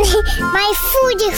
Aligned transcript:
My 0.40 0.72
Foodie. 0.94 1.36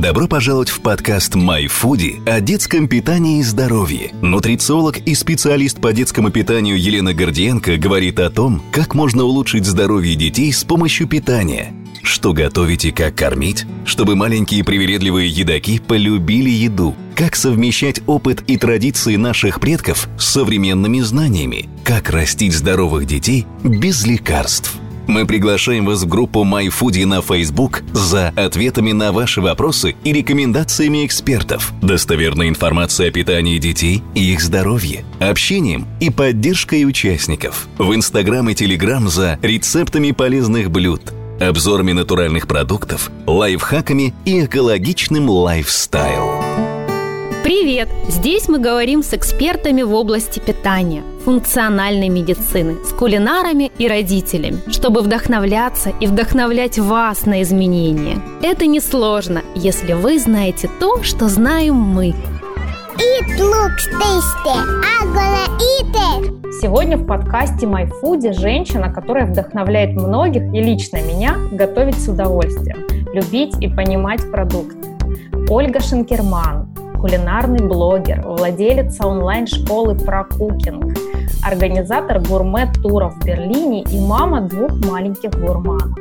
Добро 0.00 0.26
пожаловать 0.26 0.70
в 0.70 0.80
подкаст 0.80 1.36
My 1.36 1.66
Foodie 1.66 2.26
о 2.26 2.40
детском 2.40 2.88
питании 2.88 3.40
и 3.40 3.42
здоровье. 3.42 4.12
Нутрициолог 4.22 4.96
и 4.96 5.14
специалист 5.14 5.78
по 5.78 5.92
детскому 5.92 6.30
питанию 6.30 6.80
Елена 6.80 7.12
Гордиенко 7.12 7.76
говорит 7.76 8.18
о 8.18 8.30
том, 8.30 8.62
как 8.72 8.94
можно 8.94 9.24
улучшить 9.24 9.66
здоровье 9.66 10.14
детей 10.14 10.50
с 10.54 10.64
помощью 10.64 11.06
питания. 11.06 11.74
Что 12.02 12.32
готовить 12.32 12.86
и 12.86 12.92
как 12.92 13.14
кормить, 13.14 13.66
чтобы 13.84 14.16
маленькие 14.16 14.64
привередливые 14.64 15.28
едоки 15.28 15.78
полюбили 15.80 16.48
еду. 16.48 16.96
Как 17.14 17.36
совмещать 17.36 18.00
опыт 18.06 18.42
и 18.46 18.56
традиции 18.56 19.16
наших 19.16 19.60
предков 19.60 20.08
с 20.18 20.24
современными 20.24 21.00
знаниями. 21.00 21.68
Как 21.84 22.08
растить 22.08 22.54
здоровых 22.54 23.04
детей 23.04 23.46
без 23.62 24.06
лекарств. 24.06 24.80
Мы 25.06 25.26
приглашаем 25.26 25.86
вас 25.86 26.02
в 26.02 26.08
группу 26.08 26.44
MyFoodie 26.44 27.06
на 27.06 27.20
Facebook 27.20 27.82
за 27.92 28.28
ответами 28.36 28.92
на 28.92 29.12
ваши 29.12 29.40
вопросы 29.40 29.96
и 30.04 30.12
рекомендациями 30.12 31.04
экспертов, 31.06 31.72
достоверной 31.82 32.48
информацией 32.48 33.08
о 33.08 33.12
питании 33.12 33.58
детей 33.58 34.02
и 34.14 34.32
их 34.32 34.40
здоровье, 34.40 35.04
общением 35.20 35.86
и 36.00 36.10
поддержкой 36.10 36.84
участников. 36.84 37.68
В 37.78 37.94
Инстаграм 37.94 38.48
и 38.48 38.54
Телеграм 38.54 39.08
за 39.08 39.38
рецептами 39.42 40.12
полезных 40.12 40.70
блюд, 40.70 41.12
обзорами 41.40 41.92
натуральных 41.92 42.46
продуктов, 42.46 43.10
лайфхаками 43.26 44.14
и 44.24 44.44
экологичным 44.44 45.28
лайфстайл. 45.28 46.43
Привет! 47.44 47.90
Здесь 48.08 48.48
мы 48.48 48.58
говорим 48.58 49.02
с 49.02 49.12
экспертами 49.12 49.82
в 49.82 49.92
области 49.92 50.40
питания, 50.40 51.02
функциональной 51.26 52.08
медицины, 52.08 52.82
с 52.82 52.88
кулинарами 52.94 53.70
и 53.76 53.86
родителями, 53.86 54.62
чтобы 54.70 55.02
вдохновляться 55.02 55.90
и 56.00 56.06
вдохновлять 56.06 56.78
вас 56.78 57.26
на 57.26 57.42
изменения. 57.42 58.18
Это 58.42 58.64
несложно, 58.64 59.42
если 59.54 59.92
вы 59.92 60.18
знаете 60.18 60.70
то, 60.80 61.02
что 61.02 61.28
знаем 61.28 61.74
мы. 61.74 62.14
Eat 62.96 63.38
looks 63.38 63.90
tasty. 63.92 64.56
I'm 64.80 65.12
gonna 65.12 65.46
eat 65.60 65.92
it. 65.92 66.50
Сегодня 66.62 66.96
в 66.96 67.06
подкасте 67.06 67.66
My 67.66 67.86
женщина, 68.32 68.90
которая 68.90 69.26
вдохновляет 69.26 70.00
многих 70.00 70.44
и 70.54 70.62
лично 70.62 71.02
меня 71.02 71.36
готовить 71.52 72.02
с 72.02 72.08
удовольствием, 72.08 72.86
любить 73.12 73.54
и 73.60 73.68
понимать 73.68 74.22
продукты. 74.30 74.78
Ольга 75.50 75.80
Шенкерман, 75.80 76.73
кулинарный 77.04 77.58
блогер, 77.58 78.22
владелица 78.24 79.06
онлайн-школы 79.06 79.94
про 79.94 80.24
кукинг, 80.24 80.96
организатор 81.42 82.18
гурмет-туров 82.18 83.16
в 83.16 83.24
Берлине 83.26 83.82
и 83.82 84.00
мама 84.00 84.40
двух 84.40 84.72
маленьких 84.90 85.32
гурманов. 85.32 85.98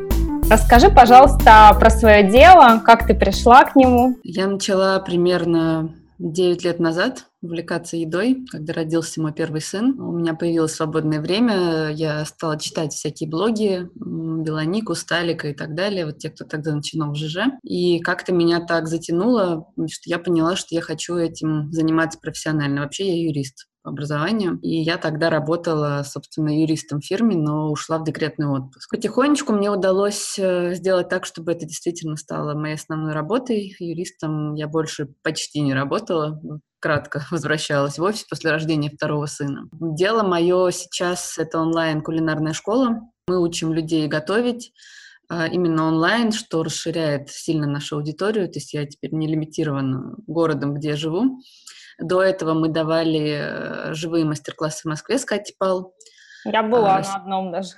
Расскажи, 0.50 0.90
пожалуйста, 0.90 1.76
про 1.78 1.90
свое 1.90 2.24
дело, 2.32 2.82
как 2.86 3.06
ты 3.06 3.16
пришла 3.16 3.66
к 3.66 3.76
нему. 3.76 4.16
Я 4.24 4.48
начала 4.48 4.98
примерно 5.00 5.90
9 6.24 6.64
лет 6.64 6.80
назад 6.80 7.26
увлекаться 7.42 7.98
едой, 7.98 8.46
когда 8.50 8.72
родился 8.72 9.22
мой 9.22 9.34
первый 9.34 9.60
сын. 9.60 10.00
У 10.00 10.14
меня 10.14 10.34
появилось 10.34 10.74
свободное 10.74 11.20
время, 11.20 11.90
я 11.90 12.24
стала 12.24 12.58
читать 12.58 12.94
всякие 12.94 13.30
блоги, 13.30 13.90
Белонику, 13.96 14.96
Сталика 14.96 15.50
и 15.50 15.54
так 15.54 15.76
далее, 15.76 16.06
вот 16.06 16.20
те, 16.20 16.30
кто 16.30 16.46
тогда 16.46 16.74
начинал 16.74 17.12
в 17.12 17.18
ЖЖ. 17.18 17.40
И 17.64 18.00
как-то 18.00 18.32
меня 18.32 18.62
так 18.62 18.88
затянуло, 18.88 19.68
что 19.76 20.10
я 20.10 20.18
поняла, 20.18 20.56
что 20.56 20.74
я 20.74 20.82
хочу 20.82 21.18
этим 21.18 21.70
заниматься 21.74 22.18
профессионально. 22.20 22.84
Вообще 22.84 23.08
я 23.10 23.28
юрист 23.28 23.68
образованию. 23.84 24.60
И 24.62 24.76
я 24.78 24.98
тогда 24.98 25.30
работала, 25.30 26.04
собственно, 26.06 26.58
юристом 26.58 27.02
в 27.02 27.06
фирме, 27.06 27.36
но 27.36 27.72
ушла 27.72 27.98
в 27.98 28.04
декретный 28.04 28.48
отпуск. 28.48 28.90
Потихонечку 28.90 29.54
мне 29.54 29.70
удалось 29.70 30.38
э, 30.40 30.74
сделать 30.76 31.10
так, 31.10 31.26
чтобы 31.26 31.52
это 31.52 31.66
действительно 31.66 32.16
стало 32.16 32.54
моей 32.54 32.76
основной 32.76 33.14
работой. 33.14 33.76
Юристом 33.80 34.56
я 34.56 34.68
больше 34.68 35.10
почти 35.22 35.62
не 35.62 35.74
работала 35.74 36.40
кратко 36.84 37.26
возвращалась 37.32 37.98
в 37.98 38.04
офис 38.04 38.26
после 38.26 38.52
рождения 38.52 38.90
второго 38.90 39.26
сына. 39.26 39.70
Дело 39.72 40.22
мое 40.22 40.70
сейчас— 40.72 41.38
это 41.38 41.60
онлайн-кулинарная 41.60 42.52
школа. 42.52 43.00
Мы 43.28 43.42
учим 43.42 43.72
людей 43.72 44.06
готовить, 44.08 44.74
а, 45.30 45.48
именно 45.48 45.88
онлайн, 45.88 46.32
что 46.32 46.62
расширяет 46.62 47.30
сильно 47.30 47.66
нашу 47.66 47.96
аудиторию. 47.96 48.48
То 48.48 48.60
есть 48.60 48.74
я 48.74 48.86
теперь 48.86 49.14
не 49.14 49.28
лимитирована 49.28 50.14
городом, 50.28 50.74
где 50.74 50.90
я 50.90 50.96
живу. 50.98 51.40
До 52.04 52.22
этого 52.22 52.54
мы 52.54 52.68
давали 52.68 53.90
э, 53.90 53.94
живые 53.94 54.26
мастер-классы 54.26 54.82
в 54.82 54.86
Москве 54.86 55.18
с 55.18 55.26
Катей 55.26 55.56
Пал. 55.58 55.94
Я 56.46 56.62
была 56.62 56.98
а, 56.98 57.02
на 57.02 57.16
одном 57.16 57.52
даже. 57.52 57.70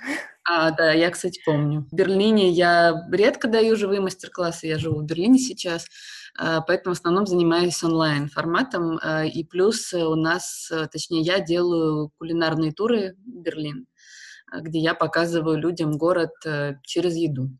А, 0.44 0.72
да, 0.72 0.92
я, 0.92 1.10
кстати, 1.10 1.40
помню. 1.46 1.86
В 1.90 1.94
Берлине 1.94 2.50
я 2.50 3.06
редко 3.12 3.46
даю 3.46 3.76
живые 3.76 4.00
мастер-классы, 4.00 4.66
я 4.66 4.78
живу 4.78 5.00
в 5.00 5.04
Берлине 5.04 5.38
сейчас. 5.38 5.86
А, 6.36 6.60
поэтому 6.60 6.94
в 6.94 6.98
основном 6.98 7.26
занимаюсь 7.26 7.82
онлайн 7.84 8.28
форматом. 8.28 8.98
А, 9.02 9.24
и 9.24 9.44
плюс 9.44 9.92
у 9.94 10.16
нас, 10.16 10.68
э, 10.72 10.86
точнее, 10.86 11.20
я 11.20 11.40
делаю 11.40 12.10
кулинарные 12.18 12.72
туры 12.72 13.14
в 13.24 13.42
Берлин, 13.42 13.86
а, 14.50 14.60
где 14.60 14.80
я 14.80 14.94
показываю 14.94 15.56
людям 15.56 15.92
город 15.92 16.32
э, 16.44 16.74
через 16.82 17.14
еду. 17.14 17.50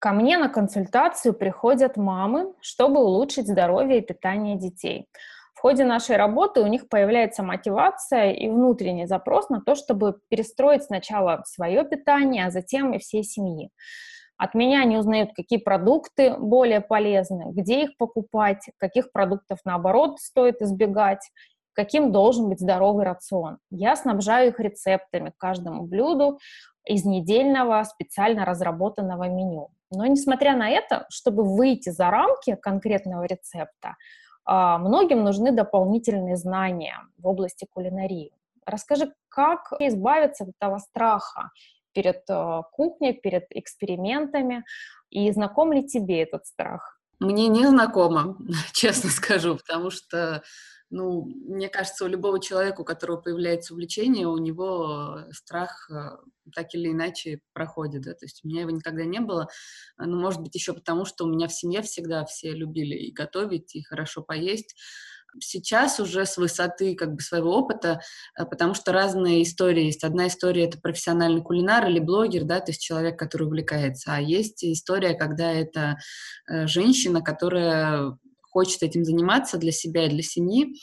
Ко 0.00 0.12
мне 0.12 0.38
на 0.38 0.48
консультацию 0.48 1.34
приходят 1.34 1.96
мамы, 1.96 2.54
чтобы 2.60 3.00
улучшить 3.00 3.46
здоровье 3.46 3.98
и 3.98 4.06
питание 4.06 4.58
детей. 4.58 5.06
В 5.60 5.62
ходе 5.62 5.84
нашей 5.84 6.16
работы 6.16 6.62
у 6.62 6.66
них 6.66 6.88
появляется 6.88 7.42
мотивация 7.42 8.30
и 8.30 8.48
внутренний 8.48 9.04
запрос 9.04 9.50
на 9.50 9.60
то, 9.60 9.74
чтобы 9.74 10.16
перестроить 10.30 10.84
сначала 10.84 11.42
свое 11.44 11.84
питание, 11.84 12.46
а 12.46 12.50
затем 12.50 12.94
и 12.94 12.98
всей 12.98 13.22
семьи. 13.22 13.68
От 14.38 14.54
меня 14.54 14.80
они 14.80 14.96
узнают, 14.96 15.32
какие 15.36 15.58
продукты 15.58 16.34
более 16.38 16.80
полезны, 16.80 17.52
где 17.52 17.82
их 17.82 17.98
покупать, 17.98 18.70
каких 18.78 19.12
продуктов, 19.12 19.58
наоборот, 19.66 20.18
стоит 20.18 20.62
избегать, 20.62 21.30
каким 21.74 22.10
должен 22.10 22.48
быть 22.48 22.60
здоровый 22.60 23.04
рацион. 23.04 23.58
Я 23.70 23.96
снабжаю 23.96 24.52
их 24.52 24.60
рецептами 24.60 25.28
к 25.28 25.36
каждому 25.36 25.82
блюду 25.82 26.38
из 26.86 27.04
недельного 27.04 27.84
специально 27.84 28.46
разработанного 28.46 29.28
меню. 29.28 29.68
Но 29.90 30.06
несмотря 30.06 30.56
на 30.56 30.70
это, 30.70 31.04
чтобы 31.10 31.44
выйти 31.44 31.90
за 31.90 32.10
рамки 32.10 32.54
конкретного 32.54 33.24
рецепта, 33.24 33.96
многим 34.78 35.22
нужны 35.24 35.52
дополнительные 35.52 36.36
знания 36.36 36.98
в 37.18 37.26
области 37.26 37.66
кулинарии. 37.70 38.32
Расскажи, 38.66 39.12
как 39.28 39.72
избавиться 39.78 40.44
от 40.44 40.50
этого 40.58 40.78
страха 40.78 41.50
перед 41.92 42.22
э, 42.28 42.62
кухней, 42.72 43.12
перед 43.12 43.44
экспериментами. 43.50 44.64
И 45.10 45.30
знаком 45.32 45.72
ли 45.72 45.86
тебе 45.86 46.22
этот 46.22 46.46
страх? 46.46 47.00
Мне 47.18 47.48
не 47.48 47.66
знакомо, 47.66 48.36
честно 48.72 49.10
скажу, 49.10 49.56
потому 49.56 49.90
что, 49.90 50.42
ну, 50.90 51.24
мне 51.24 51.68
кажется, 51.68 52.04
у 52.04 52.08
любого 52.08 52.40
человека, 52.40 52.80
у 52.80 52.84
которого 52.84 53.16
появляется 53.18 53.72
увлечение, 53.72 54.26
у 54.26 54.38
него 54.38 55.24
страх 55.30 55.88
э, 55.90 56.16
так 56.54 56.74
или 56.74 56.90
иначе 56.90 57.40
проходит, 57.52 58.02
да, 58.02 58.12
то 58.12 58.24
есть 58.24 58.44
у 58.44 58.48
меня 58.48 58.62
его 58.62 58.70
никогда 58.70 59.04
не 59.04 59.20
было, 59.20 59.48
ну, 59.98 60.18
может 60.20 60.40
быть, 60.40 60.54
еще 60.54 60.74
потому, 60.74 61.04
что 61.04 61.24
у 61.24 61.28
меня 61.28 61.48
в 61.48 61.54
семье 61.54 61.82
всегда 61.82 62.24
все 62.24 62.52
любили 62.52 62.96
и 62.96 63.12
готовить, 63.12 63.74
и 63.76 63.82
хорошо 63.82 64.22
поесть, 64.22 64.74
сейчас 65.38 66.00
уже 66.00 66.26
с 66.26 66.36
высоты 66.36 66.94
как 66.96 67.14
бы 67.14 67.20
своего 67.20 67.56
опыта, 67.56 68.00
э, 68.38 68.44
потому 68.44 68.74
что 68.74 68.92
разные 68.92 69.42
истории 69.42 69.84
есть. 69.84 70.04
Одна 70.04 70.26
история— 70.26 70.64
это 70.66 70.80
профессиональный 70.80 71.42
кулинар 71.42 71.88
или 71.88 72.00
блогер, 72.00 72.44
да, 72.44 72.60
то 72.60 72.72
есть 72.72 72.82
человек, 72.82 73.18
который 73.18 73.46
увлекается, 73.46 74.14
а 74.14 74.20
есть 74.20 74.64
история, 74.64 75.14
когда 75.14 75.52
это 75.52 75.98
э, 76.48 76.66
женщина, 76.66 77.22
которая 77.22 78.18
хочет 78.50 78.82
этим 78.82 79.04
заниматься 79.04 79.58
для 79.58 79.72
себя 79.72 80.06
и 80.06 80.10
для 80.10 80.22
семьи, 80.22 80.74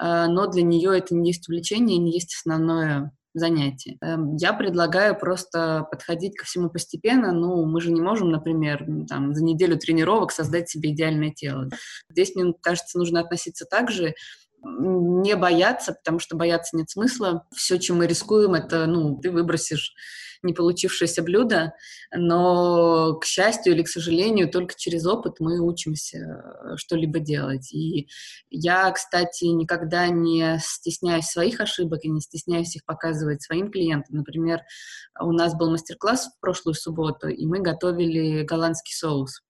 э, 0.00 0.26
но 0.26 0.46
для 0.46 0.62
нее 0.62 0.96
это 0.96 1.14
не 1.14 1.30
есть 1.30 1.48
увлечение, 1.48 1.98
не 1.98 2.12
есть 2.12 2.34
основное 2.34 3.12
занятие. 3.34 3.96
Эм, 4.00 4.36
я 4.36 4.52
предлагаю 4.52 5.18
просто 5.18 5.86
подходить 5.90 6.36
ко 6.36 6.44
всему 6.44 6.70
постепенно. 6.70 7.32
Ну, 7.32 7.64
мы 7.66 7.80
же 7.80 7.92
не 7.92 8.00
можем, 8.00 8.30
например, 8.30 8.84
там, 9.08 9.34
за 9.34 9.44
неделю 9.44 9.78
тренировок 9.78 10.32
создать 10.32 10.68
себе 10.68 10.90
идеальное 10.90 11.30
тело. 11.30 11.68
Здесь, 12.10 12.34
мне 12.34 12.52
кажется, 12.60 12.98
нужно 12.98 13.20
относиться 13.20 13.64
так 13.64 13.90
же, 13.90 14.14
не 14.62 15.36
бояться, 15.36 15.92
потому 15.92 16.18
что 16.18 16.36
бояться 16.36 16.76
нет 16.76 16.90
смысла. 16.90 17.46
Все, 17.54 17.78
чем 17.78 17.98
мы 17.98 18.06
рискуем, 18.06 18.54
это, 18.54 18.86
ну, 18.86 19.16
ты 19.16 19.30
выбросишь 19.30 19.94
не 20.42 20.52
получившееся 20.52 21.22
блюдо, 21.22 21.72
но, 22.14 23.14
к 23.14 23.24
счастью 23.24 23.74
или 23.74 23.82
к 23.82 23.88
сожалению, 23.88 24.50
только 24.50 24.74
через 24.76 25.06
опыт 25.06 25.40
мы 25.40 25.60
учимся 25.60 26.18
э, 26.18 26.76
что-либо 26.76 27.18
делать. 27.18 27.72
И 27.72 28.08
я, 28.50 28.90
кстати, 28.90 29.44
никогда 29.44 30.08
не 30.08 30.58
стесняюсь 30.60 31.26
своих 31.26 31.60
ошибок 31.60 32.04
и 32.04 32.10
не 32.10 32.20
стесняюсь 32.20 32.76
их 32.76 32.84
показывать 32.84 33.42
своим 33.42 33.70
клиентам. 33.70 34.16
Например, 34.16 34.62
у 35.20 35.32
нас 35.32 35.54
был 35.54 35.70
мастер-класс 35.70 36.28
в 36.36 36.40
прошлую 36.40 36.74
субботу, 36.74 37.28
и 37.28 37.46
мы 37.46 37.60
готовили 37.60 38.42
голландский 38.42 38.94
соус 38.94 39.42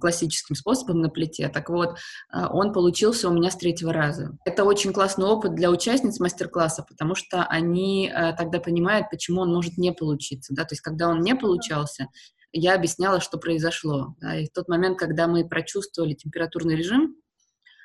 классическим 0.00 0.54
способом 0.54 1.00
на 1.00 1.08
плите. 1.08 1.48
Так 1.48 1.68
вот, 1.68 1.98
а, 2.30 2.48
он 2.48 2.72
получился 2.72 3.28
у 3.28 3.32
меня 3.32 3.50
с 3.50 3.56
третьего 3.56 3.92
раза. 3.92 4.36
Это 4.44 4.64
очень 4.64 4.92
классный 4.92 5.26
опыт 5.26 5.54
для 5.54 5.70
участниц 5.70 6.20
мастер-класса, 6.20 6.84
потому 6.88 7.14
что 7.14 7.44
они 7.44 8.08
а, 8.08 8.32
тогда 8.32 8.60
понимают, 8.60 9.10
почему 9.10 9.42
он 9.42 9.52
может 9.52 9.78
не 9.78 9.92
получиться. 9.92 10.54
Да? 10.54 10.64
То 10.64 10.74
есть, 10.74 10.82
когда 10.82 11.08
он 11.08 11.20
не 11.20 11.34
получался, 11.34 12.08
я 12.52 12.74
объясняла, 12.74 13.20
что 13.20 13.38
произошло. 13.38 14.14
Да, 14.20 14.36
и 14.36 14.46
в 14.46 14.52
тот 14.52 14.68
момент, 14.68 14.98
когда 14.98 15.26
мы 15.26 15.48
прочувствовали 15.48 16.14
температурный 16.14 16.76
режим 16.76 17.16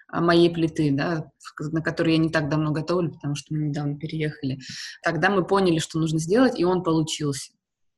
а, 0.09 0.21
моей 0.21 0.53
плиты, 0.53 0.91
да, 0.91 1.31
на 1.59 1.81
которой 1.81 2.13
я 2.13 2.17
не 2.17 2.29
так 2.29 2.49
давно 2.49 2.71
готовлю, 2.71 3.11
потому 3.11 3.35
что 3.35 3.53
мы 3.53 3.67
недавно 3.69 3.97
переехали, 3.97 4.59
тогда 5.03 5.29
мы 5.29 5.45
поняли, 5.45 5.79
что 5.79 5.99
нужно 5.99 6.19
сделать, 6.19 6.59
и 6.59 6.65
он 6.65 6.83
получился. 6.83 7.53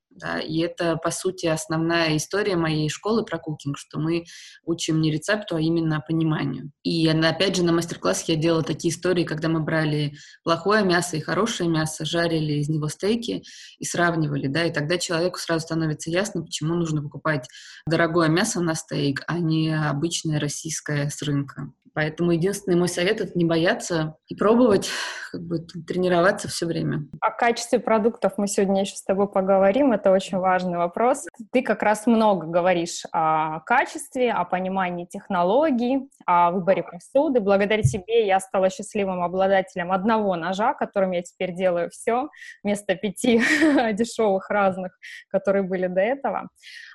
Да, 0.10 0.40
и 0.40 0.60
это, 0.60 0.98
по 0.98 1.12
сути, 1.12 1.46
основная 1.46 2.18
история 2.18 2.56
моей 2.56 2.90
школы 2.90 3.24
про 3.24 3.38
кукинг, 3.38 3.78
что 3.78 4.00
мы 4.00 4.26
учим 4.66 5.02
не 5.02 5.12
рецепту, 5.12 5.56
а 5.56 5.62
именно 5.62 6.04
пониманию. 6.06 6.72
И, 6.84 7.08
опять 7.08 7.56
же, 7.56 7.64
на 7.64 7.72
мастер-классе 7.72 8.34
я 8.34 8.40
делала 8.40 8.64
такие 8.64 8.94
истории, 8.94 9.24
когда 9.24 9.50
мы 9.50 9.60
брали 9.60 10.14
плохое 10.44 10.84
мясо 10.84 11.16
и 11.16 11.22
хорошее 11.22 11.70
мясо, 11.70 12.06
жарили 12.06 12.54
из 12.54 12.70
него 12.70 12.88
стейки 12.88 13.44
и 13.78 13.86
сравнивали, 13.86 14.48
да, 14.48 14.66
и 14.66 14.74
тогда 14.74 14.98
человеку 14.98 15.38
сразу 15.38 15.62
становится 15.62 16.10
ясно, 16.10 16.44
почему 16.44 16.74
нужно 16.74 17.04
покупать 17.04 17.48
дорогое 17.86 18.30
мясо 18.30 18.62
на 18.62 18.76
стейк, 18.76 19.24
а 19.28 19.40
не 19.40 19.70
обычное 19.72 20.40
российское 20.40 21.10
с 21.10 21.22
рынка. 21.22 21.72
Поэтому 21.96 22.32
единственный 22.32 22.78
мой 22.78 22.88
совет— 22.88 23.20
это 23.22 23.38
не 23.38 23.46
бояться 23.46 24.16
и 24.28 24.36
пробовать, 24.36 24.90
как 25.32 25.42
бы 25.42 25.60
тренироваться 25.60 26.48
все 26.48 26.66
время. 26.66 27.08
О 27.20 27.32
качестве 27.32 27.80
продуктов 27.80 28.34
мы 28.38 28.48
сегодня 28.48 28.82
еще 28.82 28.96
с 28.96 29.04
тобой 29.04 29.28
поговорим. 29.28 29.92
Это 30.00 30.12
очень 30.12 30.38
важный 30.38 30.78
вопрос. 30.78 31.28
Ты 31.52 31.62
как 31.62 31.84
раз 31.84 32.08
много 32.08 32.48
говоришь 32.48 33.04
о 33.12 33.60
качестве, 33.60 34.32
о 34.32 34.46
понимании 34.46 35.04
технологий, 35.04 36.10
о 36.26 36.52
выборе 36.52 36.84
посуды. 36.84 37.42
Благодаря 37.42 37.84
тебе 37.84 38.26
я 38.26 38.40
стала 38.40 38.70
счастливым 38.70 39.22
обладателем 39.22 39.92
одного 39.92 40.38
ножа, 40.38 40.74
которым 40.74 41.12
я 41.12 41.22
теперь 41.22 41.54
делаю 41.54 41.90
все, 41.90 42.30
вместо 42.64 42.96
пяти 42.96 43.40
дешевых 43.94 44.50
разных, 44.50 44.98
которые 45.28 45.64
были 45.64 45.88
до 45.88 46.00
этого. 46.00 46.48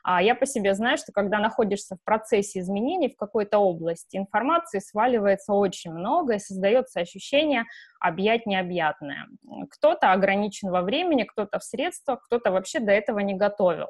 А 0.04 0.22
я 0.22 0.34
по 0.34 0.44
себе 0.44 0.74
знаю, 0.74 0.98
что 0.98 1.12
когда 1.12 1.38
находишься 1.38 1.96
в 1.96 2.04
процессе 2.04 2.60
изменений 2.60 3.08
в 3.08 3.16
какой-то 3.16 3.58
области, 3.58 4.18
информации 4.18 4.78
сваливается 4.78 5.54
очень 5.54 5.92
много 5.92 6.34
и 6.34 6.38
создается 6.38 7.00
ощущение 7.00 7.64
объять 8.00 8.44
необъятное. 8.44 9.26
Кто-то 9.70 10.12
ограничен 10.12 10.68
во 10.68 10.82
времени, 10.82 11.24
кто-то 11.24 11.58
в 11.58 11.64
средствах, 11.64 12.22
кто-то 12.26 12.50
вообще 12.52 12.80
до 12.80 12.92
этого 12.92 13.20
не 13.20 13.34
готовил. 13.34 13.86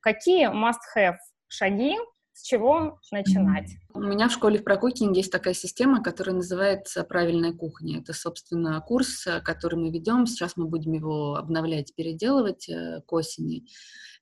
Какие 0.00 0.48
must-have 0.48 1.18
шаги 1.48 1.96
с 2.32 2.42
чего 2.42 2.98
начинать? 3.12 3.68
У 3.92 4.00
меня 4.00 4.28
в 4.28 4.32
школе 4.32 4.58
в 4.58 4.64
прокукинге 4.64 5.20
есть 5.20 5.32
такая 5.32 5.52
система, 5.52 6.02
которая 6.02 6.36
называется 6.36 7.04
«Правильная 7.04 7.52
кухня». 7.52 7.98
Это, 8.00 8.14
собственно, 8.14 8.80
курс, 8.80 9.26
который 9.44 9.78
мы 9.78 9.90
ведем. 9.90 10.24
Сейчас 10.24 10.56
мы 10.56 10.66
будем 10.66 10.92
его 10.94 11.34
обновлять, 11.34 11.94
переделывать 11.94 12.66
э, 12.70 13.02
к 13.06 13.12
осени. 13.12 13.66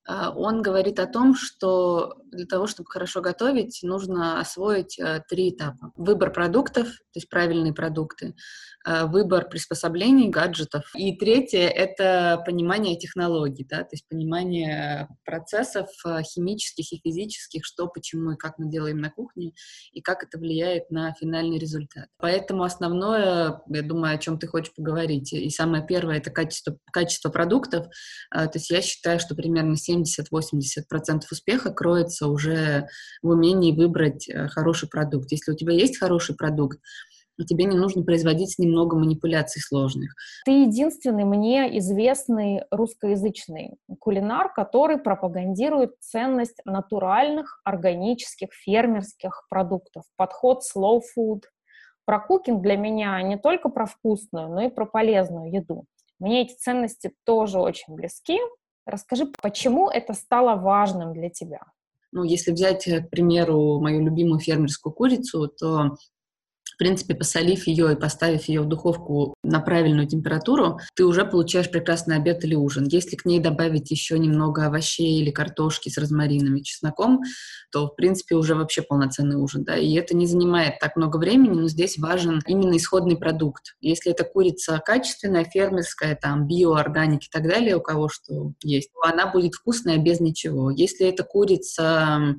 А, 0.09 0.31
он 0.31 0.63
говорит 0.63 0.99
о 0.99 1.07
том, 1.07 1.35
что 1.37 2.17
для 2.33 2.47
того, 2.47 2.67
чтобы 2.67 2.89
хорошо 2.91 3.21
готовить, 3.21 3.81
нужно 3.83 4.41
освоить 4.41 4.99
э, 4.99 5.23
три 5.29 5.51
этапа. 5.51 5.93
Выбор 5.97 6.33
продуктов, 6.33 6.87
то 6.87 7.17
есть 7.17 7.29
правильные 7.29 7.75
продукты, 7.75 8.35
э, 8.87 9.05
выбор 9.05 9.49
приспособлений, 9.49 10.29
гаджетов. 10.29 10.91
И 10.95 11.17
третье— 11.17 11.69
это 11.69 12.43
понимание 12.47 12.97
технологий, 12.97 13.67
да, 13.69 13.79
то 13.79 13.91
есть 13.93 14.09
понимание 14.09 15.09
процессов 15.25 15.89
э, 16.07 16.23
химических 16.23 16.93
и 16.93 17.01
физических, 17.03 17.65
что, 17.65 17.87
почему 17.87 18.33
и 18.33 18.37
как 18.37 18.59
мы 18.59 18.71
делаем 18.71 18.99
на 18.99 19.11
кухне, 19.11 19.53
и 19.93 20.01
как 20.01 20.23
это 20.23 20.39
влияет 20.39 20.91
на 20.91 21.13
финальный 21.15 21.59
результат. 21.59 22.09
Поэтому 22.19 22.63
основное, 22.63 23.61
я 23.69 23.83
думаю, 23.83 24.15
о 24.15 24.19
чем 24.19 24.39
ты 24.39 24.47
хочешь 24.47 24.75
поговорить, 24.75 25.33
и 25.35 25.51
самое 25.51 25.87
первое— 25.87 26.17
это 26.19 26.31
качество, 26.31 26.79
качество 26.93 27.29
продуктов. 27.31 27.87
То 28.31 28.51
есть 28.55 28.71
я 28.71 28.81
считаю, 28.81 29.21
что 29.21 29.35
примерно 29.35 29.77
7 29.77 29.98
70-80% 30.03 31.21
успеха 31.31 31.71
кроется 31.71 32.29
уже 32.29 32.89
в 33.23 33.29
умении 33.29 33.73
выбрать 33.73 34.29
э, 34.29 34.49
хороший 34.49 34.89
продукт. 34.89 35.31
Если 35.33 35.53
у 35.53 35.56
тебя 35.56 35.73
есть 35.73 35.99
хороший 35.99 36.37
продукт, 36.37 36.79
тебе 37.45 37.65
не 37.65 37.77
нужно 37.77 38.03
производить 38.03 38.53
с 38.53 38.59
ним 38.59 38.71
много 38.71 38.97
манипуляций 38.97 39.62
сложных. 39.62 40.15
Ты 40.45 40.62
единственный 40.62 41.25
мне 41.25 41.79
известный 41.79 42.62
русскоязычный 42.71 43.77
кулинар, 44.00 44.53
который 44.53 44.99
пропагандирует 44.99 45.93
ценность 46.00 46.61
натуральных, 46.65 47.61
органических, 47.65 48.49
фермерских 48.53 49.47
продуктов. 49.49 50.05
Подход 50.17 50.62
slow 50.62 51.00
food. 51.17 51.43
Про 52.05 52.21
кукинг 52.21 52.62
для 52.62 52.77
меня 52.77 53.21
не 53.23 53.37
только 53.37 53.69
про 53.69 53.87
вкусную, 53.87 54.49
но 54.49 54.62
и 54.62 54.71
про 54.71 54.87
полезную 54.87 55.53
еду. 55.53 55.85
Мне 56.19 56.43
эти 56.43 56.55
ценности 56.55 57.12
тоже 57.25 57.61
очень 57.61 57.95
близки, 57.95 58.39
Расскажи, 58.88 59.26
почему 59.43 59.90
это 59.90 60.14
стало 60.14 60.58
важным 60.58 61.12
для 61.12 61.29
тебя? 61.29 61.61
Ну, 62.11 62.25
если 62.25 62.52
взять, 62.52 62.88
э, 62.88 63.02
к 63.02 63.11
примеру, 63.11 63.81
мою 63.81 64.02
любимую 64.02 64.40
фермерскую 64.40 64.94
курицу, 64.94 65.46
то 65.49 65.99
принципе, 66.79 67.15
посолив 67.15 67.67
ее 67.67 67.93
и 67.93 67.97
поставив 67.97 68.49
ее 68.49 68.63
в 68.63 68.69
духовку 68.69 69.35
на 69.43 69.61
правильную 69.61 70.07
температуру, 70.07 70.79
ты 70.95 71.05
уже 71.05 71.25
получаешь 71.25 71.71
прекрасный 71.71 72.17
обед 72.17 72.45
или 72.45 72.55
ужин. 72.55 72.87
Если 72.89 73.17
к 73.17 73.25
ней 73.25 73.41
добавить 73.41 73.91
еще 73.91 74.19
немного 74.19 74.67
овощей 74.67 75.21
или 75.21 75.31
картошки 75.31 75.89
с 75.89 75.99
розмарином 75.99 76.57
и 76.57 76.63
чесноком, 76.63 77.21
то, 77.71 77.89
в 77.89 77.97
принципе, 77.97 78.37
уже 78.37 78.55
вообще 78.55 78.83
полноценный 78.83 79.37
ужин. 79.37 79.65
Да? 79.65 79.77
И 79.77 79.93
это 79.95 80.17
не 80.17 80.27
занимает 80.27 80.79
так 80.79 80.97
много 80.97 81.19
времени, 81.19 81.59
но 81.61 81.69
здесь 81.69 81.99
важен 81.99 82.41
именно 82.47 82.77
исходный 82.77 83.17
продукт. 83.17 83.77
Если 83.81 84.13
это 84.13 84.25
курица 84.25 84.81
качественная, 84.85 85.45
фермерская, 85.45 86.17
там, 86.17 86.47
био, 86.47 86.75
органик 86.75 87.25
и 87.25 87.29
так 87.31 87.43
далее, 87.43 87.77
у 87.77 87.81
кого 87.81 88.09
что 88.09 88.53
есть, 88.63 88.91
то 88.93 89.09
она 89.09 89.27
будет 89.27 89.55
вкусная 89.55 89.99
без 89.99 90.21
ничего. 90.21 90.71
Если 90.71 91.07
это 91.07 91.25
курица 91.25 92.37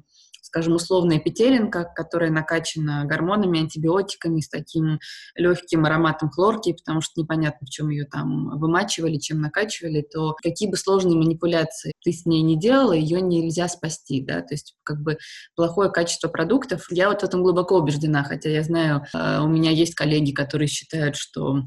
скажем, 0.50 0.74
условная 0.74 1.20
петелинка, 1.20 1.84
которая 1.96 2.32
накачана 2.32 3.06
гормонами, 3.06 3.60
антибиотиками, 3.60 4.42
с 4.42 4.50
таким 4.50 5.00
легким 5.36 5.86
ароматом 5.86 6.32
хлорки, 6.32 6.74
потому 6.74 7.02
что 7.02 7.22
непонятно, 7.22 7.68
в 7.68 7.70
чем 7.70 7.90
ее 7.90 8.06
там 8.06 8.58
вымачивали, 8.58 9.18
чем 9.18 9.42
накачивали, 9.42 10.02
то 10.02 10.34
какие 10.42 10.70
бы 10.70 10.76
сложные 10.76 11.16
манипуляции 11.18 11.94
ты 12.04 12.12
с 12.12 12.26
ней 12.26 12.42
не 12.42 12.60
делала, 12.60 12.94
ее 12.94 13.22
нельзя 13.22 13.68
спасти, 13.68 14.24
да, 14.26 14.42
то 14.42 14.56
есть 14.56 14.76
как 14.84 15.02
бы 15.02 15.20
плохое 15.56 15.92
качество 15.92 16.30
продуктов. 16.30 16.88
Я 16.90 17.10
вот 17.10 17.22
в 17.22 17.24
этом 17.24 17.44
глубоко 17.44 17.78
убеждена, 17.78 18.24
хотя 18.24 18.50
я 18.50 18.64
знаю, 18.64 19.04
э, 19.14 19.40
у 19.42 19.48
меня 19.48 19.70
есть 19.70 19.94
коллеги, 19.94 20.32
которые 20.32 20.68
считают, 20.68 21.16
что 21.16 21.64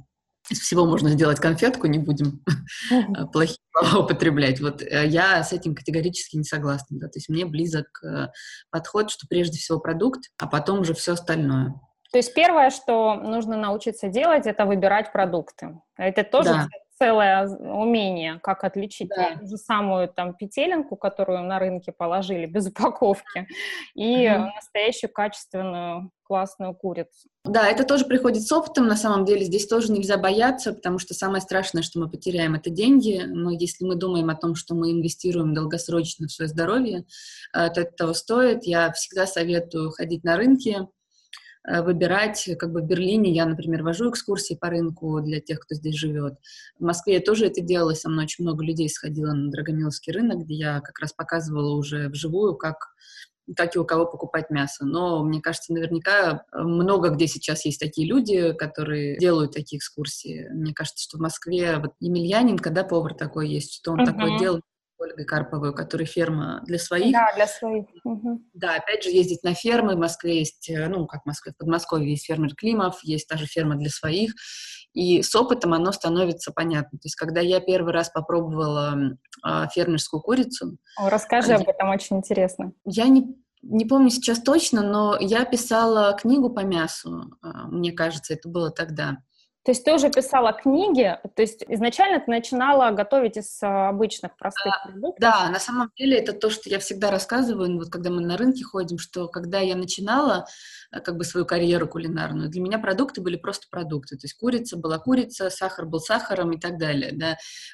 из 0.50 0.61
всего 0.61 0.85
можно 0.87 1.09
сделать 1.11 1.41
конфетку, 1.41 1.87
не 1.87 1.99
будем 1.99 2.43
плохие 3.33 3.59
слова 3.73 4.05
употреблять. 4.05 4.61
Вот 4.61 4.83
э, 4.83 5.06
я 5.06 5.43
с 5.43 5.53
этим 5.53 5.75
категорически 5.75 6.37
не 6.37 6.44
согласна. 6.44 6.99
Да? 6.99 7.06
То 7.06 7.19
есть 7.19 7.29
мне 7.29 7.44
близок 7.44 7.87
э, 8.05 8.29
подход, 8.70 9.11
что 9.11 9.27
прежде 9.29 9.58
всего 9.58 9.79
продукт, 9.79 10.31
а 10.39 10.46
потом 10.46 10.81
уже 10.81 10.94
все 10.94 11.13
остальное. 11.13 11.75
То 12.11 12.19
есть 12.19 12.34
первое, 12.34 12.70
что 12.70 13.15
нужно 13.15 13.56
научиться 13.56 14.08
делать, 14.08 14.46
это 14.46 14.67
выбирать 14.67 15.13
продукты. 15.13 15.81
Это 15.96 16.25
тоже 16.25 16.51
да 16.51 16.69
целое 16.99 17.49
умение, 17.49 18.39
как 18.43 18.65
отличить 18.65 19.08
да. 19.08 19.37
ту 19.39 19.46
же 19.46 19.56
самую 19.56 20.08
там 20.08 20.34
петелинку, 20.34 20.96
которую 20.96 21.43
на 21.43 21.58
рынке 21.58 21.93
положили 21.93 22.46
без 22.46 22.67
упаковки, 22.69 23.46
и 23.94 24.27
mm 24.27 24.49
настоящую 24.55 25.13
качественную 25.13 26.11
классную 26.22 26.75
курицу. 26.75 27.29
Да, 27.44 27.69
это 27.69 27.84
тоже 27.84 28.06
приходит 28.06 28.43
с 28.43 28.53
опытом, 28.53 28.87
на 28.87 28.96
самом 28.96 29.25
деле. 29.25 29.44
Здесь 29.44 29.67
тоже 29.67 29.93
нельзя 29.93 30.17
бояться, 30.17 30.72
потому 30.72 30.99
что 30.99 31.13
самое 31.13 31.43
страшное, 31.43 31.82
что 31.82 31.99
мы 31.99 32.08
потеряем, 32.08 32.55
это 32.55 32.70
деньги. 32.70 33.25
Но 33.27 33.51
если 33.51 33.84
мы 33.84 33.96
думаем 33.96 34.31
о 34.31 34.34
том, 34.37 34.55
что 34.55 34.75
мы 34.75 34.93
инвестируем 34.93 35.53
долгосрочно 35.53 36.29
в 36.29 36.32
свое 36.32 36.49
здоровье, 36.49 37.05
э, 37.55 37.69
то 37.69 37.82
это 37.82 37.93
того 37.93 38.15
стоит. 38.15 38.65
Я 38.65 38.93
всегда 38.93 39.27
советую 39.27 39.91
ходить 39.91 40.25
на 40.25 40.37
рынки, 40.37 40.89
выбирать, 41.65 42.49
как 42.59 42.73
бы 42.73 42.83
в 42.83 42.87
Берлине 42.87 43.33
я, 43.33 43.47
например, 43.47 43.83
вожу 43.83 44.11
экскурсии 44.11 44.55
по 44.55 44.69
рынку 44.69 45.21
для 45.21 45.41
тех, 45.41 45.61
кто 45.61 45.75
здесь 45.75 45.95
живет. 45.95 46.35
В 46.79 46.85
Москве 46.85 47.15
я 47.15 47.21
тоже 47.21 47.47
это 47.47 47.61
делала, 47.61 47.95
со 47.95 48.09
мной 48.09 48.25
очень 48.25 48.45
много 48.45 48.65
людей 48.65 48.89
сходило 48.89 49.33
на 49.33 49.51
Драгомиловский 49.51 50.13
рынок, 50.13 50.45
где 50.45 50.55
я 50.55 50.81
как 50.81 50.99
раз 50.99 51.13
показывала 51.13 51.77
уже 51.77 52.09
вживую, 52.09 52.57
как 52.57 52.93
как 53.57 53.75
и 53.75 53.79
у 53.79 53.85
кого 53.85 54.07
покупать 54.07 54.51
мясо. 54.51 54.85
Но 54.85 55.25
мне 55.25 55.41
кажется, 55.41 55.73
наверняка 55.73 56.45
э, 56.53 56.63
много 56.63 57.11
где 57.11 57.27
сейчас 57.27 57.65
есть 57.65 57.81
такие 57.81 58.07
люди, 58.07 58.53
которые 58.53 59.19
делают 59.19 59.53
такие 59.53 59.79
экскурсии. 59.79 60.49
Мне 60.53 60.73
кажется, 60.73 61.03
что 61.03 61.19
в 61.19 61.21
Москве 61.21 61.79
вот 61.79 61.93
Емельянин, 62.01 62.59
когда 62.59 62.85
повар 62.85 63.15
такой 63.15 63.49
есть, 63.49 63.75
что 63.75 63.93
он 63.93 64.01
uh-huh. 64.01 64.07
такое 64.07 64.39
делает, 64.39 64.63
Ольгой 65.03 65.25
Карповой, 65.25 65.71
у 65.71 65.75
которой 65.75 66.05
ферма 66.05 66.63
для 66.65 66.79
своих. 66.79 67.13
Да, 67.13 67.32
для 67.35 67.47
своих. 67.47 67.87
Угу. 68.05 68.43
Да, 68.55 68.77
опять 68.77 69.05
же, 69.05 69.11
ездить 69.11 69.43
на 69.43 69.55
фермы. 69.55 69.94
В 69.94 69.99
Москве 69.99 70.39
есть, 70.39 70.71
э, 70.71 70.89
ну, 70.89 71.06
как 71.06 71.23
в 71.23 71.27
Москве, 71.27 71.53
в 71.53 71.56
Подмосковье 71.56 72.11
есть 72.11 72.27
фермер 72.27 72.55
Климов, 72.55 73.01
есть 73.03 73.29
даже 73.29 73.47
ферма 73.47 73.77
для 73.77 73.91
своих. 73.91 74.32
И 74.93 75.23
с 75.23 75.35
опытом 75.35 75.73
оно 75.75 75.93
становится 75.93 76.53
понятно. 76.53 76.99
То 76.99 77.06
есть, 77.06 77.17
когда 77.17 77.41
я 77.41 77.61
первый 77.61 77.93
раз 77.93 78.11
попробовала 78.11 78.94
э, 79.47 79.67
фермерскую 79.75 80.23
курицу... 80.23 80.79
О, 80.97 81.11
расскажи 81.11 81.55
об 81.55 81.69
этом, 81.69 81.91
очень 81.91 82.17
интересно. 82.17 82.73
Я 82.85 83.09
не 83.09 83.37
не 83.63 83.85
помню 83.85 84.11
сейчас 84.11 84.41
точно, 84.41 84.82
но 84.82 85.17
я 85.21 85.44
писала 85.44 86.17
книгу 86.21 86.51
по 86.51 86.61
мясу, 86.61 87.31
а, 87.43 87.69
мне 87.69 87.93
кажется, 87.93 88.35
это 88.35 88.49
было 88.49 88.71
тогда. 88.71 89.19
То 89.65 89.71
есть 89.71 89.85
ты 89.85 89.95
уже 89.95 90.11
писала 90.11 90.53
книги, 90.53 91.17
то 91.37 91.43
есть 91.43 91.65
изначально 91.69 92.19
ты 92.19 92.29
начинала 92.31 92.91
готовить 92.91 93.37
из 93.37 93.63
а, 93.63 93.91
обычных 93.91 94.37
простых 94.37 94.73
а, 94.75 94.89
продуктов? 94.89 95.21
Да, 95.21 95.49
на 95.51 95.61
самом 95.61 95.91
деле 95.97 96.19
это 96.19 96.33
то, 96.33 96.51
что 96.51 96.69
я 96.69 96.81
всегда 96.81 97.13
рассказываю, 97.13 97.71
ну, 97.71 97.79
вот 97.79 97.89
когда 97.89 98.11
мы 98.11 98.23
на 98.23 98.37
рынке 98.37 98.65
ходим, 98.65 98.99
что 98.99 99.29
когда 99.29 99.61
я 99.61 99.77
начинала 99.77 100.47
э, 100.91 100.99
как 100.99 101.17
бы 101.17 101.23
свою 101.23 101.47
карьеру 101.47 101.87
кулинарную, 101.87 102.49
для 102.49 102.61
меня 102.61 102.81
продукты 102.81 103.21
были 103.21 103.37
просто 103.37 103.69
продукты, 103.71 104.17
то 104.17 104.25
есть 104.25 104.35
курица 104.35 104.77
была 104.77 104.99
курица, 104.99 105.49
сахар 105.49 105.87
был 105.87 106.01
сахаром 106.01 106.51
и 106.51 106.59
так 106.59 106.77
далее, 106.77 107.13
да. 107.13 107.33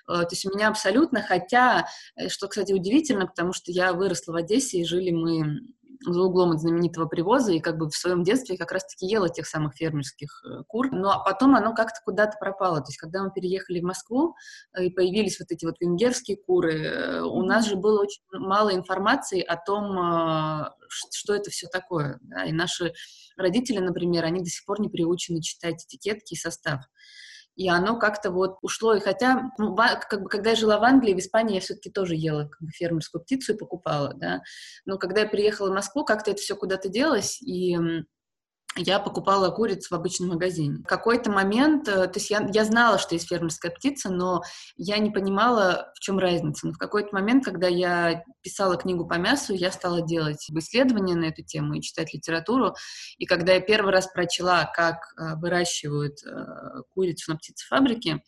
Э, 0.08 0.24
то 0.24 0.28
есть 0.30 0.44
у 0.44 0.54
меня 0.54 0.68
абсолютно, 0.68 1.22
хотя, 1.22 1.86
э, 2.16 2.28
что, 2.28 2.48
кстати, 2.48 2.74
удивительно, 2.74 3.26
потому 3.26 3.54
что 3.54 3.72
я 3.72 3.94
выросла 3.94 4.32
в 4.32 4.36
Одессе 4.36 4.80
и 4.80 4.84
жили 4.84 5.10
мы 5.10 5.62
за 6.00 6.22
углом 6.22 6.52
от 6.52 6.60
знаменитого 6.60 7.06
привоза, 7.06 7.52
и 7.52 7.60
как 7.60 7.78
бы 7.78 7.88
в 7.88 7.96
своем 7.96 8.22
детстве 8.22 8.56
как 8.56 8.72
раз-таки 8.72 9.06
ела 9.06 9.28
тех 9.28 9.46
самых 9.46 9.74
фермерских 9.74 10.42
э, 10.44 10.62
кур. 10.66 10.90
Но 10.92 11.22
потом 11.24 11.54
оно 11.56 11.74
как-то 11.74 12.00
куда-то 12.04 12.36
пропало. 12.38 12.78
То 12.78 12.88
есть 12.88 12.98
когда 12.98 13.22
мы 13.22 13.32
переехали 13.32 13.80
в 13.80 13.84
Москву, 13.84 14.34
э, 14.76 14.84
и 14.86 14.90
появились 14.90 15.38
вот 15.40 15.50
эти 15.50 15.64
вот 15.64 15.76
венгерские 15.80 16.36
куры, 16.36 16.82
э, 16.82 17.20
у 17.22 17.42
нас 17.42 17.66
же 17.66 17.76
было 17.76 18.02
очень 18.02 18.22
мало 18.32 18.74
информации 18.74 19.40
о 19.40 19.56
том, 19.56 20.68
что 20.88 21.34
это 21.34 21.50
все 21.50 21.66
такое. 21.66 22.18
Да? 22.22 22.44
И 22.44 22.52
наши 22.52 22.92
родители, 23.36 23.78
например, 23.78 24.24
они 24.24 24.40
до 24.40 24.48
сих 24.48 24.64
пор 24.64 24.80
не 24.80 24.88
приучены 24.88 25.42
читать 25.42 25.84
этикетки 25.84 26.34
и 26.34 26.36
состав 26.36 26.84
и 27.58 27.68
оно 27.68 27.98
как-то 27.98 28.30
вот 28.30 28.58
ушло. 28.62 28.94
И 28.94 29.00
хотя, 29.00 29.50
ну, 29.58 29.74
как 29.76 30.22
бы, 30.22 30.28
когда 30.28 30.50
я 30.50 30.56
жила 30.56 30.78
в 30.78 30.84
Англии, 30.84 31.12
в 31.12 31.18
Испании 31.18 31.56
я 31.56 31.60
все-таки 31.60 31.90
тоже 31.90 32.14
ела 32.14 32.44
как 32.44 32.60
бы, 32.60 32.70
фермерскую 32.70 33.20
птицу 33.20 33.54
и 33.54 33.58
покупала, 33.58 34.14
да, 34.14 34.42
но 34.86 34.96
когда 34.96 35.22
я 35.22 35.28
приехала 35.28 35.70
в 35.70 35.74
Москву, 35.74 36.04
как-то 36.04 36.30
это 36.30 36.40
все 36.40 36.54
куда-то 36.54 36.88
делось, 36.88 37.42
и 37.42 37.76
я 38.78 38.98
покупала 38.98 39.50
куриц 39.50 39.90
в 39.90 39.94
обычном 39.94 40.30
магазине. 40.30 40.78
В 40.78 40.86
какой-то 40.86 41.30
момент, 41.30 41.88
э, 41.88 42.06
то 42.06 42.12
есть 42.14 42.30
я, 42.30 42.48
я 42.52 42.64
знала, 42.64 42.98
что 42.98 43.14
есть 43.14 43.28
фермерская 43.28 43.70
птица, 43.70 44.10
но 44.10 44.42
я 44.76 44.98
не 44.98 45.10
понимала, 45.10 45.92
в 45.94 46.00
чем 46.00 46.18
разница. 46.18 46.66
Но 46.66 46.72
в 46.72 46.78
какой-то 46.78 47.10
момент, 47.12 47.44
когда 47.44 47.68
я 47.68 48.24
писала 48.42 48.76
книгу 48.76 49.06
по 49.06 49.14
мясу, 49.14 49.54
я 49.54 49.70
стала 49.72 50.02
делать 50.02 50.48
исследования 50.50 51.14
на 51.14 51.26
эту 51.26 51.42
тему 51.42 51.74
и 51.74 51.80
читать 51.80 52.12
литературу. 52.14 52.74
И 53.18 53.26
когда 53.26 53.54
я 53.54 53.60
первый 53.60 53.92
раз 53.92 54.06
прочла, 54.06 54.64
как 54.64 54.96
э, 55.16 55.36
выращивают 55.36 56.18
э, 56.24 56.82
курицу 56.94 57.32
на 57.32 57.38
птицефабрике, 57.38 58.22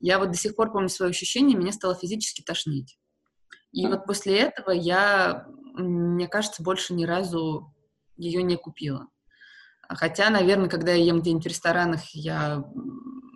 я 0.00 0.18
вот 0.18 0.30
до 0.30 0.36
сих 0.36 0.54
пор 0.54 0.72
помню 0.72 0.88
свое 0.88 1.10
ощущение, 1.10 1.56
меня 1.56 1.72
стало 1.72 1.94
физически 1.94 2.42
тошнить. 2.42 2.98
И 3.72 3.86
вот 3.86 4.06
после 4.06 4.38
этого 4.38 4.70
я, 4.70 5.46
мне 5.74 6.28
кажется, 6.28 6.62
больше 6.62 6.94
ни 6.94 7.04
разу 7.04 7.74
ее 8.16 8.42
не 8.42 8.56
купила. 8.56 9.08
Хотя, 9.88 10.30
наверное, 10.30 10.68
когда 10.68 10.92
я 10.92 11.04
ем 11.04 11.20
где-нибудь 11.20 11.44
в 11.44 11.48
ресторанах, 11.48 12.02
я 12.12 12.64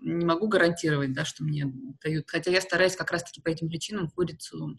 не 0.02 0.24
могу 0.24 0.48
гарантировать, 0.48 1.14
да, 1.14 1.24
что 1.24 1.44
мне 1.44 1.64
дают. 2.02 2.28
Хотя 2.28 2.50
я 2.50 2.60
стараюсь 2.60 2.96
как 2.96 3.10
раз-таки 3.10 3.40
по 3.40 3.48
этим 3.48 3.68
причинам 3.68 4.10
курицу 4.10 4.76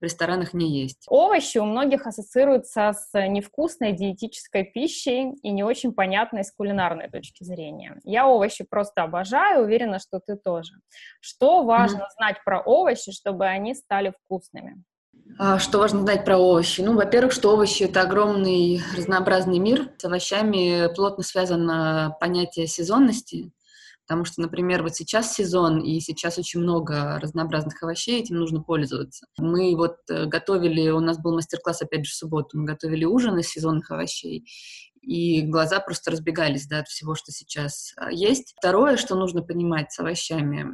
в 0.00 0.04
ресторанах 0.04 0.54
не 0.54 0.82
есть. 0.82 1.04
Овощи 1.08 1.58
у 1.58 1.64
многих 1.64 2.06
ассоциируются 2.06 2.92
с 2.92 3.26
невкусной 3.28 3.92
диетической 3.92 4.64
пищей 4.64 5.34
и 5.42 5.50
не 5.50 5.62
очень 5.62 5.92
понятной 5.92 6.44
с 6.44 6.52
кулинарной 6.52 7.08
точки 7.08 7.44
зрения. 7.44 8.00
Я 8.04 8.26
овощи 8.26 8.64
просто 8.64 9.02
обожаю, 9.02 9.64
уверена, 9.64 9.98
что 9.98 10.20
ты 10.20 10.36
тоже. 10.36 10.74
Что 11.20 11.64
важно 11.64 11.98
mm-hmm. 11.98 12.16
знать 12.16 12.44
про 12.44 12.60
овощи, 12.60 13.12
чтобы 13.12 13.46
они 13.46 13.74
стали 13.74 14.12
вкусными? 14.24 14.82
А, 15.38 15.58
что 15.58 15.78
важно 15.78 16.02
знать 16.02 16.24
про 16.24 16.36
овощи? 16.36 16.80
Ну, 16.80 16.94
во-первых, 16.94 17.32
что 17.32 17.52
овощи— 17.52 17.82
это 17.84 18.02
огромный 18.02 18.80
разнообразный 18.96 19.58
мир. 19.58 19.90
С 19.98 20.04
овощами 20.04 20.92
плотно 20.94 21.24
связано 21.24 22.16
понятие 22.20 22.66
сезонности, 22.66 23.50
потому 24.06 24.24
что, 24.24 24.40
например, 24.42 24.82
вот 24.82 24.94
сейчас 24.94 25.34
сезон, 25.34 25.80
и 25.80 25.98
сейчас 26.00 26.38
очень 26.38 26.60
много 26.60 27.18
разнообразных 27.20 27.82
овощей, 27.82 28.20
этим 28.20 28.36
нужно 28.36 28.62
пользоваться. 28.62 29.26
Мы 29.38 29.74
вот 29.76 29.96
э, 30.08 30.26
готовили, 30.26 30.90
у 30.90 31.00
нас 31.00 31.18
был 31.18 31.34
мастер-класс, 31.34 31.82
опять 31.82 32.06
же, 32.06 32.12
в 32.12 32.16
субботу, 32.16 32.58
мы 32.58 32.64
готовили 32.64 33.04
ужин 33.04 33.36
из 33.38 33.48
сезонных 33.48 33.90
овощей, 33.90 34.46
и 35.06 35.42
глаза 35.42 35.80
просто 35.80 36.10
разбегались 36.10 36.66
да, 36.66 36.80
от 36.80 36.88
всего, 36.88 37.14
что 37.14 37.32
сейчас 37.32 37.92
а, 37.96 38.10
есть. 38.10 38.54
Второе, 38.56 38.96
что 38.96 39.14
нужно 39.14 39.42
понимать 39.42 39.92
с 39.92 39.98
овощами, 40.00 40.66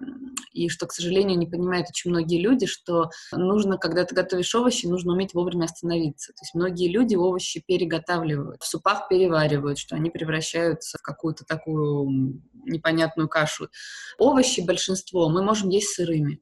и 0.52 0.68
что, 0.68 0.87
к 0.87 0.92
сожалению, 0.92 1.38
не 1.38 1.46
понимают 1.46 1.88
очень 1.88 2.10
многие 2.10 2.40
люди, 2.40 2.66
что 2.66 3.10
нужно, 3.32 3.76
когда 3.78 4.04
ты 4.04 4.14
готовишь 4.14 4.54
овощи, 4.54 4.87
нужно 4.87 5.12
уметь 5.12 5.34
вовремя 5.34 5.64
остановиться. 5.64 6.32
То 6.32 6.42
есть 6.42 6.54
многие 6.54 6.88
люди 6.88 7.16
овощи 7.16 7.62
переготавливают, 7.66 8.62
в 8.62 8.66
супах 8.66 9.08
переваривают, 9.08 9.78
что 9.78 9.96
они 9.96 10.10
превращаются 10.10 10.99
в 10.99 11.02
какую-то 11.02 11.44
такую 11.44 12.40
непонятную 12.64 13.28
кашу. 13.28 13.68
Овощи 14.18 14.60
большинство 14.60 15.28
мы 15.28 15.42
можем 15.42 15.68
есть 15.70 15.94
сырыми. 15.94 16.40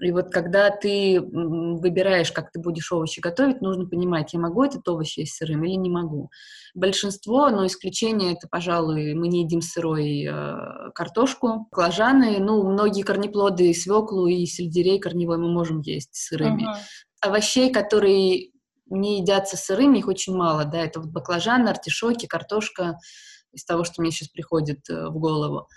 И 0.00 0.12
вот 0.12 0.30
когда 0.30 0.70
ты 0.70 1.20
выбираешь, 1.20 2.30
как 2.30 2.52
ты 2.52 2.60
будешь 2.60 2.92
овощи 2.92 3.18
готовить, 3.18 3.60
нужно 3.60 3.86
понимать, 3.86 4.32
я 4.32 4.38
могу 4.38 4.62
этот 4.62 4.86
овощ 4.88 5.18
есть 5.18 5.34
сырым 5.34 5.64
или 5.64 5.74
не 5.74 5.90
могу. 5.90 6.30
Большинство, 6.74 7.50
но 7.50 7.66
исключение 7.66 8.34
это, 8.34 8.46
пожалуй, 8.48 9.14
мы 9.14 9.26
не 9.26 9.42
едим 9.42 9.60
сырой 9.60 10.24
э, 10.24 10.90
картошку, 10.94 11.66
баклажаны, 11.70 12.38
ну, 12.38 12.70
многие 12.70 13.02
корнеплоды, 13.02 13.74
свеклу 13.74 14.28
и 14.28 14.46
сельдерей 14.46 15.00
корневой 15.00 15.38
мы 15.38 15.52
можем 15.52 15.80
есть 15.80 16.14
сырыми. 16.14 16.62
Uh-huh. 16.62 16.76
Овощей, 17.20 17.72
которые 17.72 18.50
не 18.86 19.18
едятся 19.18 19.56
сырыми, 19.56 19.98
их 19.98 20.06
очень 20.06 20.36
мало, 20.36 20.64
да, 20.64 20.78
это 20.78 21.00
вот 21.00 21.10
баклажаны, 21.10 21.68
артишоки, 21.68 22.26
картошка, 22.26 22.98
из 23.52 23.64
того, 23.64 23.82
что 23.82 24.00
мне 24.00 24.10
сейчас 24.10 24.28
приходит 24.28 24.88
э, 24.88 25.08
в 25.08 25.18
голову. 25.18 25.68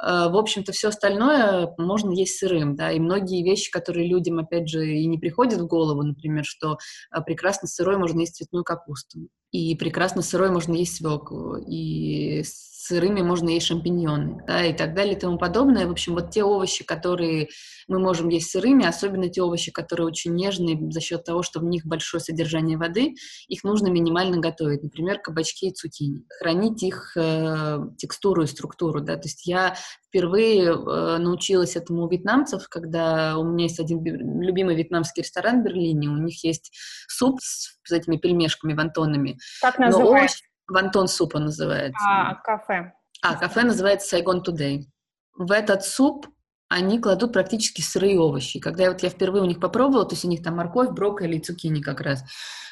Э, 0.00 0.28
в 0.28 0.36
общем-то, 0.36 0.72
все 0.72 0.88
остальное 0.88 1.74
можно 1.78 2.10
есть 2.10 2.38
сырым, 2.38 2.76
да, 2.76 2.92
и 2.92 2.98
многие 2.98 3.42
вещи, 3.42 3.70
которые 3.70 4.08
людям, 4.08 4.38
опять 4.38 4.68
же, 4.68 4.86
и 4.86 5.06
не 5.06 5.18
приходят 5.18 5.60
в 5.60 5.66
голову, 5.66 6.02
например, 6.02 6.44
что 6.44 6.78
э, 7.10 7.20
прекрасно 7.22 7.68
сырой 7.68 7.96
можно 7.96 8.20
есть 8.20 8.36
цветную 8.36 8.64
капусту, 8.64 9.28
и 9.50 9.74
прекрасно 9.76 10.22
сырой 10.22 10.50
можно 10.50 10.74
есть 10.74 10.96
свеклу, 10.96 11.56
и 11.56 12.42
сырыми 12.88 13.20
можно 13.20 13.50
есть 13.50 13.66
шампиньоны, 13.66 14.42
да, 14.46 14.64
и 14.64 14.74
так 14.74 14.94
далее 14.94 15.14
и 15.14 15.18
тому 15.18 15.38
подобное. 15.38 15.86
В 15.86 15.90
общем, 15.90 16.14
вот 16.14 16.30
те 16.30 16.42
овощи, 16.42 16.84
которые 16.84 17.48
мы 17.86 17.98
можем 17.98 18.28
есть 18.28 18.50
сырыми, 18.50 18.86
особенно 18.86 19.28
те 19.28 19.42
овощи, 19.42 19.70
которые 19.70 20.06
очень 20.06 20.34
нежные 20.34 20.78
за 20.90 21.00
счет 21.00 21.24
того, 21.24 21.42
что 21.42 21.60
в 21.60 21.64
них 21.64 21.84
большое 21.86 22.20
содержание 22.20 22.78
воды, 22.78 23.14
их 23.48 23.64
нужно 23.64 23.88
минимально 23.88 24.38
готовить. 24.38 24.82
Например, 24.82 25.18
кабачки 25.18 25.68
и 25.68 25.72
цукини. 25.72 26.24
Хранить 26.38 26.82
их 26.82 27.16
э, 27.16 27.78
текстуру 27.98 28.42
и 28.42 28.46
структуру, 28.46 29.00
да, 29.00 29.16
то 29.16 29.28
есть 29.28 29.46
я 29.46 29.76
впервые 30.08 30.70
э, 30.70 31.18
научилась 31.18 31.76
этому 31.76 32.04
у 32.04 32.08
вьетнамцев, 32.08 32.68
когда 32.68 33.36
у 33.36 33.44
меня 33.44 33.64
есть 33.64 33.80
один 33.80 34.02
любимый 34.40 34.74
вьетнамский 34.74 35.22
ресторан 35.22 35.60
в 35.60 35.64
Берлине, 35.64 36.08
у 36.08 36.16
них 36.16 36.42
есть 36.44 36.72
суп 37.08 37.40
с, 37.42 37.78
с 37.84 37.92
этими 37.92 38.16
пельмешками, 38.16 38.74
вантонами. 38.74 39.38
Как 39.60 39.78
называется? 39.78 40.47
Вантон 40.68 41.08
супа 41.08 41.38
называется. 41.38 41.98
А, 42.06 42.34
кафе. 42.36 42.92
А, 43.22 43.36
кафе 43.36 43.62
называется 43.62 44.16
Saigon 44.16 44.44
Today. 44.44 44.84
В 45.36 45.50
этот 45.50 45.84
суп 45.84 46.26
они 46.68 47.00
кладут 47.00 47.32
практически 47.32 47.80
сырые 47.80 48.20
овощи. 48.20 48.60
Когда 48.60 48.84
я, 48.84 48.90
вот 48.90 49.02
я 49.02 49.08
впервые 49.08 49.42
у 49.42 49.46
них 49.46 49.60
попробовала, 49.60 50.04
то 50.04 50.14
есть 50.14 50.24
у 50.24 50.28
них 50.28 50.42
там 50.42 50.56
морковь, 50.56 50.90
брокколи 50.90 51.36
и 51.36 51.40
цукини 51.40 51.80
как 51.80 52.00
раз, 52.00 52.22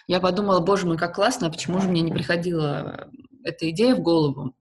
я 0.07 0.21
подумала, 0.21 0.61
боже 0.61 0.87
мой, 0.87 0.99
как 0.99 1.15
классно, 1.15 1.47
а 1.47 1.51
почему 1.51 1.81
же 1.81 1.89
мне 1.89 2.03
не 2.03 2.13
приходила 2.13 3.09
эта 3.43 3.71
идея 3.71 3.97
в 3.97 4.01
голову? 4.01 4.55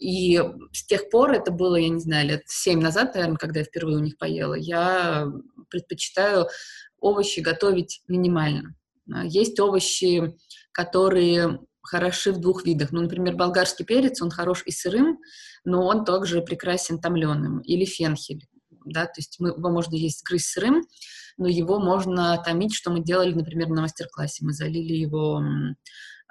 И 0.00 0.42
с 0.72 0.84
тех 0.84 1.08
пор, 1.08 1.30
это 1.30 1.52
было, 1.52 1.76
я 1.76 1.88
не 1.88 2.00
знаю, 2.00 2.28
лет 2.28 2.42
семь 2.46 2.80
назад, 2.80 3.14
наверное, 3.14 3.38
когда 3.38 3.60
я 3.60 3.64
впервые 3.64 3.96
у 3.96 4.00
них 4.02 4.18
поела, 4.18 4.54
я 4.54 5.26
предпочитаю 5.70 6.48
овощи 6.98 7.40
готовить 7.40 8.02
минимально. 8.08 8.74
Есть 9.06 9.58
овощи, 9.60 10.36
которые 10.72 11.60
хороши 11.88 12.32
в 12.32 12.38
двух 12.38 12.64
видах. 12.64 12.92
Ну, 12.92 13.00
например, 13.02 13.34
болгарский 13.34 13.84
перец, 13.84 14.20
он 14.22 14.30
хорош 14.30 14.62
и 14.66 14.70
сырым, 14.70 15.18
но 15.64 15.86
он 15.86 16.04
также 16.04 16.42
прекрасен 16.42 17.00
томленым. 17.00 17.60
Или 17.60 17.84
фенхель, 17.84 18.46
да, 18.84 19.06
то 19.06 19.14
есть 19.16 19.36
мы, 19.40 19.48
его 19.48 19.70
можно 19.70 19.94
есть 19.94 20.24
грызть 20.24 20.50
сырым, 20.50 20.82
но 21.36 21.48
его 21.48 21.78
можно 21.78 22.36
томить, 22.44 22.74
что 22.74 22.90
мы 22.90 23.02
делали, 23.02 23.32
например, 23.32 23.68
на 23.68 23.82
мастер-классе. 23.82 24.44
Мы 24.44 24.52
залили 24.52 24.94
его 24.94 25.42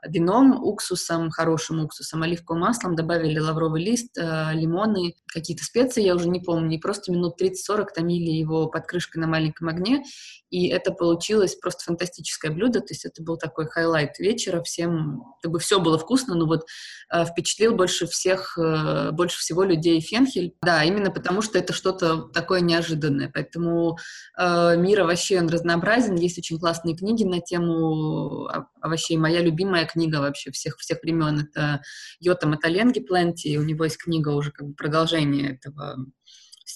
вином, 0.06 0.64
уксусом, 0.64 1.32
хорошим 1.32 1.84
уксусом, 1.84 2.24
оливковым 2.24 2.62
маслом, 2.62 2.96
добавили 2.96 3.40
лавровый 3.40 3.84
лист, 3.84 4.18
э, 4.18 4.54
лимоны, 4.54 5.16
какие-то 5.26 5.64
специи, 5.64 6.04
я 6.04 6.16
уже 6.16 6.30
не 6.30 6.40
помню, 6.40 6.78
и 6.78 6.80
просто 6.80 7.12
минут 7.12 7.42
30-40 7.42 7.88
томили 7.96 8.30
его 8.30 8.68
под 8.68 8.86
крышкой 8.86 9.22
на 9.22 9.28
маленьком 9.28 9.70
огне, 9.70 10.04
И 10.50 10.68
это 10.68 10.92
получилось 10.92 11.56
просто 11.56 11.84
фантастическое 11.84 12.52
блюдо, 12.52 12.80
то 12.80 12.88
есть 12.90 13.06
это 13.06 13.22
был 13.22 13.38
такой 13.38 13.68
highlight 13.68 14.18
вечера, 14.20 14.62
всем, 14.64 15.24
как 15.42 15.52
бы 15.52 15.60
все 15.60 15.80
было 15.80 15.98
вкусно, 15.98 16.36
но 16.36 16.46
вот 16.46 16.66
э, 17.12 17.26
впечатлил 17.26 17.76
больше 17.76 18.08
всех, 18.08 18.58
э, 18.58 19.12
больше 19.12 19.40
всего 19.40 19.64
людей 19.64 20.00
фенхель. 20.00 20.56
Да, 20.62 20.84
именно 20.84 21.12
потому 21.12 21.42
что 21.42 21.58
это 21.60 21.74
что-то 21.74 22.30
такое 22.30 22.62
неожиданное, 22.62 23.30
поэтому 23.34 23.98
э, 24.38 24.78
мир 24.78 25.02
овощей, 25.02 25.40
он 25.40 25.50
разнообразен, 25.50 26.16
есть 26.16 26.38
очень 26.38 26.60
классные 26.60 26.96
книги 26.96 27.24
на 27.24 27.42
тему 27.42 28.50
овощей. 28.82 29.18
Моя 29.18 29.42
любимая 29.42 29.86
книга 29.86 30.18
вообще 30.18 30.52
всех, 30.52 30.78
всех 30.78 31.02
времен— 31.04 31.40
это 31.52 31.82
Йотам 32.20 32.48
Оттоленги 32.48 33.02
Plenty, 33.02 33.58
у 33.58 33.64
него 33.64 33.84
есть 33.84 33.98
книга 33.98 34.30
уже 34.30 34.52
как 34.52 34.68
бы 34.68 34.74
продолжение 34.74 35.56
этого 35.56 35.98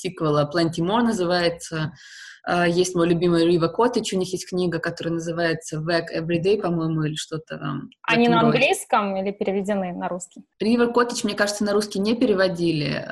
сиквела 0.02 0.50
More 0.54 1.04
называется. 1.04 1.94
А, 2.44 2.68
есть 2.68 2.96
мой 2.96 3.08
любимый 3.08 3.46
Рива 3.46 3.68
Коттедж, 3.68 4.14
у 4.14 4.18
них 4.18 4.32
есть 4.32 4.50
книга, 4.50 4.80
которая 4.80 5.16
называется 5.16 5.78
Veg 5.78 6.06
Everyday, 6.16 6.60
по-моему, 6.60 7.04
или 7.04 7.16
что-то 7.16 7.58
там. 7.58 7.90
Они 8.04 8.28
на 8.28 8.42
английском 8.42 9.16
или 9.16 9.32
переведены 9.32 9.94
на 9.94 10.10
русский? 10.10 10.42
Рива 10.60 10.88
Коттедж, 10.88 11.22
мне 11.24 11.36
кажется, 11.36 11.64
на 11.64 11.74
русский 11.74 12.00
не 12.00 12.16
переводили. 12.16 13.06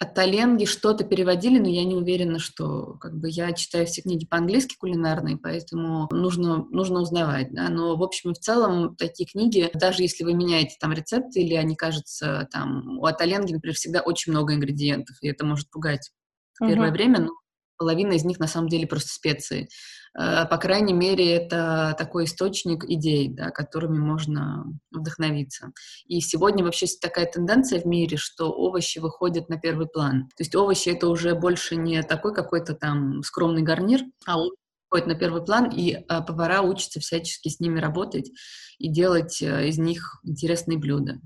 От 0.00 0.14
Таленги 0.14 0.64
что-то 0.64 1.04
переводили, 1.04 1.58
но 1.58 1.68
я 1.68 1.84
не 1.84 1.94
уверена, 1.94 2.38
что 2.38 2.94
как 2.94 3.18
бы 3.18 3.28
я 3.28 3.52
читаю 3.52 3.84
все 3.84 4.00
книги 4.00 4.24
по-английски 4.24 4.74
кулинарные, 4.78 5.36
поэтому 5.36 6.08
нужно, 6.10 6.64
нужно 6.70 7.02
узнавать, 7.02 7.52
да, 7.52 7.68
но 7.68 7.96
в 7.96 8.02
общем 8.02 8.30
и 8.30 8.34
в 8.34 8.38
целом 8.38 8.96
такие 8.96 9.28
книги, 9.28 9.70
даже 9.74 10.02
если 10.02 10.24
вы 10.24 10.32
меняете 10.32 10.76
там 10.80 10.94
рецепты 10.94 11.40
или 11.42 11.52
они 11.52 11.76
кажутся 11.76 12.48
там, 12.50 12.98
у 12.98 13.04
Аталенги, 13.04 13.52
например, 13.52 13.76
всегда 13.76 14.00
очень 14.00 14.32
много 14.32 14.54
ингредиентов, 14.54 15.16
и 15.20 15.28
это 15.28 15.44
может 15.44 15.70
пугать 15.70 16.10
в 16.54 16.66
первое 16.66 16.88
uh-huh. 16.88 16.92
время, 16.92 17.20
но 17.20 17.32
половина 17.80 18.12
из 18.12 18.24
них 18.24 18.38
на 18.38 18.46
самом 18.46 18.68
деле 18.68 18.86
просто 18.86 19.08
специи. 19.08 19.70
Э, 20.14 20.44
по 20.44 20.58
крайней 20.58 20.92
мере, 20.92 21.34
это 21.34 21.94
такой 21.96 22.24
источник 22.24 22.84
идей, 22.84 23.30
да, 23.30 23.50
которыми 23.50 23.98
можно 23.98 24.66
вдохновиться. 24.90 25.72
И 26.04 26.20
сегодня 26.20 26.62
вообще 26.62 26.86
такая 27.00 27.24
тенденция 27.24 27.80
в 27.80 27.86
мире, 27.86 28.18
что 28.18 28.52
овощи 28.52 28.98
выходят 28.98 29.48
на 29.48 29.58
первый 29.58 29.86
план. 29.86 30.28
То 30.36 30.42
есть 30.42 30.54
овощи— 30.54 30.88
это 30.90 31.08
уже 31.08 31.34
больше 31.34 31.76
не 31.76 32.02
такой 32.02 32.34
какой-то 32.34 32.74
там 32.74 33.22
скромный 33.22 33.62
гарнир, 33.62 34.02
а 34.26 34.36
выходит 34.36 35.06
на 35.06 35.14
первый 35.14 35.42
план, 35.42 35.70
и 35.70 35.94
э, 35.94 36.02
повара 36.06 36.60
учатся 36.60 37.00
всячески 37.00 37.48
с 37.48 37.60
ними 37.60 37.80
работать 37.80 38.30
и 38.78 38.90
делать 38.90 39.40
э, 39.40 39.68
из 39.68 39.78
них 39.78 40.20
интересные 40.22 40.76
блюда. 40.76 41.18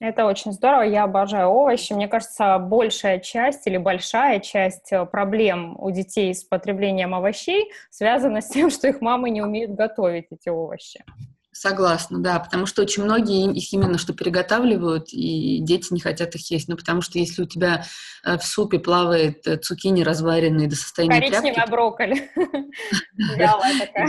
Это 0.00 0.26
очень 0.26 0.52
здорово, 0.52 0.82
я 0.82 1.04
обожаю 1.04 1.48
овощи. 1.48 1.92
Мне 1.92 2.06
кажется, 2.06 2.58
большая 2.58 3.18
часть 3.18 3.66
или 3.66 3.78
большая 3.78 4.38
часть 4.38 4.92
э, 4.92 5.04
проблем 5.06 5.76
у 5.78 5.90
детей 5.90 6.32
с 6.32 6.44
потреблением 6.44 7.14
овощей 7.14 7.70
связана 7.90 8.40
с 8.42 8.48
тем, 8.48 8.70
что 8.70 8.88
их 8.88 9.00
мамы 9.00 9.30
не 9.30 9.42
умеют 9.42 9.72
готовить 9.72 10.26
эти 10.30 10.48
овощи. 10.48 11.04
Согласна, 11.50 12.20
да, 12.20 12.38
потому 12.38 12.66
что 12.66 12.82
очень 12.82 13.02
многие 13.02 13.52
их 13.52 13.72
именно 13.72 13.98
что 13.98 14.12
переготавливают, 14.12 15.08
и 15.12 15.58
дети 15.60 15.92
не 15.92 15.98
хотят 15.98 16.36
их 16.36 16.48
есть. 16.52 16.68
Ну, 16.68 16.76
потому 16.76 17.02
что 17.02 17.18
если 17.18 17.42
у 17.42 17.46
тебя 17.46 17.84
э, 18.24 18.38
в 18.38 18.44
супе 18.44 18.78
плавает 18.78 19.44
э, 19.48 19.56
цукини 19.56 20.04
разваренные 20.04 20.68
до 20.68 20.76
состояния 20.76 21.18
Коричневая 21.18 21.54
тряпки... 21.54 21.70
брокколи. 21.70 22.30
Вялая 23.36 23.78
такая. 23.80 24.08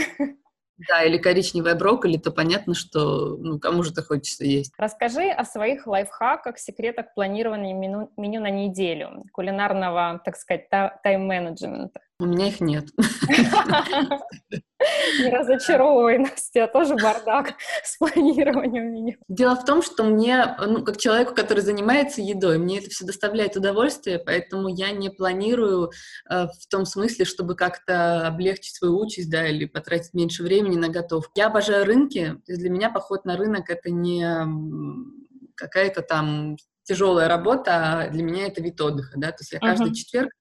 Да, 0.87 1.03
или 1.03 1.17
коричневая 1.17 1.75
брокколи, 1.75 2.17
то 2.17 2.31
понятно, 2.31 2.73
что 2.73 3.35
ну, 3.37 3.59
кому 3.59 3.83
же 3.83 3.91
это 3.91 4.01
хочется 4.01 4.45
есть. 4.45 4.73
Расскажи 4.77 5.29
о 5.29 5.43
своих 5.43 5.85
лайфхаках, 5.85 6.57
секретах 6.57 7.13
планирования 7.13 7.73
меню, 7.73 8.11
меню 8.15 8.41
на 8.41 8.49
неделю, 8.49 9.25
кулинарного, 9.33 10.21
так 10.23 10.37
сказать, 10.37 10.69
тайм-менеджмента. 10.69 11.99
У 12.21 12.25
меня 12.25 12.49
их 12.49 12.59
нет. 12.59 12.89
Не 15.19 15.29
разочаровывай 15.29 16.17
нас, 16.17 16.49
у 16.49 16.53
тебя 16.53 16.67
тоже 16.67 16.95
бардак 16.95 17.53
с 17.83 17.97
планированием 17.97 18.93
меню. 18.93 19.15
Дело 19.29 19.55
в 19.55 19.63
том, 19.63 19.81
что 19.81 20.03
мне, 20.03 20.55
ну, 20.59 20.83
как 20.83 20.97
человеку, 20.97 21.33
который 21.33 21.61
занимается 21.61 22.21
едой, 22.21 22.57
мне 22.57 22.79
это 22.79 22.89
все 22.89 23.05
доставляет 23.05 23.55
удовольствие, 23.55 24.19
поэтому 24.19 24.67
я 24.67 24.91
не 24.91 25.09
планирую 25.09 25.91
э, 26.29 26.47
в 26.47 26.67
том 26.69 26.85
смысле, 26.85 27.23
чтобы 27.23 27.55
как-то 27.55 28.27
облегчить 28.27 28.75
свою 28.75 28.99
участь, 28.99 29.29
да, 29.29 29.47
или 29.47 29.65
потратить 29.65 30.13
меньше 30.13 30.43
времени 30.43 30.75
на 30.75 30.89
готовку. 30.89 31.31
Я 31.35 31.47
обожаю 31.47 31.85
рынки, 31.85 32.35
то 32.45 32.51
есть 32.51 32.61
для 32.61 32.69
меня 32.69 32.89
поход 32.89 33.23
на 33.25 33.37
рынок— 33.37 33.69
это 33.71 33.89
не 33.91 34.25
какая-то 35.55 36.01
там 36.01 36.57
тяжелая 36.83 37.27
работа, 37.27 38.01
а 38.01 38.09
для 38.09 38.23
меня 38.23 38.47
это 38.47 38.61
вид 38.61 38.79
отдыха, 38.81 39.13
да, 39.15 39.31
то 39.31 39.37
есть 39.41 39.51
я 39.51 39.59
каждый 39.59 39.91
uh-huh. 39.91 39.95
четверг 39.95 40.31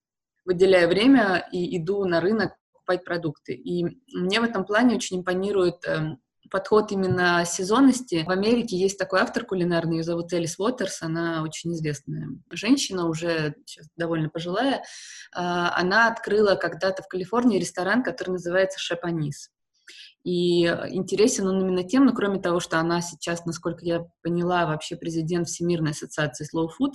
выделяю 0.48 0.88
время 0.88 1.46
и 1.52 1.76
иду 1.76 2.06
на 2.06 2.20
рынок 2.20 2.54
покупать 2.72 3.04
продукты. 3.04 3.52
И 3.52 3.84
мне 4.14 4.40
в 4.40 4.44
этом 4.44 4.64
плане 4.64 4.96
очень 4.96 5.18
импонирует 5.18 5.86
э, 5.86 6.16
подход 6.50 6.90
именно 6.90 7.44
сезонности. 7.44 8.24
В 8.26 8.30
Америке 8.30 8.78
есть 8.78 8.98
такой 8.98 9.20
автор 9.20 9.44
кулинарный, 9.44 9.98
ее 9.98 10.04
зовут 10.04 10.32
Элис 10.32 10.58
Уотерс, 10.58 11.02
она 11.02 11.42
очень 11.42 11.74
известная 11.74 12.30
женщина, 12.50 13.06
уже 13.08 13.56
сейчас 13.66 13.88
довольно 13.98 14.30
пожилая. 14.30 14.76
Э, 14.76 14.80
она 15.34 16.08
открыла 16.08 16.54
когда-то 16.54 17.02
в 17.02 17.08
Калифорнии 17.08 17.60
ресторан, 17.60 18.02
который 18.02 18.30
называется 18.30 18.78
«Шепанис». 18.78 19.50
И 20.24 20.64
интересен 20.64 21.46
он 21.46 21.60
именно 21.60 21.84
тем, 21.84 22.06
ну, 22.06 22.12
кроме 22.12 22.40
того, 22.40 22.58
что 22.58 22.78
она 22.78 23.00
сейчас, 23.02 23.44
насколько 23.44 23.84
я 23.84 24.06
поняла, 24.22 24.66
вообще 24.66 24.96
президент 24.96 25.48
Всемирной 25.48 25.92
ассоциации 25.92 26.44
Slow 26.44 26.68
Food, 26.68 26.94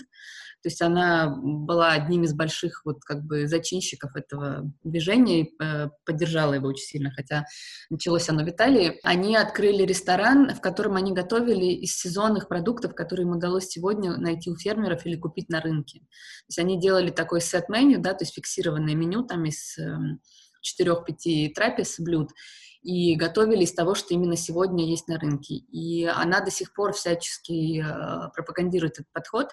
то 0.63 0.69
есть 0.69 0.81
она 0.81 1.27
была 1.41 1.91
одним 1.91 2.23
из 2.23 2.33
больших 2.33 2.85
вот 2.85 3.03
как 3.03 3.21
бы 3.25 3.47
зачинщиков 3.47 4.15
этого 4.15 4.71
движения 4.85 5.41
и 5.41 5.53
э, 5.61 5.89
поддержала 6.05 6.53
его 6.53 6.69
очень 6.69 6.85
сильно, 6.85 7.11
хотя 7.11 7.43
началось 7.89 8.29
оно 8.29 8.45
в 8.45 8.49
Италии. 8.49 8.97
Они 9.03 9.35
открыли 9.35 9.83
ресторан, 9.83 10.55
в 10.55 10.61
котором 10.61 10.95
они 10.95 11.11
готовили 11.11 11.65
из 11.65 11.97
сезонных 11.97 12.47
продуктов, 12.47 12.95
которые 12.95 13.25
им 13.25 13.33
удалось 13.33 13.67
сегодня 13.67 14.15
найти 14.15 14.49
у 14.49 14.55
фермеров 14.55 15.05
или 15.05 15.17
купить 15.17 15.49
на 15.49 15.59
рынке. 15.59 15.99
То 15.99 16.45
есть 16.47 16.59
они 16.59 16.79
делали 16.79 17.09
такой 17.09 17.41
сет-меню, 17.41 17.99
да, 17.99 18.13
то 18.13 18.23
есть 18.23 18.33
фиксированное 18.33 18.95
меню 18.95 19.23
там 19.23 19.43
из 19.43 19.77
э, 19.77 19.97
четырех-пяти 20.61 21.49
трапез 21.53 21.99
блюд, 21.99 22.29
и 22.83 23.15
готовили 23.15 23.63
из 23.63 23.73
того, 23.73 23.95
что 23.95 24.13
именно 24.13 24.35
сегодня 24.35 24.85
есть 24.85 25.07
на 25.07 25.17
рынке. 25.17 25.55
И 25.55 26.05
она 26.05 26.41
до 26.41 26.51
сих 26.51 26.73
пор 26.73 26.91
всячески 26.93 27.81
э, 27.81 28.29
пропагандирует 28.35 28.99
этот 28.99 29.11
подход, 29.13 29.49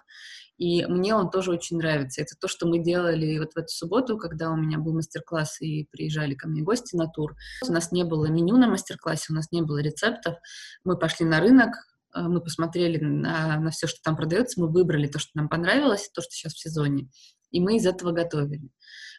и 0.61 0.85
мне 0.85 1.15
он 1.15 1.31
тоже 1.31 1.53
очень 1.53 1.79
нравится. 1.79 2.21
Это 2.21 2.35
то, 2.39 2.47
что 2.47 2.69
мы 2.69 2.81
делали 2.81 3.39
вот 3.39 3.55
в 3.55 3.57
эту 3.57 3.69
субботу, 3.69 4.19
когда 4.19 4.51
у 4.51 4.57
меня 4.57 4.77
был 4.77 4.93
мастер-класс 4.93 5.63
и 5.63 5.87
приезжали 5.91 6.35
ко 6.35 6.49
мне 6.49 6.61
гости 6.61 6.97
на 6.97 7.09
тур. 7.09 7.35
У 7.67 7.73
нас 7.73 7.93
не 7.93 8.05
было 8.05 8.27
меню 8.27 8.59
на 8.59 8.69
мастер-классе, 8.69 9.29
у 9.31 9.33
нас 9.33 9.51
не 9.53 9.63
было 9.63 9.79
рецептов. 9.79 10.37
Мы 10.85 10.99
пошли 10.99 11.25
на 11.25 11.41
рынок, 11.41 11.71
э, 12.15 12.21
мы 12.21 12.43
посмотрели 12.43 13.03
на, 13.03 13.59
на 13.59 13.71
все, 13.71 13.87
что 13.87 14.01
там 14.05 14.17
продается, 14.17 14.61
мы 14.61 14.69
выбрали 14.69 15.07
то, 15.07 15.19
что 15.19 15.31
нам 15.33 15.49
понравилось, 15.49 16.11
то, 16.13 16.21
что 16.21 16.31
сейчас 16.31 16.53
в 16.53 16.61
сезоне, 16.61 17.09
и 17.51 17.59
мы 17.59 17.79
из 17.79 17.87
этого 17.87 18.13
готовили. 18.13 18.69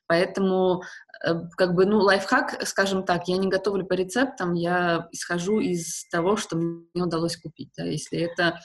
Поэтому, 0.06 0.84
э, 1.26 1.34
как 1.58 1.74
бы, 1.74 1.88
ну, 1.88 2.02
лайфхак, 2.02 2.68
скажем 2.68 3.04
так, 3.04 3.28
я 3.28 3.38
не 3.38 3.48
готовлю 3.48 3.84
по 3.84 3.94
рецептам, 3.94 4.54
я 4.54 5.08
исхожу 5.12 5.60
из 5.60 6.08
того, 6.10 6.38
что 6.38 6.56
мне 6.56 7.04
удалось 7.04 7.38
купить. 7.38 7.72
Да. 7.76 7.86
Если 7.86 8.20
это 8.20 8.60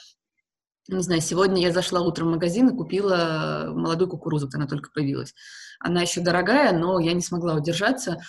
не 0.87 1.01
знаю, 1.01 1.21
сегодня 1.21 1.61
я 1.61 1.71
зашла 1.71 2.01
утром 2.01 2.27
в 2.27 2.31
магазин 2.31 2.69
и 2.69 2.75
купила 2.75 3.71
молодую 3.73 4.09
кукурузу, 4.09 4.49
она 4.53 4.67
только 4.67 4.89
появилась. 4.93 5.33
Она 5.79 6.01
еще 6.01 6.21
дорогая, 6.21 6.71
но 6.71 6.99
я 6.99 7.13
не 7.13 7.21
смогла 7.21 7.55
удержаться 7.55 8.19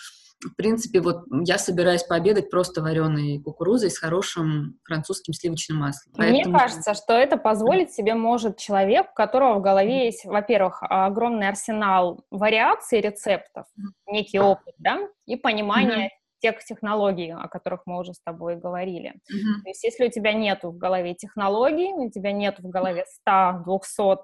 в 0.40 0.55
принципе, 0.55 1.01
вот 1.01 1.25
я 1.44 1.59
собираюсь 1.59 2.05
пообедать 2.05 2.51
просто 2.51 2.81
вареной 2.81 3.40
кукурузой 3.42 3.90
с 3.90 3.99
хорошим 3.99 4.79
французским 4.85 5.35
сливочным 5.35 5.79
маслом. 5.79 6.12
Мне 6.16 6.44
Поэтому... 6.44 6.59
кажется, 6.59 6.94
что 6.94 7.14
это 7.14 7.37
позволит 7.37 7.92
себе 7.92 8.14
может 8.14 8.57
человек, 8.57 9.09
у 9.11 9.14
которого 9.14 9.59
в 9.59 9.62
голове 9.62 10.07
есть, 10.07 10.25
во-первых, 10.25 10.79
огромный 10.83 11.49
арсенал 11.49 12.25
вариаций 12.31 13.01
рецептов, 13.01 13.66
некий 14.07 14.38
опыт, 14.38 14.75
да, 14.79 14.99
и 15.27 15.37
понимание 15.37 16.07
mm-hmm 16.07 16.17
тех 16.40 16.62
технологий, 16.64 17.33
о 17.33 17.48
которых 17.48 17.83
мы 17.87 17.98
уже 17.98 18.14
с 18.14 18.20
тобой 18.20 18.57
говорили. 18.57 19.11
Mm-hmm. 19.11 19.62
То 19.64 19.68
есть 19.68 19.85
если 19.85 20.07
у 20.07 20.11
тебя 20.11 20.33
нет 20.33 20.62
в 20.62 20.77
голове 20.77 21.14
технологий, 21.14 21.92
у 21.92 22.11
тебя 22.11 22.33
нет 22.33 22.59
в 22.59 22.68
голове 22.68 23.05
100, 23.09 23.64
200 23.66 24.16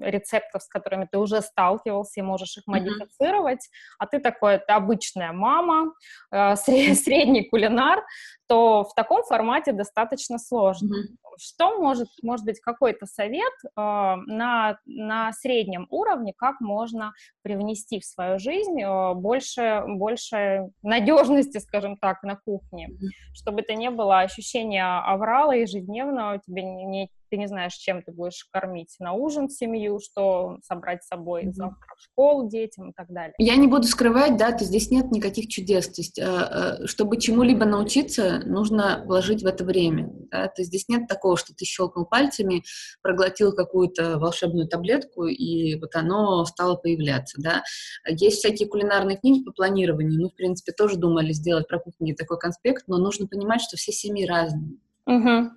рецептов, 0.00 0.62
с 0.62 0.68
которыми 0.68 1.08
ты 1.10 1.18
уже 1.18 1.40
сталкивался 1.40 2.20
и 2.20 2.22
можешь 2.22 2.56
их 2.56 2.66
модифицировать, 2.66 3.60
mm-hmm. 3.60 3.96
а 3.98 4.06
ты 4.06 4.18
такой, 4.18 4.58
ты 4.58 4.72
обычная 4.72 5.32
мама, 5.32 5.92
э, 6.30 6.56
средний 6.56 7.44
кулинар, 7.44 8.04
то 8.48 8.84
в 8.84 8.94
таком 8.94 9.22
формате 9.22 9.72
достаточно 9.72 10.38
сложно. 10.38 10.94
Mm-hmm. 10.94 11.16
Что 11.38 11.78
может, 11.78 12.08
может 12.22 12.44
быть, 12.44 12.60
какой-то 12.60 13.06
совет 13.06 13.52
э, 13.64 13.70
на, 13.76 14.78
на 14.84 15.32
среднем 15.32 15.86
уровне, 15.90 16.34
как 16.36 16.60
можно 16.60 17.12
привнести 17.42 18.00
в 18.00 18.04
свою 18.04 18.38
жизнь 18.38 18.80
э, 18.82 19.14
больше, 19.14 19.84
больше 19.86 20.70
надежности, 20.82 21.58
скажем 21.58 21.96
так, 21.96 22.22
на 22.22 22.36
кухне, 22.36 22.88
mm-hmm. 22.90 23.34
чтобы 23.34 23.60
это 23.60 23.74
не 23.74 23.90
было 23.90 24.20
ощущения 24.20 24.84
аврала 24.84 25.54
ежедневного, 25.54 26.38
тебе 26.38 26.62
не, 26.62 26.84
не 26.84 27.10
ты 27.32 27.38
не 27.38 27.48
знаешь, 27.48 27.72
чем 27.72 28.02
ты 28.02 28.12
будешь 28.12 28.46
кормить 28.52 28.94
на 28.98 29.14
ужин 29.14 29.48
семью, 29.48 30.00
что 30.00 30.58
собрать 30.62 31.02
с 31.02 31.06
собой 31.08 31.46
mm-hmm. 31.46 31.52
завтра 31.52 31.86
в 31.96 32.02
школу 32.02 32.46
детям 32.46 32.90
и 32.90 32.92
так 32.92 33.08
далее. 33.08 33.32
Я 33.38 33.56
не 33.56 33.68
буду 33.68 33.84
скрывать, 33.84 34.36
да, 34.36 34.52
то 34.52 34.66
здесь 34.66 34.90
нет 34.90 35.10
никаких 35.10 35.48
чудес. 35.48 35.88
То 35.88 36.02
есть, 36.02 36.18
э, 36.18 36.86
чтобы 36.86 37.18
чему-либо 37.18 37.64
научиться, 37.64 38.42
нужно 38.44 39.02
вложить 39.06 39.42
в 39.42 39.46
это 39.46 39.64
время. 39.64 40.10
Да? 40.30 40.48
То 40.48 40.60
есть 40.60 40.68
здесь 40.68 40.90
нет 40.90 41.08
такого, 41.08 41.38
что 41.38 41.54
ты 41.54 41.64
щелкнул 41.64 42.04
пальцами, 42.04 42.64
проглотил 43.00 43.54
какую-то 43.54 44.18
волшебную 44.18 44.68
таблетку, 44.68 45.24
и 45.24 45.80
вот 45.80 45.96
оно 45.96 46.44
стало 46.44 46.76
появляться. 46.76 47.40
Да? 47.40 47.62
Есть 48.06 48.40
всякие 48.40 48.68
кулинарные 48.68 49.16
книги 49.16 49.42
по 49.42 49.52
планированию. 49.52 50.20
Мы, 50.20 50.28
в 50.28 50.34
принципе, 50.34 50.72
тоже 50.72 50.96
думали 50.96 51.32
сделать 51.32 51.66
про 51.66 51.80
кухни 51.80 52.12
такой 52.12 52.38
конспект, 52.38 52.88
но 52.88 52.98
нужно 52.98 53.26
понимать, 53.26 53.62
что 53.62 53.78
все 53.78 53.90
семьи 53.90 54.26
разные. 54.26 54.76
Угу. 55.06 55.50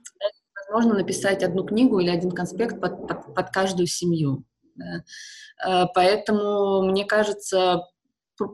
Возможно 0.68 0.96
написать 1.00 1.44
одну 1.44 1.64
книгу 1.64 2.00
или 2.00 2.10
один 2.10 2.32
конспект 2.32 2.80
под, 2.80 3.08
под, 3.08 3.34
под 3.34 3.50
каждую 3.52 3.88
семью. 3.88 4.44
Да? 4.76 5.04
Э, 5.66 5.86
поэтому, 5.94 6.84
мне 6.84 7.06
кажется, 7.06 7.84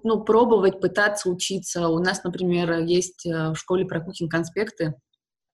ну, 0.04 0.24
пробовать, 0.24 0.80
пытаться 0.80 1.30
учиться. 1.30 1.88
У 1.88 2.00
нас, 2.00 2.24
например, 2.24 2.80
есть 2.80 3.26
э, 3.26 3.52
в 3.52 3.56
школе 3.56 3.86
про 3.86 4.02
кухень 4.02 4.30
конспекты, 4.30 4.95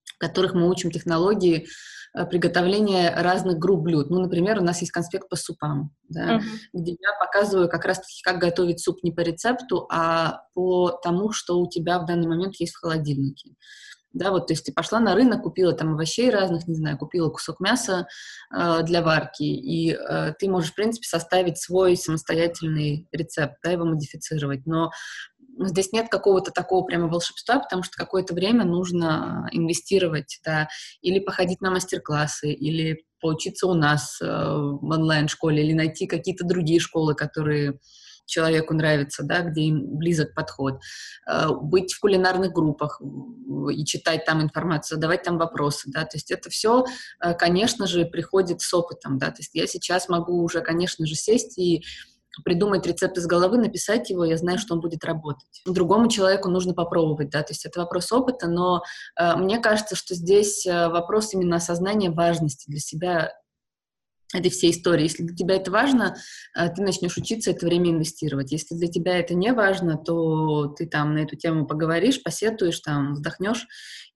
в 0.04 0.18
которых 0.18 0.54
мы 0.54 0.68
учим 0.68 0.90
технологии 0.90 1.66
э, 2.14 2.26
приготовления 2.26 3.14
разных 3.16 3.58
групп 3.58 3.82
блюд. 3.82 4.10
Ну, 4.10 4.20
например, 4.20 4.58
у 4.58 4.64
нас 4.64 4.80
есть 4.80 4.92
конспект 4.92 5.28
по 5.28 5.36
супам, 5.36 5.94
да, 6.08 6.36
uh-huh. 6.36 6.42
где 6.74 6.92
я 6.92 7.26
показываю 7.26 7.68
как 7.68 7.84
раз-таки, 7.84 8.22
как 8.22 8.38
готовить 8.38 8.80
суп 8.80 9.02
не 9.02 9.12
по 9.12 9.20
рецепту, 9.20 9.86
а 9.90 10.42
по 10.54 10.90
тому, 10.90 11.32
что 11.32 11.58
у 11.58 11.68
тебя 11.68 11.98
в 11.98 12.06
данный 12.06 12.28
момент 12.28 12.56
есть 12.56 12.74
в 12.74 12.80
холодильнике 12.80 13.54
да, 14.12 14.30
вот, 14.30 14.46
то 14.46 14.52
есть 14.52 14.64
ты 14.64 14.72
пошла 14.72 15.00
на 15.00 15.14
рынок, 15.14 15.42
купила 15.42 15.72
там 15.72 15.94
овощей 15.94 16.30
разных, 16.30 16.66
не 16.66 16.74
знаю, 16.74 16.98
купила 16.98 17.28
кусок 17.30 17.60
мяса 17.60 18.08
э, 18.54 18.82
для 18.82 19.02
варки, 19.02 19.42
и 19.42 19.92
э, 19.92 20.32
ты 20.38 20.48
можешь, 20.48 20.72
в 20.72 20.74
принципе, 20.74 21.06
составить 21.06 21.58
свой 21.58 21.96
самостоятельный 21.96 23.06
рецепт, 23.12 23.56
да, 23.62 23.70
его 23.70 23.84
модифицировать, 23.84 24.66
но 24.66 24.90
здесь 25.60 25.92
нет 25.92 26.08
какого-то 26.08 26.50
такого 26.50 26.84
прямо 26.84 27.08
волшебства, 27.08 27.58
потому 27.58 27.82
что 27.82 27.96
какое-то 27.96 28.34
время 28.34 28.64
нужно 28.64 29.48
инвестировать, 29.52 30.40
да, 30.44 30.68
или 31.02 31.18
походить 31.18 31.60
на 31.60 31.70
мастер-классы, 31.70 32.52
или 32.52 33.04
поучиться 33.20 33.66
у 33.66 33.74
нас 33.74 34.20
э, 34.20 34.26
в 34.26 34.90
онлайн-школе, 34.90 35.62
или 35.62 35.72
найти 35.72 36.06
какие-то 36.06 36.46
другие 36.46 36.80
школы, 36.80 37.14
которые 37.14 37.78
человеку 38.28 38.74
нравится, 38.74 39.24
да, 39.24 39.40
где 39.40 39.62
им 39.62 39.96
близок 39.96 40.34
подход, 40.34 40.80
э, 41.28 41.48
быть 41.60 41.92
в 41.92 42.00
кулинарных 42.00 42.52
группах 42.52 43.00
и 43.72 43.84
читать 43.84 44.24
там 44.24 44.42
информацию, 44.42 44.96
задавать 44.96 45.22
там 45.22 45.38
вопросы, 45.38 45.90
да, 45.90 46.02
то 46.02 46.16
есть 46.16 46.30
это 46.30 46.50
все, 46.50 46.84
э, 47.20 47.34
конечно 47.34 47.86
же, 47.86 48.04
приходит 48.04 48.60
с 48.60 48.72
опытом, 48.72 49.18
да, 49.18 49.28
то 49.30 49.38
есть 49.38 49.54
я 49.54 49.66
сейчас 49.66 50.08
могу 50.08 50.42
уже, 50.42 50.60
конечно 50.60 51.06
же, 51.06 51.14
сесть 51.14 51.58
и 51.58 51.82
придумать 52.44 52.86
рецепт 52.86 53.16
из 53.18 53.26
головы, 53.26 53.58
написать 53.58 54.10
его, 54.10 54.24
я 54.24 54.36
знаю, 54.36 54.58
что 54.58 54.74
он 54.74 54.80
будет 54.80 55.04
работать. 55.04 55.62
Другому 55.66 56.08
человеку 56.08 56.48
нужно 56.48 56.74
попробовать, 56.74 57.30
да, 57.30 57.42
то 57.42 57.52
есть 57.52 57.66
это 57.66 57.80
вопрос 57.80 58.12
опыта, 58.12 58.48
но 58.48 58.82
э, 59.18 59.36
мне 59.36 59.58
кажется, 59.58 59.96
что 59.96 60.14
здесь 60.14 60.66
э, 60.66 60.88
вопрос 60.88 61.34
именно 61.34 61.56
осознания 61.56 62.10
важности 62.10 62.70
для 62.70 62.80
себя 62.80 63.32
этой 64.34 64.50
всей 64.50 64.72
истории. 64.72 65.04
Если 65.04 65.22
для 65.22 65.36
тебя 65.36 65.56
это 65.56 65.70
важно, 65.70 66.16
э, 66.56 66.68
ты 66.68 66.82
начнешь 66.82 67.16
учиться 67.16 67.50
это 67.50 67.66
время 67.66 67.90
инвестировать. 67.90 68.52
Если 68.52 68.74
для 68.74 68.88
тебя 68.88 69.18
это 69.18 69.34
не 69.34 69.52
важно, 69.52 69.96
то 69.96 70.66
ты 70.68 70.86
там 70.86 71.14
на 71.14 71.20
эту 71.20 71.36
тему 71.36 71.66
поговоришь, 71.66 72.22
посетуешь, 72.22 72.80
там, 72.80 73.14
вздохнешь 73.14 73.66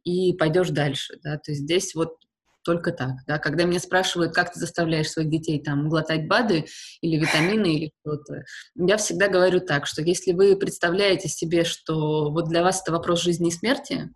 и 0.05 0.35
пойдешь 0.35 0.71
дальше. 0.71 1.19
Да? 1.23 1.39
То 1.39 1.53
есть 1.53 1.63
здесь 1.63 1.95
вот 1.95 2.17
только 2.63 2.93
так. 2.93 3.13
Да? 3.27 3.39
Когда 3.39 3.65
меня 3.65 3.81
спрашивают, 3.81 4.35
как 4.35 4.53
ты 4.53 4.61
заставляешь 4.61 5.11
своих 5.11 5.31
детей 5.31 5.63
там 5.63 5.89
глотать 5.89 6.29
БАДы 6.29 6.67
или 7.01 7.17
витамины 7.17 7.75
или 7.75 7.93
что-то, 8.01 8.45
я 8.75 8.99
всегда 8.99 9.29
говорю 9.29 9.61
так, 9.61 9.87
что 9.87 10.03
если 10.03 10.33
вы 10.33 10.57
представляете 10.57 11.29
себе, 11.29 11.65
что 11.65 12.31
вот 12.31 12.49
для 12.49 12.63
вас 12.63 12.83
это 12.83 12.93
вопрос 12.93 13.23
жизни 13.23 13.49
и 13.49 13.53
смерти, 13.53 14.11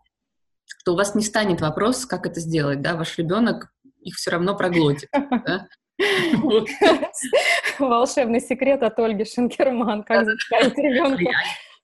то 0.85 0.93
у 0.93 0.97
вас 0.97 1.15
не 1.15 1.25
станет 1.25 1.61
вопрос, 1.61 2.07
как 2.07 2.27
это 2.27 2.39
сделать, 2.41 2.83
да, 2.83 2.97
ваш 2.97 3.17
ребенок 3.19 3.73
их 4.01 4.15
все 4.15 4.31
равно 4.31 4.57
проглотит. 4.57 5.09
Да? 5.13 5.67
Волшебный 7.79 8.41
секрет 8.41 8.83
от 8.83 8.99
Ольги 8.99 9.25
Шенкерман. 9.25 10.03
Как 10.03 10.27
заставить 10.27 10.77
ребенка 10.77 11.33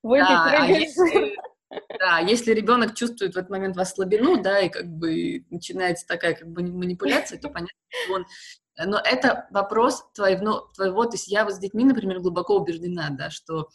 выпить 0.03 0.27
а 0.29 0.67
Да, 1.99 2.19
если 2.19 2.53
ребенок 2.53 2.95
чувствует 2.95 3.35
в 3.35 3.39
этот 3.39 3.51
момент 3.51 3.77
вас 3.77 3.95
слабину, 3.95 4.43
да, 4.43 4.61
и 4.61 4.69
как 4.69 4.87
бы 4.87 5.45
начинается 5.51 6.07
такая 6.07 6.35
как 6.35 6.49
бы 6.49 6.63
манипуляция, 6.63 7.39
то 7.39 7.49
понятно, 7.49 7.79
что 8.05 8.15
он... 8.15 8.27
Но 8.85 8.99
это 8.99 9.47
вопрос 9.51 10.03
твоего, 10.15 10.71
твоего, 10.75 11.05
то 11.05 11.13
есть 11.15 11.29
я 11.29 11.45
вот 11.45 11.55
с 11.55 11.59
детьми, 11.59 11.85
например, 11.85 12.21
глубоко 12.21 12.57
убеждена, 12.57 13.09
да, 13.11 13.31
что 13.31 13.69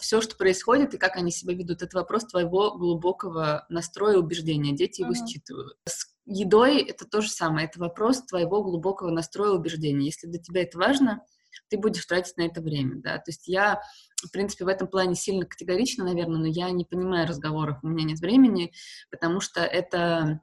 все, 0.00 0.20
что 0.20 0.36
происходит 0.36 0.94
и 0.94 0.98
как 0.98 1.16
они 1.16 1.30
себя 1.30 1.54
ведут, 1.54 1.82
это 1.82 1.96
вопрос 1.96 2.26
твоего 2.26 2.76
глубокого 2.76 3.66
настроя 3.68 4.18
убеждения. 4.18 4.72
Дети 4.72 5.00
его 5.02 5.12
uh-huh. 5.12 5.26
считывают. 5.26 5.76
С 5.88 6.15
едой 6.26 6.82
это 6.82 7.06
то 7.06 7.20
же 7.20 7.30
самое. 7.30 7.66
Это 7.66 7.78
вопрос 7.78 8.22
твоего 8.22 8.62
глубокого 8.62 9.10
настроя 9.10 9.52
убеждения. 9.52 10.06
Если 10.06 10.26
для 10.26 10.40
тебя 10.40 10.62
это 10.62 10.78
важно, 10.78 11.22
ты 11.68 11.78
будешь 11.78 12.04
тратить 12.04 12.36
на 12.36 12.42
это 12.42 12.60
время, 12.60 12.96
да. 12.96 13.16
То 13.16 13.30
есть 13.30 13.48
я, 13.48 13.80
в 14.22 14.30
принципе, 14.30 14.64
в 14.64 14.68
этом 14.68 14.88
плане 14.88 15.14
сильно 15.14 15.46
категорична, 15.46 16.04
наверное, 16.04 16.38
но 16.38 16.46
я 16.46 16.70
не 16.70 16.84
понимаю 16.84 17.26
разговоров, 17.26 17.78
у 17.82 17.88
меня 17.88 18.04
нет 18.04 18.18
времени, 18.18 18.72
потому 19.10 19.40
что 19.40 19.60
это 19.60 20.40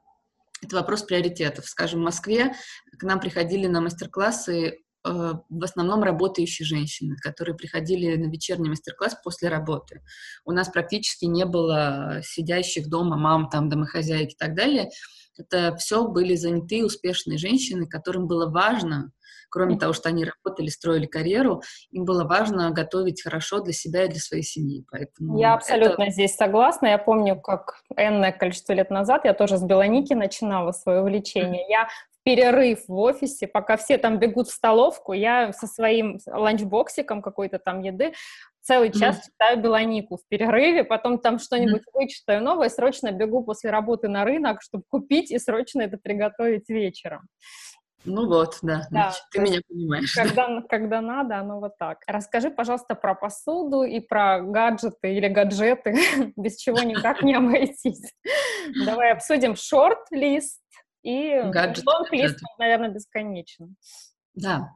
это 0.62 0.76
вопрос 0.76 1.02
приоритетов. 1.02 1.66
Скажем, 1.66 2.00
в 2.00 2.04
Москве 2.04 2.54
к 2.98 3.02
нам 3.02 3.20
приходили 3.20 3.66
на 3.66 3.82
мастер-классы 3.82 4.83
в 5.04 5.62
основном 5.62 6.02
работающие 6.02 6.64
женщины, 6.64 7.16
которые 7.20 7.54
приходили 7.54 8.16
на 8.16 8.30
вечерний 8.30 8.70
мастер-класс 8.70 9.16
после 9.22 9.50
работы. 9.50 10.02
У 10.44 10.52
нас 10.52 10.68
практически 10.68 11.26
не 11.26 11.44
было 11.44 12.20
сидящих 12.22 12.88
дома 12.88 13.16
мам, 13.16 13.50
там, 13.50 13.68
домохозяек 13.68 14.30
и 14.30 14.36
так 14.36 14.54
далее. 14.54 14.88
Это 15.36 15.76
все 15.76 16.06
были 16.08 16.36
занятые, 16.36 16.86
успешные 16.86 17.38
женщины, 17.38 17.86
которым 17.86 18.26
было 18.26 18.50
важно, 18.50 19.12
кроме 19.50 19.78
того, 19.78 19.92
что 19.92 20.08
они 20.08 20.24
работали, 20.24 20.68
строили 20.68 21.06
карьеру, 21.06 21.62
им 21.92 22.04
было 22.04 22.24
важно 22.24 22.70
готовить 22.70 23.22
хорошо 23.22 23.60
для 23.60 23.72
себя 23.72 24.04
и 24.04 24.08
для 24.08 24.18
своей 24.18 24.42
семьи. 24.42 24.84
Поэтому 24.90 25.38
я 25.38 25.54
абсолютно 25.54 26.04
это... 26.04 26.12
здесь 26.12 26.34
согласна. 26.34 26.86
Я 26.86 26.98
помню, 26.98 27.40
как 27.40 27.82
энное 27.96 28.32
количество 28.32 28.72
лет 28.72 28.90
назад 28.90 29.24
я 29.24 29.32
тоже 29.32 29.58
с 29.58 29.62
Белоники 29.62 30.12
начинала 30.12 30.72
свое 30.72 31.02
увлечение. 31.02 31.64
Я 31.68 31.88
перерыв 32.24 32.80
в 32.88 32.98
офисе, 32.98 33.46
пока 33.46 33.76
все 33.76 33.98
там 33.98 34.18
бегут 34.18 34.48
в 34.48 34.52
столовку, 34.52 35.12
я 35.12 35.52
со 35.52 35.66
своим 35.66 36.18
ланчбоксиком 36.26 37.22
какой-то 37.22 37.58
там 37.58 37.80
еды 37.80 38.14
целый 38.62 38.90
час 38.90 39.18
mm. 39.18 39.20
читаю 39.26 39.60
Белонику 39.60 40.16
в 40.16 40.26
перерыве, 40.28 40.84
потом 40.84 41.18
там 41.18 41.38
что-нибудь 41.38 41.82
mm. 41.82 41.90
вычитаю 41.92 42.42
новое, 42.42 42.70
срочно 42.70 43.12
бегу 43.12 43.44
после 43.44 43.70
работы 43.70 44.08
на 44.08 44.24
рынок, 44.24 44.62
чтобы 44.62 44.84
купить 44.88 45.30
и 45.30 45.38
срочно 45.38 45.82
это 45.82 45.98
приготовить 45.98 46.68
вечером. 46.68 47.28
Ну 48.06 48.26
вот, 48.26 48.58
да, 48.60 48.86
да 48.90 49.10
значит, 49.10 49.22
ты 49.30 49.40
меня 49.40 49.60
понимаешь. 49.66 50.14
Когда, 50.14 50.48
да. 50.48 50.62
когда 50.68 51.00
надо, 51.00 51.38
оно 51.38 51.60
вот 51.60 51.78
так. 51.78 52.02
Расскажи, 52.06 52.50
пожалуйста, 52.50 52.94
про 52.94 53.14
посуду 53.14 53.82
и 53.82 54.00
про 54.00 54.40
гаджеты 54.40 55.14
или 55.14 55.28
гаджеты, 55.28 55.94
без 56.36 56.56
чего 56.56 56.82
никак 56.82 57.22
не 57.22 57.34
обойтись. 57.34 58.12
Давай 58.84 59.12
обсудим 59.12 59.56
шорт-лист 59.56 60.60
и 61.04 61.38
лонг-лист, 61.40 62.40
наверное, 62.58 62.88
бесконечно. 62.88 63.68
Да. 64.34 64.70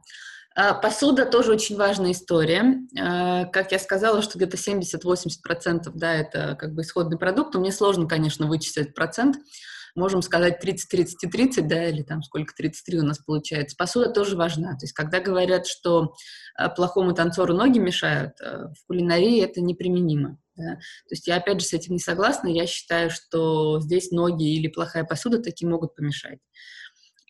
А, 0.55 0.73
посуда 0.73 1.25
тоже 1.25 1.51
очень 1.51 1.75
важная 1.75 2.11
история. 2.11 2.77
А, 2.99 3.45
как 3.45 3.71
я 3.71 3.79
сказала, 3.79 4.21
что 4.21 4.37
где-то 4.37 4.57
70-80% 4.57 5.91
да, 5.93 6.13
это 6.13 6.55
как 6.55 6.73
бы 6.73 6.83
исходный 6.83 7.17
продукт. 7.17 7.55
Мне 7.55 7.71
сложно, 7.71 8.07
конечно, 8.07 8.47
вычислить 8.47 8.93
процент. 8.93 9.37
Можем 9.95 10.21
сказать 10.21 10.63
30-30-30, 10.63 11.61
да, 11.61 11.89
или 11.89 12.03
там 12.03 12.23
сколько, 12.23 12.53
33 12.55 12.99
у 12.99 13.03
нас 13.03 13.19
получается. 13.19 13.75
Посуда 13.77 14.11
тоже 14.11 14.35
важна. 14.35 14.71
То 14.71 14.83
есть, 14.85 14.93
когда 14.93 15.19
говорят, 15.19 15.67
что 15.67 16.13
а, 16.55 16.69
плохому 16.69 17.13
танцору 17.13 17.53
ноги 17.53 17.79
мешают, 17.79 18.33
в 18.39 18.87
кулинарии 18.87 19.43
это 19.43 19.61
неприменимо. 19.61 20.37
Да? 20.55 20.75
То 20.75 21.11
есть 21.11 21.27
я 21.27 21.37
опять 21.37 21.61
же 21.61 21.67
с 21.67 21.73
этим 21.73 21.93
не 21.93 21.99
согласна. 21.99 22.47
Я 22.47 22.67
считаю, 22.67 23.09
что 23.09 23.79
здесь 23.79 24.11
ноги 24.11 24.55
или 24.55 24.67
плохая 24.67 25.03
посуда 25.05 25.41
таки 25.41 25.65
могут 25.65 25.95
помешать. 25.95 26.39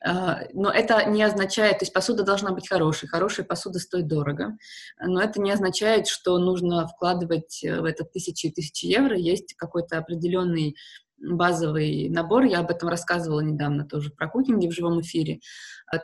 А, 0.05 0.43
но 0.53 0.71
это 0.71 1.03
не 1.05 1.21
означает, 1.23 1.79
то 1.79 1.83
есть 1.83 1.93
посуда 1.93 2.23
должна 2.23 2.51
быть 2.51 2.69
хорошей, 2.69 3.09
хорошая 3.09 3.45
посуда 3.45 3.79
стоит 3.79 4.07
дорого, 4.07 4.57
но 5.01 5.21
это 5.21 5.41
не 5.41 5.51
означает, 5.51 6.07
что 6.07 6.37
нужно 6.37 6.87
вкладывать 6.87 7.61
э, 7.65 7.81
в 7.81 7.83
это 7.83 8.05
тысячи 8.05 8.45
и 8.45 8.51
тысячи 8.51 8.85
евро, 8.85 9.17
есть 9.17 9.55
какой-то 9.55 9.97
определенный 9.97 10.77
базовый 11.21 12.09
набор, 12.09 12.43
я 12.43 12.59
об 12.59 12.71
этом 12.71 12.89
рассказывала 12.89 13.41
недавно 13.41 13.85
тоже 13.85 14.11
про 14.11 14.27
кукинги 14.27 14.67
в 14.67 14.73
живом 14.73 15.01
эфире, 15.01 15.39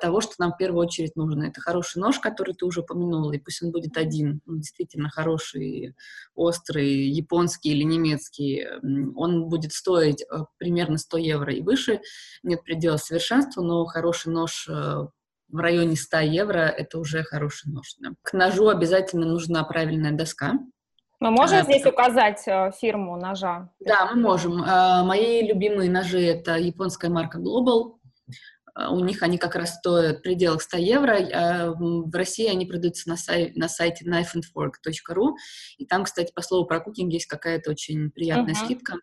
того, 0.01 0.21
что 0.21 0.33
нам 0.39 0.53
в 0.53 0.57
первую 0.57 0.85
очередь 0.85 1.15
нужно. 1.15 1.43
Это 1.43 1.61
хороший 1.61 1.99
нож, 1.99 2.19
который 2.19 2.55
ты 2.55 2.65
уже 2.65 2.81
упомянула, 2.81 3.31
и 3.33 3.39
пусть 3.39 3.61
он 3.61 3.71
будет 3.71 3.97
один, 3.97 4.41
он 4.47 4.59
действительно 4.59 5.09
хороший, 5.09 5.95
острый, 6.33 7.09
японский 7.09 7.71
или 7.71 7.83
немецкий. 7.83 8.65
Он 9.15 9.47
будет 9.47 9.73
стоить 9.73 10.23
э, 10.23 10.45
примерно 10.57 10.97
100 10.97 11.17
евро 11.17 11.53
и 11.53 11.61
выше, 11.61 12.01
нет 12.43 12.63
предела 12.63 12.97
совершенства, 12.97 13.61
но 13.61 13.85
хороший 13.85 14.33
нож 14.33 14.67
э, 14.67 15.07
в 15.49 15.57
районе 15.57 15.95
100 15.95 16.17
евро– 16.19 16.57
это 16.77 16.99
уже 16.99 17.23
хороший 17.23 17.71
нож. 17.71 17.95
Да. 17.99 18.09
К 18.23 18.33
ножу 18.33 18.67
обязательно 18.67 19.25
нужна 19.25 19.63
правильная 19.63 20.11
доска. 20.11 20.53
Мы 21.25 21.31
можем 21.31 21.63
здесь 21.63 21.83
указать 21.87 22.47
э, 22.47 22.71
фирму 22.79 23.17
ножа? 23.17 23.71
Да, 23.79 24.11
мы 24.13 24.21
можем. 24.21 24.61
А, 24.63 25.03
мои 25.03 25.41
любимые 25.41 25.89
ножи– 25.89 26.21
это 26.21 26.55
японская 26.55 27.09
марка 27.09 27.39
Global. 27.39 27.95
А, 28.75 28.91
у 28.91 28.99
них 28.99 29.23
они 29.23 29.39
как 29.39 29.55
раз 29.55 29.73
стоят 29.73 30.19
в 30.19 30.21
пределах 30.21 30.61
100 30.61 30.77
евро. 30.77 31.17
В 31.79 32.15
России 32.15 32.47
они 32.47 32.67
продаются 32.67 33.09
на, 33.09 33.15
сай- 33.15 33.53
на 33.55 33.67
сайте 33.67 34.05
knifeandfork.ru. 34.05 35.33
И 35.79 35.87
там, 35.87 36.03
кстати, 36.03 36.31
по 36.31 36.43
слову 36.43 36.67
про 36.67 36.79
кукинг 36.79 37.11
есть 37.11 37.25
какая-то 37.25 37.71
очень 37.71 38.11
приятная 38.11 38.53
uh-huh. 38.53 38.63
скидка. 38.63 38.97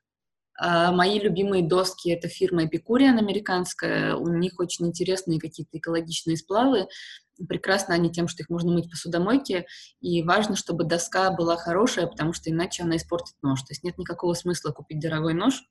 А, 0.65 0.93
мои 0.93 1.19
любимые 1.19 1.67
доски— 1.67 2.09
это 2.13 2.29
фирма 2.29 2.65
Epicurean 2.65 3.19
американская. 3.19 4.15
У 4.15 4.29
них 4.29 4.61
очень 4.61 4.87
интересные 4.87 5.41
какие-то 5.41 5.77
экологичные 5.77 6.37
сплавы. 6.37 6.87
Прекрасно 7.49 7.95
они 7.95 8.13
тем, 8.13 8.29
что 8.29 8.45
их 8.45 8.49
можно 8.49 8.71
мыть 8.71 8.87
в 8.87 8.91
посудомойке. 8.91 9.67
И 10.01 10.23
важно, 10.23 10.55
чтобы 10.55 10.85
доска 10.85 11.33
была 11.33 11.57
хорошая, 11.57 12.07
потому 12.07 12.33
что 12.33 12.49
иначе 12.49 12.85
она 12.85 12.97
испортит 12.97 13.35
нож. 13.43 13.61
То 13.63 13.73
есть 13.73 13.83
нет 13.83 13.99
никакого 13.99 14.35
смысла 14.35 14.71
купить 14.71 15.01
дорогой 15.01 15.35
нож 15.35 15.65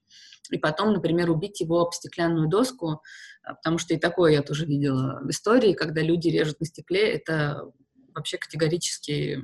и 0.50 0.58
потом, 0.58 0.92
например, 0.92 1.32
убить 1.32 1.62
его 1.62 1.80
об 1.80 1.94
стеклянную 1.94 2.50
доску, 2.50 3.02
а, 3.44 3.54
потому 3.54 3.78
что 3.78 3.94
и 3.94 3.98
такое 3.98 4.34
я 4.34 4.42
тоже 4.42 4.66
видела 4.66 5.22
в 5.24 5.30
истории, 5.30 5.72
когда 5.72 6.02
люди 6.02 6.28
режут 6.28 6.60
на 6.60 6.66
стекле. 6.66 7.14
Это 7.14 7.64
вообще 8.14 8.38
категорически 8.38 9.40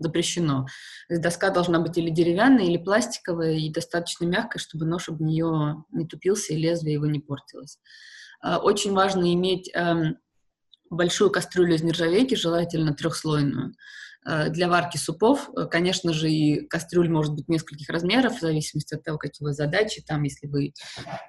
запрещено. 0.00 0.66
Доска 1.08 1.50
должна 1.50 1.78
быть 1.78 1.96
или 1.96 2.10
деревянная, 2.10 2.64
или 2.64 2.78
пластиковая, 2.78 3.52
и 3.52 3.70
достаточно 3.70 4.24
мягкая, 4.24 4.58
чтобы 4.58 4.86
нож 4.86 5.08
об 5.08 5.20
нее 5.20 5.84
не 5.92 6.06
тупился 6.06 6.54
и 6.54 6.56
лезвие 6.56 6.94
его 6.94 7.06
не 7.06 7.20
портилось. 7.20 7.78
А, 8.42 8.58
очень 8.58 8.92
важно 8.92 9.32
иметь 9.32 9.70
эм, 9.74 10.16
большую 10.88 11.30
кастрюлю 11.30 11.74
из 11.74 11.82
нержавейки, 11.82 12.34
желательно 12.34 12.94
трехслойную. 12.94 13.74
А, 14.24 14.48
для 14.48 14.68
варки 14.68 14.96
супов, 14.96 15.50
э, 15.56 15.66
конечно 15.66 16.12
же, 16.12 16.30
и 16.30 16.66
кастрюль 16.66 17.10
может 17.10 17.34
быть 17.34 17.48
нескольких 17.48 17.88
размеров, 17.90 18.38
в 18.38 18.40
зависимости 18.40 18.94
от 18.94 19.02
того, 19.02 19.18
какие 19.18 19.44
у 19.44 19.48
вас 19.48 19.56
задачи, 19.56 20.02
там, 20.06 20.22
если 20.22 20.46
вы 20.46 20.72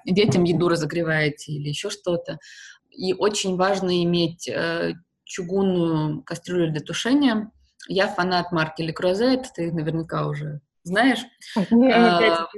детям 0.06 0.44
еду 0.44 0.68
разогреваете 0.68 1.52
или 1.52 1.68
еще 1.68 1.90
что-то. 1.90 2.38
И 2.90 3.14
очень 3.14 3.56
важно 3.56 4.02
иметь 4.02 4.48
э, 4.48 4.94
чугунную 5.24 6.22
кастрюлю 6.22 6.70
для 6.70 6.80
тушения, 6.80 7.50
я 7.88 8.08
фанат 8.08 8.52
марки 8.52 8.82
Le 8.82 8.92
Creuset, 8.92 9.44
ты 9.54 9.72
наверняка 9.72 10.26
уже 10.26 10.60
знаешь. 10.84 11.24
А, 11.56 12.48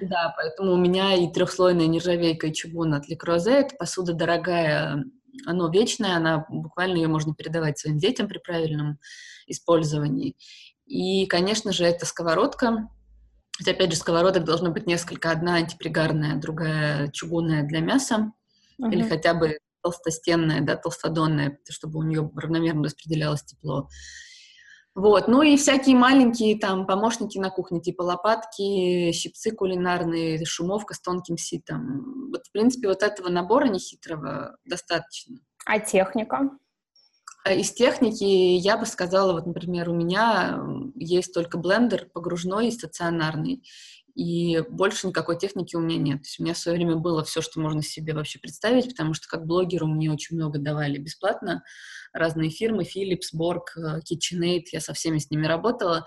да, 0.00 0.34
поэтому 0.36 0.72
у 0.72 0.76
меня 0.76 1.14
и 1.14 1.30
трехслойная 1.32 1.86
нержавейка 1.86 2.46
и 2.46 2.52
чугун 2.52 2.94
от 2.94 3.08
Le 3.10 3.16
Creuset. 3.16 3.76
Посуда 3.78 4.12
дорогая, 4.12 5.04
она 5.46 5.70
вечная, 5.70 6.16
она 6.16 6.46
буквально 6.48 6.96
ее 6.96 7.08
можно 7.08 7.34
передавать 7.34 7.78
своим 7.78 7.98
детям 7.98 8.28
при 8.28 8.38
правильном 8.38 8.98
использовании. 9.46 10.36
И, 10.86 11.26
конечно 11.26 11.72
же, 11.72 11.84
это 11.84 12.06
сковородка. 12.06 12.88
Хотя, 13.58 13.72
опять 13.72 13.90
же, 13.92 13.98
сковородок 13.98 14.44
должно 14.44 14.70
быть 14.70 14.86
несколько. 14.86 15.30
Одна 15.30 15.56
антипригарная, 15.56 16.36
другая 16.36 17.10
чугунная 17.10 17.64
для 17.64 17.80
мяса. 17.80 18.32
Uh-huh. 18.80 18.92
Или 18.92 19.02
хотя 19.02 19.34
бы 19.34 19.58
толстостенная, 19.90 20.60
да, 20.60 20.76
толстодонная, 20.76 21.58
чтобы 21.68 21.98
у 21.98 22.02
нее 22.02 22.30
равномерно 22.36 22.84
распределялось 22.84 23.42
тепло. 23.42 23.88
Вот, 24.94 25.28
ну 25.28 25.42
и 25.42 25.56
всякие 25.56 25.94
маленькие 25.94 26.58
там 26.58 26.84
помощники 26.84 27.38
на 27.38 27.50
кухне, 27.50 27.80
типа 27.80 28.02
лопатки, 28.02 29.12
щипцы 29.12 29.52
кулинарные, 29.52 30.44
шумовка 30.44 30.94
с 30.94 31.00
тонким 31.00 31.38
ситом. 31.38 32.30
Вот, 32.32 32.46
в 32.46 32.50
принципе, 32.50 32.88
вот 32.88 33.04
этого 33.04 33.28
набора 33.28 33.68
нехитрого 33.68 34.56
достаточно. 34.64 35.36
А 35.66 35.78
техника? 35.78 36.50
А 37.44 37.52
из 37.52 37.72
техники 37.72 38.24
я 38.24 38.76
бы 38.76 38.86
сказала, 38.86 39.32
вот, 39.32 39.46
например, 39.46 39.88
у 39.88 39.94
меня 39.94 40.60
есть 40.96 41.32
только 41.32 41.58
блендер 41.58 42.08
погружной 42.12 42.68
и 42.68 42.72
стационарный 42.72 43.62
и 44.14 44.62
больше 44.68 45.06
никакой 45.06 45.38
техники 45.38 45.76
у 45.76 45.80
меня 45.80 45.98
нет. 45.98 46.22
То 46.22 46.26
есть 46.26 46.40
у 46.40 46.42
меня 46.42 46.54
в 46.54 46.58
свое 46.58 46.76
время 46.76 46.96
было 46.96 47.24
все, 47.24 47.40
что 47.40 47.60
можно 47.60 47.82
себе 47.82 48.14
вообще 48.14 48.38
представить, 48.38 48.88
потому 48.88 49.14
что 49.14 49.28
как 49.28 49.46
блогеру 49.46 49.86
мне 49.86 50.10
очень 50.10 50.36
много 50.36 50.58
давали 50.58 50.98
бесплатно. 50.98 51.62
Разные 52.12 52.50
фирмы, 52.50 52.84
Philips, 52.84 53.34
Borg, 53.36 53.62
э, 53.76 54.00
KitchenAid, 54.00 54.64
я 54.72 54.80
со 54.80 54.92
всеми 54.92 55.18
с 55.18 55.30
ними 55.30 55.46
работала. 55.46 56.06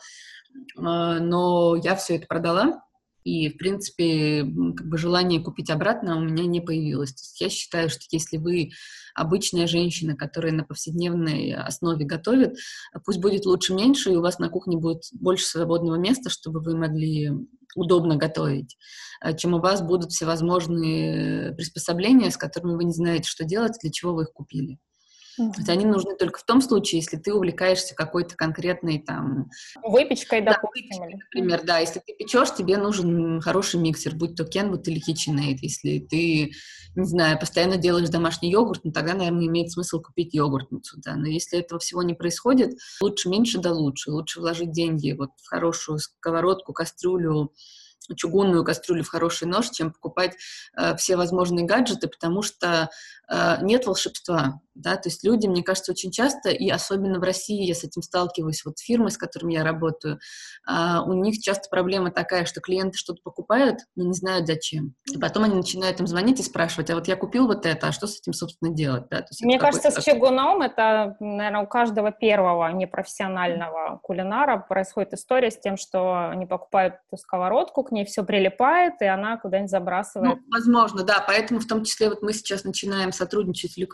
А, 0.78 1.20
но 1.20 1.76
я 1.76 1.96
все 1.96 2.18
это 2.18 2.28
продала, 2.28 2.84
и, 3.24 3.50
в 3.50 3.58
принципе, 3.58 4.42
как 4.76 4.88
бы 4.88 4.98
желание 4.98 5.40
купить 5.42 5.70
обратно 5.70 6.18
у 6.18 6.22
меня 6.22 6.46
не 6.46 6.60
появилось. 6.60 7.14
То 7.14 7.22
есть 7.22 7.42
я 7.42 7.50
считаю, 7.50 7.90
что 7.90 8.02
если 8.10 8.38
вы 8.38 8.72
обычная 9.14 9.68
женщина, 9.68 10.16
которая 10.16 10.54
на 10.54 10.64
повседневной 10.64 11.54
основе 11.54 12.06
готовит, 12.06 12.56
пусть 13.06 13.20
будет 13.20 13.46
лучше 13.46 13.74
меньше, 13.74 14.12
и 14.12 14.16
у 14.16 14.22
вас 14.22 14.40
на 14.40 14.50
кухне 14.50 14.78
будет 14.78 15.04
больше 15.14 15.46
свободного 15.46 15.98
места, 15.98 16.30
чтобы 16.30 16.62
вы 16.62 16.76
могли 16.76 17.32
удобно 17.76 18.16
готовить, 18.16 18.78
э, 19.24 19.36
чем 19.36 19.54
у 19.54 19.60
вас 19.60 19.82
будут 19.82 20.12
всевозможные 20.12 21.54
приспособления, 21.54 22.32
с 22.32 22.38
которыми 22.38 22.76
вы 22.76 22.86
не 22.86 22.94
знаете, 22.94 23.30
что 23.30 23.44
делать, 23.44 23.78
для 23.82 23.92
чего 23.92 24.14
вы 24.14 24.24
их 24.24 24.34
купили. 24.34 24.80
Mm-hmm. 25.40 25.52
То 25.52 25.58
есть 25.58 25.70
они 25.70 25.86
нужны 25.86 26.16
только 26.16 26.40
в 26.40 26.44
том 26.44 26.62
случае, 26.62 27.00
если 27.00 27.18
ты 27.18 27.34
увлекаешься 27.34 27.96
какой-то 27.96 28.36
конкретной 28.36 29.00
там... 29.00 29.50
Выпечкой, 29.84 30.42
да, 30.42 30.54
допустим. 30.54 31.10
например, 31.10 31.62
да. 31.64 31.80
Если 31.80 32.00
ты 32.00 32.14
печешь, 32.14 32.54
тебе 32.54 32.78
нужен 32.78 33.42
хороший 33.42 33.80
миксер, 33.80 34.16
будь 34.16 34.36
то 34.36 34.44
Kenwood 34.44 34.84
или 34.86 35.00
KitchenAid. 35.00 35.58
Если 35.62 36.00
ты, 36.00 36.52
не 36.96 37.06
знаю, 37.06 37.40
постоянно 37.40 37.78
делаешь 37.78 38.10
домашний 38.10 38.52
йогурт, 38.52 38.84
ну 38.84 38.92
тогда, 38.92 39.14
наверное, 39.14 39.48
имеет 39.48 39.72
смысл 39.72 40.02
купить 40.02 40.34
йогуртницу, 40.34 40.98
да. 41.04 41.16
Но 41.16 41.28
если 41.28 41.60
этого 41.60 41.80
всего 41.80 42.04
не 42.04 42.14
происходит, 42.14 42.78
лучше 43.02 43.30
меньше 43.30 43.60
да 43.60 43.72
лучше. 43.72 44.12
Лучше 44.12 44.40
вложить 44.40 44.72
деньги 44.72 45.12
вот 45.12 45.30
в 45.42 45.48
хорошую 45.48 46.00
сковородку, 46.00 46.74
кастрюлю, 46.74 47.52
чугунную 48.16 48.64
кастрюлю 48.64 49.04
в 49.04 49.10
хороший 49.10 49.48
нож, 49.48 49.70
чем 49.70 49.92
покупать 49.92 50.36
э, 50.78 50.96
все 50.96 51.16
возможные 51.16 51.66
гаджеты, 51.66 52.08
потому 52.08 52.42
что 52.42 52.90
э, 53.30 53.58
нет 53.62 53.86
волшебства, 53.86 54.62
да, 54.76 54.96
то 54.96 55.10
есть 55.10 55.24
люди, 55.24 55.48
мне 55.48 55.64
кажется, 55.64 55.92
очень 55.92 56.12
часто, 56.12 56.50
и 56.50 56.70
особенно 56.70 57.20
в 57.20 57.24
России 57.24 57.64
я 57.64 57.76
с 57.76 57.84
этим 57.84 58.02
сталкиваюсь, 58.02 58.64
вот 58.66 58.80
фирмы, 58.80 59.12
с 59.12 59.18
которыми 59.18 59.54
я 59.54 59.64
работаю, 59.64 60.20
э, 60.70 61.00
у 61.06 61.14
них 61.14 61.40
часто 61.40 61.70
проблема 61.70 62.12
такая, 62.12 62.46
что 62.46 62.62
клиенты 62.62 62.98
что-то 62.98 63.22
покупают, 63.24 63.80
но 63.96 64.06
не 64.06 64.14
знают 64.14 64.48
зачем. 64.48 64.94
И 65.12 65.18
потом 65.18 65.44
они 65.44 65.56
начинают 65.56 66.00
им 66.00 66.08
звонить 66.08 66.40
и 66.40 66.44
спрашивать, 66.44 66.90
а 66.90 66.96
вот 66.96 67.08
я 67.08 67.16
купил 67.16 67.48
вот 67.48 67.66
это, 67.66 67.88
а 67.88 67.92
что 67.92 68.08
с 68.08 68.20
этим, 68.20 68.34
собственно, 68.34 68.74
делать, 68.74 69.08
да? 69.10 69.18
То 69.18 69.28
есть 69.32 69.44
мне 69.44 69.60
кажется, 69.60 69.92
с 69.92 70.04
чугуном 70.04 70.62
это, 70.62 71.16
наверное, 71.20 71.62
у 71.62 71.68
каждого 71.68 72.12
первого 72.12 72.72
непрофессионального 72.72 74.00
кулинара 74.04 74.58
происходит 74.58 75.14
история 75.14 75.52
с 75.52 75.60
тем, 75.60 75.78
что 75.78 76.30
они 76.30 76.46
покупают 76.46 76.96
сковородку, 77.16 77.84
к 77.84 77.92
ней 77.92 78.06
все 78.06 78.24
прилипает, 78.24 78.94
и 79.02 79.06
она 79.06 79.38
куда-нибудь 79.38 79.72
забрасывает. 79.72 80.38
Ну, 80.38 80.44
возможно, 80.52 81.04
да, 81.04 81.24
поэтому 81.26 81.60
в 81.60 81.68
том 81.68 81.84
числе 81.84 82.10
вот 82.10 82.22
мы 82.22 82.34
сейчас 82.34 82.64
начинаем 82.64 83.12
сотрудничать 83.12 83.74
с 83.74 83.78
Le 83.78 83.88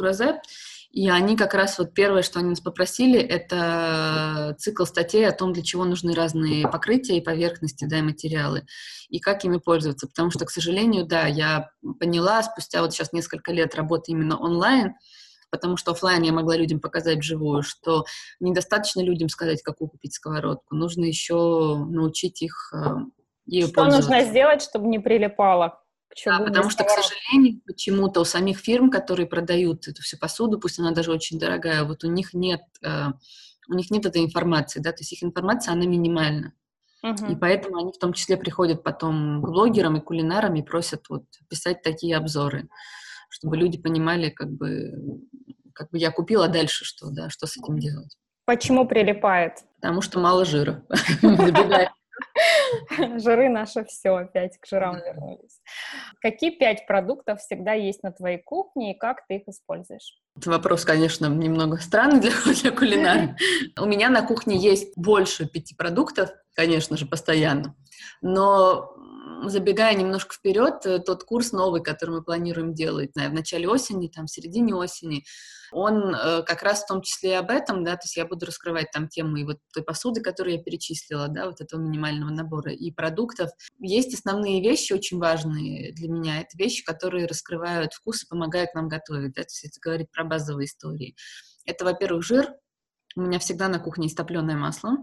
и 0.92 1.10
они 1.10 1.36
как 1.36 1.54
раз 1.54 1.78
вот 1.78 1.94
первое, 1.94 2.24
что 2.24 2.40
они 2.40 2.50
нас 2.50 2.62
попросили, 2.62 3.20
это 3.20 4.56
цикл 4.58 4.86
статей 4.86 5.28
о 5.28 5.32
том, 5.32 5.54
для 5.54 5.64
чего 5.64 5.86
нужны 5.86 6.14
разные 6.14 6.68
покрытия 6.68 7.18
и 7.18 7.24
поверхности, 7.24 7.86
да, 7.86 8.00
и 8.00 8.02
материалы, 8.02 8.66
и 9.10 9.20
как 9.20 9.44
ими 9.44 9.58
пользоваться. 9.58 10.08
Потому 10.08 10.32
что, 10.32 10.46
к 10.46 10.50
сожалению, 10.50 11.06
да, 11.06 11.28
я 11.28 11.70
поняла 12.00 12.42
спустя 12.44 12.82
вот 12.82 12.94
сейчас 12.94 13.14
несколько 13.14 13.52
лет 13.52 13.76
работы 13.76 14.12
именно 14.12 14.38
онлайн, 14.38 14.96
потому 15.50 15.78
что 15.78 15.92
офлайн 15.92 16.24
я 16.24 16.34
могла 16.34 16.58
людям 16.58 16.80
показать 16.80 17.20
вживую, 17.20 17.64
что 17.64 18.06
недостаточно 18.40 19.02
людям 19.02 19.30
сказать, 19.30 19.62
какую 19.62 19.90
купить 19.90 20.14
сковородку, 20.14 20.76
нужно 20.76 21.06
еще 21.06 21.86
научить 21.90 22.42
их 22.42 22.74
э, 22.74 22.96
ею 23.46 23.68
Что 23.68 23.86
нужно 23.86 24.24
сделать, 24.24 24.62
чтобы 24.62 24.88
не 24.88 25.00
прилипало? 25.00 25.82
Да, 26.26 26.40
потому 26.40 26.70
что, 26.70 26.84
к 26.84 26.90
сожалению, 26.90 27.62
почему-то 27.66 28.22
у 28.22 28.26
самих 28.26 28.60
фирм, 28.60 28.90
которые 28.90 29.28
продают 29.28 29.88
эту 29.88 30.02
всю 30.02 30.18
посуду, 30.18 30.60
пусть 30.60 30.80
она 30.80 30.92
даже 30.92 31.12
очень 31.12 31.40
дорогая, 31.40 31.84
вот 31.84 32.04
у 32.04 32.08
них 32.08 32.34
нет, 32.34 32.62
э, 32.84 33.08
у 33.70 33.74
них 33.74 33.92
нет 33.92 34.06
этой 34.06 34.24
информации, 34.24 34.80
да, 34.80 34.92
то 34.92 35.02
есть 35.02 35.14
их 35.14 35.24
информация, 35.24 35.74
она 35.74 35.86
минимальна. 35.86 36.54
Uh-huh. 37.06 37.32
И 37.32 37.36
поэтому 37.36 37.78
они 37.78 37.92
в 37.92 38.00
том 38.00 38.14
числе 38.14 38.38
приходят 38.38 38.84
потом 38.84 39.42
к 39.42 39.50
блогерам 39.50 39.98
и 39.98 40.02
кулинарам 40.02 40.56
и 40.56 40.64
просят 40.64 41.04
вот 41.10 41.26
писать 41.48 41.84
такие 41.84 42.18
обзоры, 42.18 42.68
чтобы 43.30 43.56
люди 43.58 43.78
понимали, 43.78 44.30
как 44.30 44.50
бы, 44.50 44.94
как 45.74 45.92
бы 45.92 46.00
я 46.00 46.12
купила 46.12 46.48
дальше 46.48 46.86
что, 46.86 47.10
да, 47.12 47.30
что 47.30 47.46
с 47.46 47.58
этим 47.58 47.78
делать. 47.78 48.18
Почему 48.46 48.88
прилипает? 48.88 49.60
Потому 49.76 50.02
что 50.02 50.20
мало 50.20 50.46
жира. 50.46 50.84
Жиры 53.20 53.50
наше 53.50 53.86
все, 53.86 54.16
опять 54.16 54.58
к 54.58 54.66
жирам 54.66 54.96
вернулись. 54.98 55.62
Какие 56.22 56.52
пять 56.52 56.86
продуктов 56.88 57.40
всегда 57.40 57.74
есть 57.74 58.04
на 58.04 58.12
твоей 58.12 58.38
кухне 58.38 58.94
и 58.94 58.98
как 58.98 59.26
ты 59.28 59.38
их 59.38 59.48
используешь? 59.48 60.20
Это 60.38 60.50
вопрос, 60.50 60.86
конечно, 60.86 61.28
немного 61.28 61.78
странный 61.78 62.20
для, 62.20 62.32
для 62.62 62.72
кулинара. 62.72 63.36
У 63.80 63.86
меня 63.86 64.10
на 64.10 64.22
кухне 64.26 64.58
есть 64.58 64.94
больше 64.96 65.48
пяти 65.48 65.76
продуктов, 65.76 66.30
конечно 66.56 66.98
же, 66.98 67.06
постоянно. 67.06 67.76
Но 68.22 68.94
забегая 69.46 69.96
немножко 69.96 70.36
вперед, 70.36 70.86
э, 70.86 71.00
тот 71.00 71.24
курс 71.24 71.52
новый, 71.52 71.82
который 71.82 72.18
мы 72.18 72.24
планируем 72.24 72.74
делать 72.74 73.12
в 73.16 73.34
начале 73.34 73.68
осени, 73.68 74.08
там, 74.08 74.26
в 74.26 74.32
середине 74.32 74.76
осени, 74.76 75.24
он 75.72 76.16
э, 76.16 76.44
как 76.44 76.64
раз 76.64 76.84
в 76.84 76.88
том 76.88 77.02
числе 77.02 77.32
и 77.32 77.34
об 77.34 77.50
этом, 77.50 77.84
да, 77.84 77.96
то 77.96 78.04
есть 78.04 78.18
я 78.18 78.26
буду 78.26 78.46
раскрывать 78.46 78.92
там 78.92 79.08
темы 79.08 79.42
и 79.42 79.44
вот 79.44 79.58
той 79.74 79.84
посуды, 79.84 80.22
которую 80.22 80.58
я 80.58 80.64
перечислила, 80.64 81.28
да, 81.28 81.46
вот 81.48 81.62
этого 81.62 81.80
минимального 81.80 82.30
набора 82.30 82.72
и 82.72 82.92
продуктов. 82.92 83.50
Есть 83.80 84.14
основные 84.14 84.62
вещи 84.62 84.94
очень 84.94 85.20
важные 85.20 85.94
для 85.94 86.10
меня, 86.10 86.42
это 86.42 86.58
вещи, 86.58 86.84
которые 86.84 87.26
раскрывают 87.26 87.94
вкус 87.94 88.24
и 88.24 88.28
помогают 88.28 88.74
нам 88.74 88.88
готовить, 88.88 89.34
да, 89.34 89.42
то 89.42 89.50
есть 89.50 89.66
это 89.66 89.80
говорит 89.82 90.12
про 90.12 90.24
базовые 90.24 90.66
истории. 90.66 91.16
Это, 91.66 91.86
во-первых, 91.86 92.24
жир. 92.24 92.54
У 93.16 93.22
меня 93.22 93.40
всегда 93.40 93.68
на 93.68 93.80
кухне 93.80 94.06
есть 94.06 94.16
топленое 94.16 94.58
масло, 94.58 94.98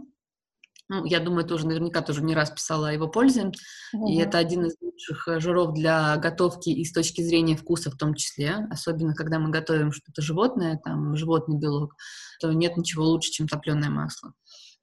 ну, 0.89 1.05
я 1.05 1.21
думаю, 1.21 1.47
тоже 1.47 1.67
наверняка 1.67 2.03
тоже 2.03 2.23
не 2.23 2.35
раз 2.35 2.51
писала 2.51 2.89
о 2.89 2.93
его 2.93 3.09
пользе. 3.09 3.45
Mm-hmm. 3.45 4.11
И 4.11 4.19
это 4.19 4.39
один 4.39 4.67
из 4.67 4.77
лучших 4.81 5.29
э, 5.29 5.41
жиров 5.41 5.73
для 5.73 6.17
готовки 6.17 6.69
и 6.69 6.85
с 6.85 6.93
точки 6.93 7.23
зрения 7.23 7.57
вкуса 7.57 7.91
в 7.91 7.97
том 7.97 8.15
числе. 8.15 8.67
Особенно, 8.71 9.15
когда 9.15 9.39
мы 9.39 9.51
готовим 9.51 9.93
что-то 9.93 10.21
животное, 10.21 10.79
там, 10.85 11.17
животный 11.17 11.59
белок, 11.59 11.95
то 12.41 12.53
нет 12.53 12.77
ничего 12.77 13.05
лучше, 13.05 13.31
чем 13.31 13.49
топленое 13.49 13.91
масло. 13.91 14.35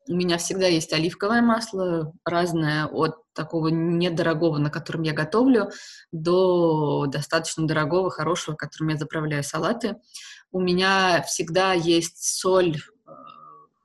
У 0.09 0.13
меня 0.13 0.39
всегда 0.39 0.65
есть 0.65 0.91
оливковое 0.93 1.43
масло, 1.43 2.11
разное 2.25 2.87
от 2.87 3.17
такого 3.33 3.67
недорогого, 3.67 4.57
на 4.57 4.71
котором 4.71 5.03
я 5.03 5.13
готовлю, 5.13 5.69
до 6.11 7.05
достаточно 7.05 7.67
дорогого, 7.67 8.09
хорошего, 8.09 8.55
которым 8.55 8.89
я 8.89 8.97
заправляю 8.97 9.43
салаты. 9.43 9.97
У 10.51 10.59
меня 10.59 11.23
всегда 11.27 11.73
есть 11.73 12.23
соль 12.23 12.77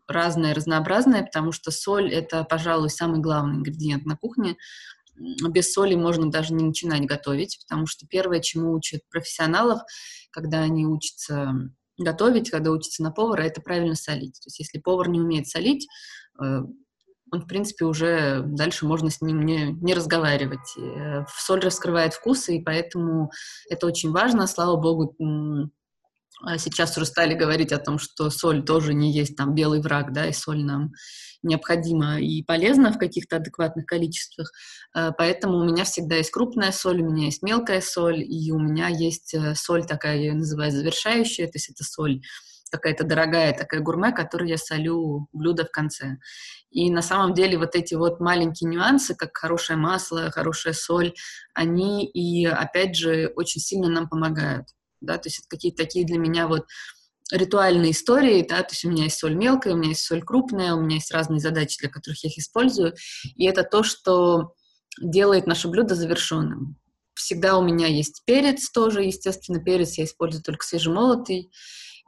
разное, 0.09 0.55
разнообразное, 0.55 1.25
потому 1.25 1.53
что 1.53 1.71
соль— 1.71 2.13
это, 2.13 2.45
пожалуй, 2.45 2.91
самый 2.91 3.21
главный 3.21 3.57
ингредиент 3.57 4.05
на 4.07 4.17
кухне. 4.17 4.57
Без 5.17 5.73
соли 5.73 5.95
можно 5.95 6.31
даже 6.31 6.53
не 6.53 6.65
начинать 6.65 7.07
готовить, 7.07 7.59
потому 7.67 7.87
что 7.87 8.07
первое, 8.07 8.41
чему 8.41 8.73
учат 8.73 9.01
профессионалов, 9.11 9.81
когда 10.31 10.61
они 10.61 10.87
учатся 10.87 11.55
готовить, 11.99 12.51
когда 12.51 12.71
учатся 12.71 13.03
на 13.03 13.11
повара, 13.11 13.43
это 13.43 13.61
правильно 13.61 13.95
солить. 13.95 14.35
То 14.35 14.49
есть 14.49 14.59
если 14.59 14.79
повар 14.79 15.09
не 15.09 15.21
умеет 15.21 15.47
солить, 15.47 15.89
э, 16.43 16.61
он, 17.33 17.41
в 17.41 17.47
принципе, 17.47 17.87
уже 17.87 18.43
дальше 18.45 18.87
можно 18.87 19.11
с 19.11 19.21
ним 19.21 19.45
не, 19.45 19.73
не 19.73 19.95
разговаривать. 19.95 20.77
Э, 20.79 21.25
соль 21.37 21.61
раскрывает 21.61 22.15
вкусы, 22.15 22.57
и 22.57 22.63
поэтому 22.63 23.31
это 23.69 23.87
очень 23.87 24.13
важно. 24.13 24.47
Слава 24.47 24.77
богу, 24.77 25.17
сейчас 26.59 26.97
уже 26.97 27.07
стали 27.07 27.35
говорить 27.35 27.73
о 27.73 27.79
том, 27.79 27.99
что 27.99 28.31
соль 28.31 28.65
тоже 28.65 28.95
не 28.95 29.13
есть 29.13 29.37
там 29.37 29.55
белый 29.55 29.81
враг, 29.81 30.13
да, 30.13 30.27
и 30.27 30.33
соль 30.33 30.63
нам 30.63 30.93
необходима 31.43 32.21
и 32.21 32.43
полезна 32.43 32.93
в 32.93 32.99
каких-то 32.99 33.37
адекватных 33.37 33.87
количествах. 33.87 34.53
А, 34.93 35.13
поэтому 35.13 35.59
у 35.59 35.65
меня 35.65 35.85
всегда 35.85 36.17
есть 36.17 36.31
крупная 36.31 36.73
соль, 36.73 37.03
у 37.03 37.11
меня 37.11 37.27
есть 37.27 37.43
мелкая 37.43 37.81
соль, 37.81 38.21
и 38.21 38.51
у 38.53 38.59
меня 38.59 38.89
есть 38.89 39.35
э, 39.35 39.55
соль 39.55 39.87
такая, 39.87 40.17
я 40.17 40.23
ее 40.23 40.35
называю 40.35 40.73
завершающая, 40.73 41.47
то 41.47 41.53
есть 41.55 41.71
это 41.71 41.85
соль 41.85 42.21
какая-то 42.71 43.05
дорогая 43.05 43.57
такая 43.57 43.81
гурме, 43.81 44.13
которую 44.13 44.49
я 44.49 44.59
солю 44.59 45.29
блюдо 45.33 45.65
в 45.65 45.71
конце. 45.71 46.17
И 46.71 46.91
на 46.91 47.01
самом 47.01 47.33
деле 47.33 47.59
вот 47.59 47.77
эти 47.77 47.95
вот 47.95 48.21
маленькие 48.21 48.69
нюансы, 48.69 49.15
как 49.15 49.37
хорошее 49.37 49.79
масло, 49.79 50.31
хорошая 50.33 50.73
соль, 50.73 51.15
они 51.55 52.05
и, 52.07 52.45
опять 52.45 52.97
же, 52.97 53.33
очень 53.37 53.61
сильно 53.61 53.89
нам 53.89 54.09
помогают 54.09 54.67
да, 55.01 55.19
то 55.19 55.29
есть 55.29 55.41
это 55.41 55.49
какие-то 55.49 55.83
такие 55.83 56.07
для 56.07 56.19
меня 56.19 56.49
вот 56.49 56.67
ритуальные 57.33 57.93
истории, 57.93 58.47
да, 58.49 58.63
то 58.63 58.73
есть 58.73 58.85
у 58.85 58.91
меня 58.91 59.05
есть 59.05 59.19
соль 59.19 59.35
мелкая, 59.35 59.75
у 59.75 59.77
меня 59.77 59.91
есть 59.91 60.03
соль 60.03 60.23
крупная, 60.23 60.75
у 60.75 60.81
меня 60.81 60.97
есть 60.97 61.11
разные 61.13 61.41
задачи, 61.41 61.79
для 61.81 61.89
которых 61.89 62.23
я 62.25 62.31
их 62.31 62.39
использую, 62.39 62.95
и 63.35 63.45
это 63.45 63.65
то, 63.65 63.83
что 63.83 64.55
делает 65.01 65.47
наше 65.47 65.69
блюдо 65.69 65.95
завершенным. 65.95 66.77
Всегда 67.15 67.57
у 67.57 67.65
меня 67.65 67.87
есть 67.87 68.23
перец 68.27 68.71
тоже, 68.71 69.03
естественно, 69.03 69.59
перец 69.61 69.95
я 69.99 70.05
использую 70.05 70.43
только 70.43 70.65
свежемолотый. 70.65 71.51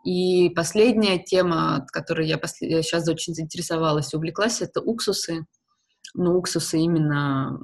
И 0.05 0.51
последняя 0.51 1.18
тема, 1.18 1.87
которой 1.92 2.29
я, 2.29 2.38
послед... 2.38 2.70
я 2.70 2.83
сейчас 2.83 3.09
очень 3.09 3.35
заинтересовалась 3.35 4.12
и 4.12 4.16
увлеклась, 4.16 4.61
это 4.61 4.81
уксусы. 4.81 5.46
Ну, 6.14 6.37
уксусы 6.37 6.79
именно 6.79 7.59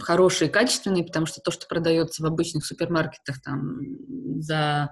хорошие, 0.00 0.50
качественные, 0.50 1.04
потому 1.04 1.26
что 1.26 1.40
то, 1.40 1.50
что 1.50 1.66
продается 1.66 2.22
в 2.22 2.26
обычных 2.26 2.64
супермаркетах 2.64 3.40
там 3.42 3.80
за 4.40 4.90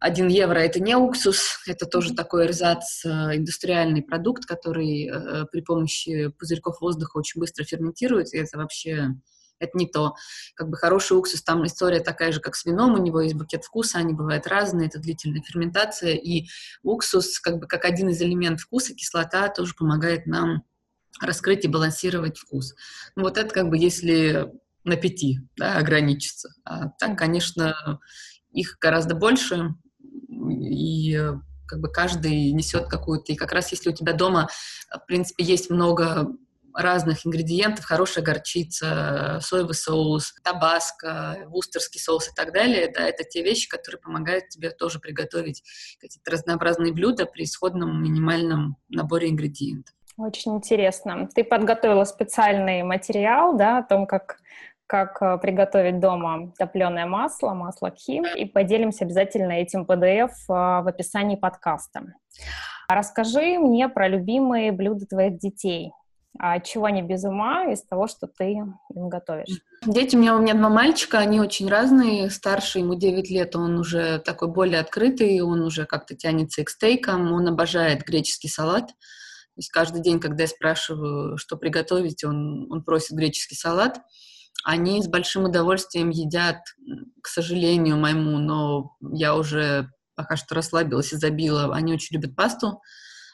1 0.00 0.28
евро 0.28 0.58
это 0.58 0.80
не 0.80 0.96
уксус, 0.96 1.60
это 1.66 1.86
тоже 1.86 2.14
такой 2.14 2.46
эрзац, 2.46 3.04
э, 3.04 3.08
индустриальный 3.36 4.02
продукт, 4.02 4.44
который 4.44 5.08
э, 5.08 5.46
при 5.50 5.60
помощи 5.62 6.28
пузырьков 6.38 6.80
воздуха 6.80 7.16
очень 7.16 7.40
быстро 7.40 7.64
ферментируется, 7.64 8.36
и 8.36 8.40
это 8.40 8.58
вообще 8.58 9.14
это 9.60 9.78
не 9.78 9.86
то. 9.86 10.14
Как 10.56 10.68
бы 10.68 10.76
хороший 10.76 11.16
уксус, 11.16 11.42
там 11.42 11.64
история 11.64 12.00
такая 12.00 12.32
же, 12.32 12.40
как 12.40 12.54
с 12.56 12.64
вином, 12.64 12.94
у 12.94 13.02
него 13.02 13.20
есть 13.20 13.34
букет 13.34 13.64
вкуса, 13.64 13.98
они 13.98 14.12
бывают 14.12 14.46
разные, 14.46 14.88
это 14.88 14.98
длительная 14.98 15.42
ферментация, 15.42 16.14
и 16.14 16.48
уксус, 16.82 17.38
как 17.40 17.58
бы 17.58 17.66
как 17.66 17.84
один 17.84 18.08
из 18.08 18.20
элементов 18.20 18.66
вкуса, 18.66 18.94
кислота 18.94 19.48
тоже 19.48 19.74
помогает 19.74 20.26
нам 20.26 20.64
раскрыть 21.20 21.64
и 21.64 21.68
балансировать 21.68 22.38
вкус. 22.38 22.74
Ну, 23.16 23.22
вот 23.22 23.38
это 23.38 23.52
как 23.52 23.68
бы 23.68 23.78
если 23.78 24.50
на 24.84 24.96
пяти 24.96 25.40
да, 25.56 25.78
ограничиться. 25.78 26.50
А 26.64 26.88
так, 26.88 27.18
конечно, 27.18 28.00
их 28.52 28.76
гораздо 28.80 29.14
больше, 29.14 29.74
и 30.28 31.18
как 31.66 31.80
бы 31.80 31.90
каждый 31.90 32.52
несет 32.52 32.88
какую-то... 32.88 33.32
И 33.32 33.36
как 33.36 33.52
раз 33.52 33.72
если 33.72 33.90
у 33.90 33.94
тебя 33.94 34.12
дома, 34.12 34.48
в 34.90 35.06
принципе, 35.06 35.42
есть 35.44 35.70
много 35.70 36.28
разных 36.74 37.24
ингредиентов, 37.24 37.84
хорошая 37.84 38.24
горчица, 38.24 39.38
соевый 39.40 39.74
соус, 39.74 40.34
табаско, 40.42 41.46
вустерский 41.46 42.00
соус 42.00 42.28
и 42.28 42.32
так 42.34 42.52
далее, 42.52 42.92
да, 42.92 43.08
это 43.08 43.22
те 43.24 43.42
вещи, 43.42 43.68
которые 43.68 44.00
помогают 44.00 44.48
тебе 44.48 44.70
тоже 44.70 44.98
приготовить 44.98 45.62
какие-то 46.00 46.30
разнообразные 46.32 46.92
блюда 46.92 47.26
при 47.26 47.44
исходном 47.44 48.02
минимальном 48.02 48.76
наборе 48.88 49.30
ингредиентов. 49.30 49.94
Очень 50.16 50.56
интересно. 50.56 51.28
Ты 51.34 51.44
подготовила 51.44 52.04
специальный 52.04 52.82
материал, 52.82 53.56
да, 53.56 53.78
о 53.78 53.82
том, 53.82 54.06
как 54.06 54.36
как 54.86 55.20
э, 55.22 55.38
приготовить 55.38 55.98
дома 55.98 56.52
топленое 56.58 57.06
масло, 57.06 57.54
масло 57.54 57.88
кхи, 57.88 58.22
и 58.36 58.44
поделимся 58.44 59.04
обязательно 59.04 59.52
этим 59.52 59.84
PDF 59.84 60.30
э, 60.48 60.52
в 60.52 60.86
описании 60.86 61.36
подкаста. 61.36 62.02
Расскажи 62.88 63.58
мне 63.58 63.88
про 63.88 64.08
любимые 64.08 64.72
блюда 64.72 65.06
твоих 65.06 65.38
детей. 65.38 65.92
А 66.38 66.58
чего 66.58 66.86
они 66.86 67.00
без 67.00 67.24
ума 67.24 67.66
из 67.66 67.82
того, 67.84 68.08
что 68.08 68.26
ты 68.26 68.52
им 68.52 68.78
готовишь? 69.08 69.60
Дети 69.86 70.16
у 70.16 70.18
меня, 70.18 70.34
у 70.36 70.40
меня 70.40 70.54
два 70.54 70.68
мальчика, 70.68 71.18
они 71.18 71.40
очень 71.40 71.68
разные. 71.68 72.28
Старший, 72.28 72.82
ему 72.82 72.96
9 72.96 73.30
лет, 73.30 73.54
он 73.54 73.78
уже 73.78 74.18
такой 74.18 74.48
более 74.48 74.80
открытый, 74.80 75.40
он 75.40 75.60
уже 75.60 75.86
как-то 75.86 76.16
тянется 76.16 76.64
к 76.64 76.70
стейкам, 76.70 77.32
он 77.32 77.46
обожает 77.46 78.02
греческий 78.04 78.48
салат. 78.48 78.90
То 79.54 79.60
есть 79.60 79.70
каждый 79.70 80.02
день, 80.02 80.18
когда 80.18 80.42
я 80.42 80.48
спрашиваю, 80.48 81.38
что 81.38 81.56
приготовить, 81.56 82.24
он, 82.24 82.66
он 82.72 82.82
просит 82.82 83.12
греческий 83.12 83.54
салат. 83.54 84.00
Они 84.64 85.00
с 85.00 85.06
большим 85.06 85.44
удовольствием 85.44 86.10
едят, 86.10 86.58
к 87.22 87.28
сожалению 87.28 87.96
моему, 87.96 88.38
но 88.38 88.96
я 89.12 89.36
уже 89.36 89.90
пока 90.16 90.36
что 90.36 90.56
расслабилась 90.56 91.12
и 91.12 91.16
забила. 91.16 91.74
Они 91.74 91.92
очень 91.92 92.16
любят 92.16 92.34
пасту, 92.34 92.80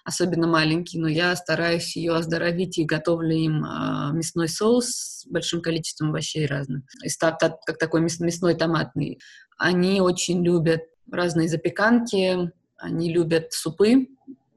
особенно 0.04 0.46
маленькие, 0.46 1.00
но 1.00 1.08
я 1.08 1.34
стараюсь 1.36 1.96
ее 1.96 2.14
оздоровить 2.14 2.76
и 2.78 2.84
готовлю 2.84 3.34
им 3.34 3.64
э, 3.64 4.12
мясной 4.12 4.48
соус 4.48 4.86
с 4.88 5.26
большим 5.26 5.62
количеством 5.62 6.10
овощей 6.10 6.46
разных, 6.46 6.84
как 7.20 7.78
такой 7.78 8.00
мясной 8.00 8.54
томатный. 8.54 9.20
Они 9.56 10.00
очень 10.00 10.44
любят 10.44 10.82
разные 11.10 11.48
запеканки, 11.48 12.50
они 12.76 13.12
любят 13.12 13.52
супы, 13.52 14.06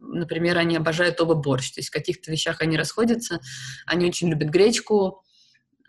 например, 0.04 0.58
они 0.58 0.76
обожают 0.76 1.20
оба 1.22 1.36
борщ, 1.36 1.72
то 1.72 1.80
есть 1.80 1.89
в 1.89 1.94
каких-то 1.94 2.32
вещах 2.32 2.62
они 2.62 2.78
расходятся, 2.78 3.39
они 3.86 4.06
очень 4.06 4.30
любят 4.30 4.50
гречку, 4.50 5.24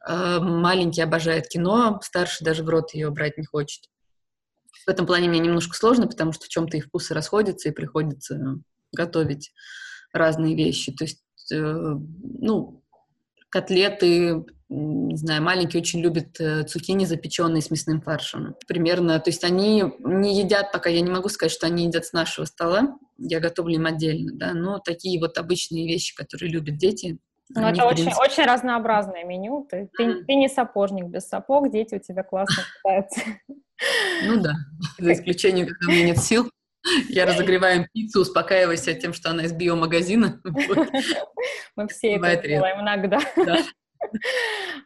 э, 0.07 0.39
маленький 0.41 1.03
обожает 1.03 1.49
кино, 1.49 2.01
старший 2.03 2.45
даже 2.45 2.63
в 2.63 2.69
рот 2.69 2.95
ее 2.95 3.11
брать 3.11 3.39
не 3.39 3.45
хочет. 3.45 3.89
В 4.87 4.89
этом 4.89 5.07
плане 5.07 5.29
мне 5.29 5.41
немножко 5.41 5.77
сложно, 5.77 6.07
потому 6.07 6.33
что 6.33 6.45
в 6.45 6.49
чем-то 6.49 6.77
их 6.77 6.87
вкусы 6.87 7.15
расходятся, 7.15 7.69
и 7.69 7.73
приходится 7.73 8.39
готовить 8.93 9.53
разные 10.13 10.55
вещи. 10.55 10.93
То 10.93 11.05
есть, 11.05 11.25
э, 11.53 11.57
ну, 11.57 12.84
котлеты, 13.55 14.45
не 14.69 15.17
знаю, 15.17 15.41
маленькие 15.41 15.81
очень 15.81 16.01
любят 16.01 16.41
э, 16.41 16.65
цукини, 16.65 17.05
запеченные 17.05 17.63
с 17.63 17.71
мясным 17.71 18.01
фаршем. 18.01 18.57
Примерно, 18.67 19.21
то 19.21 19.31
есть 19.31 19.45
они 19.45 19.85
не 20.01 20.41
едят, 20.41 20.73
пока 20.73 20.91
я 20.91 21.01
не 21.01 21.11
могу 21.11 21.29
сказать, 21.29 21.53
что 21.53 21.67
они 21.67 21.87
едят 21.87 22.05
с 22.05 22.13
нашего 22.13 22.47
стола, 22.47 22.99
я 23.17 23.39
готовлю 23.39 23.77
им 23.77 23.87
отдельно, 23.87 24.33
да, 24.35 24.55
но 24.55 24.81
такие 24.81 25.21
вот 25.21 25.39
обычные 25.39 25.87
вещи, 25.87 26.17
которые 26.17 26.51
любят 26.51 26.79
дети, 26.79 27.19
Ну, 27.55 27.69
это 27.69 27.85
очень, 27.85 28.11
очень 28.19 28.45
разнообразное 28.45 29.23
меню. 29.23 29.69
Ты, 29.71 29.89
ты, 29.97 30.25
ты 30.25 30.35
не 30.35 30.49
сапожник 30.49 31.05
без 31.05 31.29
сапог, 31.29 31.71
дети 31.71 31.95
у 31.95 32.01
тебя 32.01 32.25
классно 32.25 32.65
питаются. 32.83 33.21
Ну 34.27 34.41
да, 34.41 34.55
за 34.99 35.13
исключением, 35.13 35.69
когда 35.69 35.87
у 35.87 35.91
меня 35.95 36.07
нет 36.07 36.19
сил. 36.19 36.51
Я 37.09 37.27
разогреваю 37.27 37.89
пиццу, 37.93 38.21
успокаиваюсь 38.21 38.83
тем, 38.83 39.13
что 39.15 39.31
она 39.31 39.45
из 39.45 39.53
биомагазина. 39.53 40.41
Мы 41.77 41.89
все 41.89 42.15
это 42.15 42.47
делаем 42.47 42.81
иногда. 42.81 43.21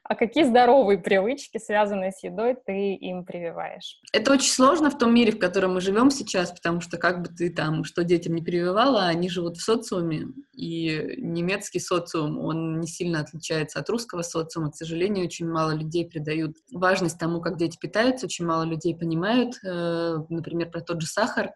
А 0.05 0.15
какие 0.15 0.45
здоровые 0.45 0.99
привычки, 0.99 1.59
связанные 1.59 2.13
с 2.13 2.23
едой, 2.23 2.57
ты 2.65 2.95
им 2.95 3.25
прививаешь? 3.25 4.01
Это 4.13 4.33
очень 4.33 4.51
сложно 4.51 4.91
в 4.91 4.97
том 4.97 5.15
мире, 5.15 5.33
в 5.33 5.39
котором 5.39 5.75
мы 5.75 5.81
живем 5.81 6.11
сейчас, 6.11 6.51
потому 6.51 6.81
что 6.81 6.97
как 6.97 7.23
бы 7.23 7.29
ты 7.29 7.51
там, 7.51 7.85
что 7.85 8.05
детям 8.05 8.35
не 8.35 8.43
прививала, 8.43 9.05
они 9.07 9.29
живут 9.29 9.59
в 9.59 9.63
социуме, 9.63 10.29
и 10.55 11.17
немецкий 11.19 11.81
социум, 11.81 12.39
он 12.39 12.81
не 12.81 12.87
сильно 12.87 13.21
отличается 13.21 13.81
от 13.81 13.91
русского 13.91 14.23
социума. 14.23 14.71
К 14.71 14.77
сожалению, 14.77 15.27
очень 15.27 15.49
мало 15.49 15.73
людей 15.73 16.09
придают 16.09 16.57
важность 16.73 17.19
тому, 17.19 17.41
как 17.41 17.59
дети 17.59 17.77
питаются, 17.79 18.27
очень 18.27 18.47
мало 18.47 18.63
людей 18.63 18.97
понимают, 18.97 19.57
э, 19.63 20.17
например, 20.31 20.71
про 20.71 20.81
тот 20.81 21.03
же 21.03 21.07
сахар, 21.07 21.53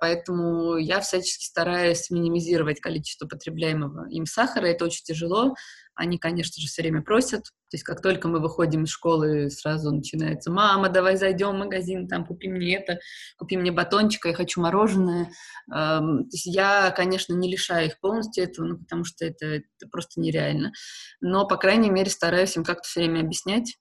поэтому 0.00 0.76
я 0.76 1.00
всячески 1.00 1.44
стараюсь 1.44 2.10
минимизировать 2.10 2.80
количество 2.80 3.26
потребляемого 3.26 4.08
им 4.10 4.26
сахара. 4.26 4.66
Это 4.66 4.84
очень 4.84 5.04
тяжело. 5.04 5.54
Они, 5.94 6.18
конечно 6.18 6.60
же, 6.60 6.68
все 6.68 6.82
время 6.82 7.02
просят. 7.02 7.42
То 7.42 7.76
есть 7.76 7.84
как 7.84 8.02
только 8.02 8.26
мы 8.26 8.40
выходим 8.40 8.84
из 8.84 8.90
школы, 8.90 9.50
сразу 9.50 9.92
начинается 9.92 10.50
«Мама, 10.50 10.88
давай 10.88 11.16
зайдем 11.16 11.50
в 11.50 11.58
магазин, 11.58 12.08
там 12.08 12.26
купи 12.26 12.48
мне 12.48 12.76
это, 12.76 12.98
купи 13.36 13.56
мне 13.56 13.70
батончика, 13.70 14.28
я 14.28 14.34
хочу 14.34 14.60
мороженое». 14.60 15.30
Эм, 15.72 16.24
то 16.24 16.34
есть 16.34 16.46
я, 16.46 16.90
конечно, 16.90 17.34
не 17.34 17.50
лишаю 17.50 17.88
их 17.88 18.00
полностью 18.00 18.44
этого, 18.44 18.66
ну, 18.66 18.78
потому 18.78 19.04
что 19.04 19.24
это, 19.24 19.46
это 19.46 19.88
просто 19.92 20.20
нереально. 20.20 20.72
Но, 21.20 21.46
по 21.46 21.56
крайней 21.56 21.90
мере, 21.90 22.10
стараюсь 22.10 22.56
им 22.56 22.64
как-то 22.64 22.88
все 22.88 23.00
время 23.00 23.20
объяснять, 23.20 23.76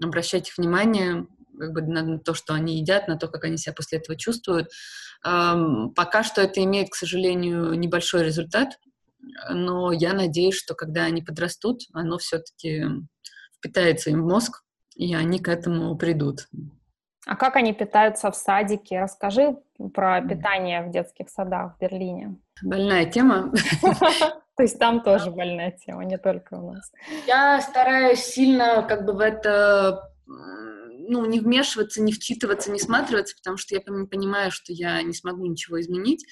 обращать 0.00 0.48
их 0.48 0.58
внимание, 0.58 1.26
как 1.58 1.72
бы 1.72 1.82
на 1.82 2.18
то, 2.18 2.34
что 2.34 2.54
они 2.54 2.78
едят, 2.78 3.08
на 3.08 3.16
то, 3.16 3.28
как 3.28 3.44
они 3.44 3.56
себя 3.56 3.74
после 3.74 3.98
этого 3.98 4.16
чувствуют. 4.16 4.70
Пока 5.22 6.22
что 6.22 6.42
это 6.42 6.62
имеет, 6.62 6.90
к 6.90 6.94
сожалению, 6.94 7.72
небольшой 7.74 8.24
результат, 8.24 8.78
но 9.50 9.92
я 9.92 10.12
надеюсь, 10.12 10.56
что 10.56 10.74
когда 10.74 11.04
они 11.04 11.22
подрастут, 11.22 11.82
оно 11.92 12.18
все-таки 12.18 12.84
впитается 13.56 14.10
им 14.10 14.22
в 14.22 14.26
мозг, 14.26 14.62
и 14.94 15.14
они 15.14 15.38
к 15.38 15.48
этому 15.48 15.96
придут. 15.96 16.48
А 17.26 17.36
как 17.36 17.56
они 17.56 17.72
питаются 17.72 18.30
в 18.30 18.36
садике? 18.36 19.00
Расскажи 19.00 19.56
про 19.94 20.20
питание 20.20 20.82
в 20.82 20.90
детских 20.90 21.30
садах 21.30 21.74
в 21.76 21.80
Берлине. 21.80 22.36
Больная 22.62 23.06
тема. 23.06 23.50
То 24.56 24.62
есть 24.62 24.78
там 24.78 25.02
тоже 25.02 25.30
больная 25.30 25.72
тема, 25.72 26.04
не 26.04 26.18
только 26.18 26.54
у 26.54 26.72
нас. 26.72 26.92
Я 27.26 27.60
стараюсь 27.60 28.20
сильно 28.20 28.82
как 28.82 29.04
бы 29.04 29.14
в 29.14 29.20
это 29.20 30.12
ну, 31.08 31.24
не 31.26 31.40
вмешиваться, 31.40 32.02
не 32.02 32.12
вчитываться, 32.12 32.70
не 32.70 32.78
сматриваться, 32.78 33.36
потому 33.36 33.56
что 33.56 33.74
я 33.74 33.80
понимаю, 33.80 34.50
что 34.50 34.72
я 34.72 35.02
не 35.02 35.12
смогу 35.12 35.46
ничего 35.46 35.80
изменить. 35.80 36.24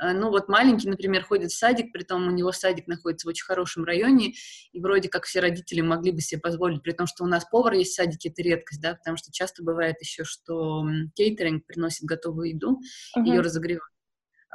Э, 0.00 0.12
ну, 0.12 0.30
вот 0.30 0.48
маленький, 0.48 0.88
например, 0.88 1.24
ходит 1.24 1.50
в 1.50 1.56
садик, 1.56 1.92
при 1.92 2.02
том 2.02 2.26
у 2.26 2.30
него 2.30 2.52
садик 2.52 2.86
находится 2.86 3.26
в 3.26 3.30
очень 3.30 3.44
хорошем 3.44 3.84
районе, 3.84 4.34
и 4.72 4.80
вроде 4.80 5.08
как 5.08 5.24
все 5.24 5.40
родители 5.40 5.80
могли 5.80 6.12
бы 6.12 6.20
себе 6.20 6.40
позволить, 6.40 6.82
при 6.82 6.92
том, 6.92 7.06
что 7.06 7.24
у 7.24 7.26
нас 7.26 7.44
повар 7.50 7.74
есть 7.74 7.92
в 7.92 7.96
садике, 7.96 8.28
это 8.28 8.42
редкость, 8.42 8.80
да, 8.80 8.94
потому 8.94 9.16
что 9.16 9.32
часто 9.32 9.62
бывает 9.62 9.96
еще, 10.00 10.24
что 10.24 10.84
кейтеринг 11.14 11.66
приносит 11.66 12.04
готовую 12.04 12.50
еду, 12.50 12.80
uh-huh. 13.16 13.24
ее 13.24 13.40
разогревают 13.40 13.93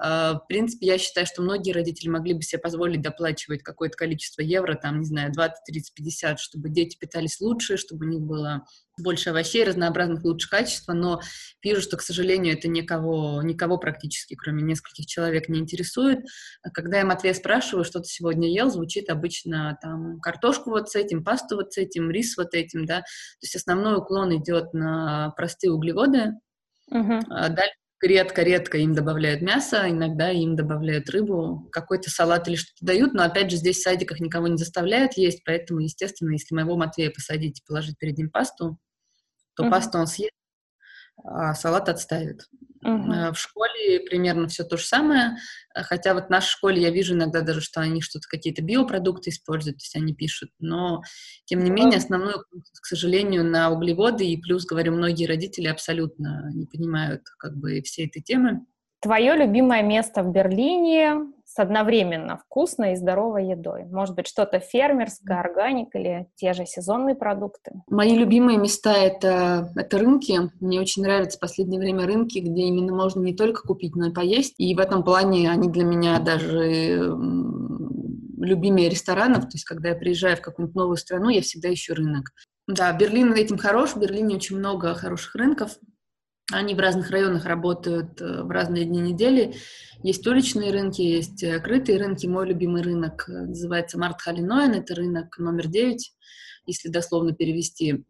в 0.02 0.45
принципе, 0.47 0.88
я 0.88 0.97
считаю, 0.97 1.28
что 1.28 1.41
многие 1.41 1.74
родители 1.74 2.08
могли 2.08 2.34
бы 2.34 2.41
себе 2.41 2.62
позволить 2.62 3.02
доплачивать 3.02 3.64
какое-то 3.64 3.97
количество 3.97 4.41
евро, 4.41 4.76
там, 4.76 5.00
не 5.00 5.06
знаю, 5.06 5.34
20, 5.34 5.58
30, 5.66 5.93
50, 5.93 6.39
чтобы 6.39 6.70
дети 6.70 6.97
питались 6.97 7.41
лучше, 7.41 7.76
чтобы 7.76 8.06
у 8.06 8.10
них 8.10 8.22
было 8.22 8.66
больше 8.97 9.32
овощей, 9.32 9.64
разнообразных, 9.64 10.24
лучше 10.24 10.50
качества, 10.50 10.93
но 10.93 11.20
вижу, 11.62 11.82
что, 11.82 11.97
к 11.97 12.02
сожалению, 12.02 12.58
это 12.58 12.70
никого, 12.70 13.41
никого 13.41 13.78
практически, 13.78 14.36
кроме 14.36 14.64
нескольких 14.64 15.06
человек, 15.06 15.50
не 15.50 15.60
интересует. 15.60 16.20
А 16.64 16.70
когда 16.70 17.00
я 17.00 17.06
Матвея 17.06 17.34
спрашиваю, 17.34 17.84
что 17.84 18.00
ты 18.00 18.08
сегодня 18.08 18.50
ел, 18.50 18.70
звучит 18.70 19.10
обычно 19.10 19.78
там 19.82 20.20
картошку 20.22 20.70
вот 20.70 20.89
с 20.89 20.95
этим, 20.95 21.24
пасту 21.26 21.58
вот 21.58 21.74
с 21.74 21.78
этим, 21.78 22.10
рис 22.10 22.38
вот 22.38 22.54
этим, 22.54 22.86
да, 22.86 23.00
то 23.00 23.06
есть 23.43 23.56
основной 23.56 23.97
уклон 23.97 24.36
идет 24.38 24.74
на 24.74 25.32
простые 25.36 25.72
углеводы, 25.72 26.36
Uh-huh. 26.91 27.22
Дальше 27.30 27.76
редко-редко 28.02 28.78
им 28.78 28.93
добавляют 28.93 29.41
мясо, 29.41 29.89
иногда 29.89 30.32
им 30.32 30.56
добавляют 30.56 31.10
рыбу, 31.10 31.68
какой-то 31.72 32.10
салат 32.10 32.47
или 32.47 32.56
что-то 32.56 32.86
дают, 32.86 33.14
но 33.14 33.24
опять 33.24 33.52
же 33.52 33.58
здесь 33.58 33.80
в 33.80 33.84
садиках 33.84 34.20
никого 34.20 34.47
не 34.47 34.58
заставляют 34.58 35.14
есть, 35.14 35.43
поэтому, 35.43 35.80
естественно, 35.80 36.32
если 36.32 36.56
моего 36.56 36.78
Матвея 36.78 37.12
посадить 37.12 37.60
и 37.60 37.64
положить 37.66 37.97
перед 37.97 38.18
ним 38.18 38.30
пасту, 38.30 38.78
то 39.56 39.66
uh-huh. 39.66 39.70
пасту 39.70 39.97
он 39.97 40.08
съест, 40.08 40.32
а 41.24 41.54
салат 41.54 41.89
отставит. 41.89 42.47
Uh-huh. 42.84 43.34
В 43.34 43.38
школе 43.38 43.99
примерно 43.99 44.47
все 44.47 44.63
то 44.63 44.77
же 44.77 44.86
самое, 44.86 45.36
хотя 45.73 46.13
вот 46.13 46.27
в 46.27 46.30
нашей 46.30 46.49
школе 46.49 46.82
я 46.82 46.91
вижу 46.91 47.13
иногда 47.13 47.41
даже, 47.41 47.59
что 47.59 47.82
они 47.82 48.01
что-то, 48.01 48.27
какие-то 48.30 48.61
биопродукты 48.61 49.32
используют, 49.32 49.80
то 49.80 49.84
есть 49.84 49.95
они 49.95 50.13
пишут, 50.13 50.51
но 50.59 51.01
тем 51.45 51.63
не 51.63 51.71
менее 51.71 51.97
основной, 51.97 52.36
к 52.36 52.86
сожалению, 52.86 53.43
на 53.43 53.69
углеводы, 53.69 54.25
и 54.25 54.38
плюс, 54.38 54.65
говорю, 54.65 54.93
многие 54.93 55.25
родители 55.25 55.67
абсолютно 55.67 56.49
не 56.53 56.65
понимают 56.65 57.23
как 57.38 57.57
бы 57.57 57.82
всей 57.82 58.07
этой 58.07 58.21
темы. 58.21 58.65
Твое 59.01 59.36
любимое 59.36 59.84
место 59.84 60.23
в 60.23 60.32
Берлине 60.32 61.34
с 61.60 61.62
одновременно 61.62 62.38
вкусной 62.38 62.93
и 62.93 62.95
здоровой 62.95 63.49
едой? 63.49 63.84
Может 63.91 64.16
быть, 64.16 64.28
что-то 64.28 64.60
фермерское, 64.60 65.41
органик 65.41 65.93
или 65.93 66.28
те 66.36 66.53
же 66.53 66.66
сезонные 66.66 67.16
продукты? 67.16 67.82
Мои 67.89 68.16
любимые 68.16 68.57
места 68.57 68.93
это,— 68.93 69.70
это 69.76 69.97
рынки. 69.97 70.49
Мне 70.62 70.80
очень 70.80 71.03
нравятся 71.03 71.38
в 71.38 71.41
последнее 71.41 71.82
время 71.82 72.05
рынки, 72.05 72.39
где 72.39 72.62
именно 72.62 72.95
можно 72.95 73.22
не 73.22 73.36
только 73.36 73.62
купить, 73.62 73.93
но 73.95 74.07
и 74.07 74.14
поесть. 74.14 74.55
И 74.57 74.74
в 74.74 74.80
этом 74.80 75.03
плане 75.03 75.51
они 75.51 75.68
для 75.68 75.84
меня 75.84 76.20
даже 76.20 77.14
любимые 78.38 78.88
ресторанов. 78.88 79.43
То 79.43 79.55
есть, 79.55 79.66
когда 79.66 79.89
я 79.89 79.95
приезжаю 79.95 80.38
в 80.38 80.41
какую-нибудь 80.41 80.78
новую 80.78 80.95
страну, 80.95 81.28
я 81.28 81.41
всегда 81.41 81.74
ищу 81.74 81.93
рынок. 81.93 82.32
Да, 82.68 82.93
Берлин 82.93 83.34
этим 83.34 83.57
хорош. 83.57 83.95
В 83.95 83.99
Берлине 83.99 84.36
очень 84.36 84.57
много 84.57 84.93
хороших 84.93 85.36
рынков. 85.36 85.72
Они 86.52 86.74
в 86.74 86.80
разных 86.80 87.12
районах 87.12 87.45
работают 87.45 88.20
э, 88.22 88.43
в 88.43 88.50
разные 88.50 88.86
дни 88.86 89.00
недели. 89.00 89.56
Есть 90.02 90.26
уличные 90.26 90.72
рынки, 90.72 91.02
есть 91.02 91.43
э, 91.43 91.60
крытые 91.60 92.00
рынки. 92.00 92.26
Мой 92.26 92.47
любимый 92.47 92.82
рынок 92.82 93.30
э, 93.30 93.32
называется 93.32 94.00
Март 94.00 94.22
Халиноен. 94.22 94.72
Это 94.72 94.95
рынок 94.95 95.38
номер 95.38 95.68
9, 95.68 96.12
если 96.66 96.89
дословно 96.89 97.34
перевести. 97.34 98.04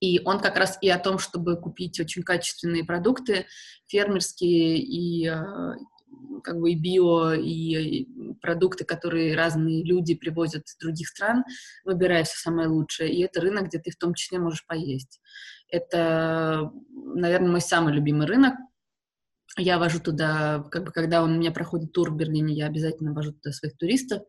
И 0.00 0.20
он 0.24 0.38
как 0.38 0.56
раз 0.56 0.78
и 0.80 0.88
о 0.88 0.98
том, 0.98 1.18
чтобы 1.18 1.56
купить 1.56 1.98
очень 1.98 2.22
качественные 2.22 2.84
продукты, 2.84 3.46
фермерские 3.88 4.78
и 4.78 5.28
как 6.44 6.60
бы 6.60 6.70
и 6.70 6.76
био, 6.76 7.34
и 7.34 8.06
продукты, 8.40 8.84
которые 8.84 9.34
разные 9.34 9.82
люди 9.82 10.14
привозят 10.14 10.66
из 10.66 10.76
других 10.76 11.08
стран, 11.08 11.44
выбирая 11.84 12.22
все 12.22 12.36
самое 12.36 12.68
лучшее. 12.68 13.12
И 13.12 13.22
это 13.22 13.40
рынок, 13.40 13.66
где 13.66 13.80
ты 13.80 13.90
в 13.90 13.96
том 13.96 14.14
числе 14.14 14.38
можешь 14.38 14.64
поесть. 14.64 15.20
Это, 15.70 16.70
наверное, 16.90 17.50
мой 17.50 17.60
самый 17.60 17.92
любимый 17.92 18.26
рынок. 18.26 18.54
Я 19.56 19.78
вожу 19.78 20.00
туда, 20.00 20.64
как 20.70 20.84
бы, 20.84 20.92
когда 20.92 21.22
у 21.22 21.26
меня 21.26 21.50
проходит 21.50 21.92
тур 21.92 22.12
в 22.12 22.16
Берлине, 22.16 22.54
я 22.54 22.66
обязательно 22.66 23.12
вожу 23.12 23.32
туда 23.32 23.52
своих 23.52 23.76
туристов. 23.76 24.22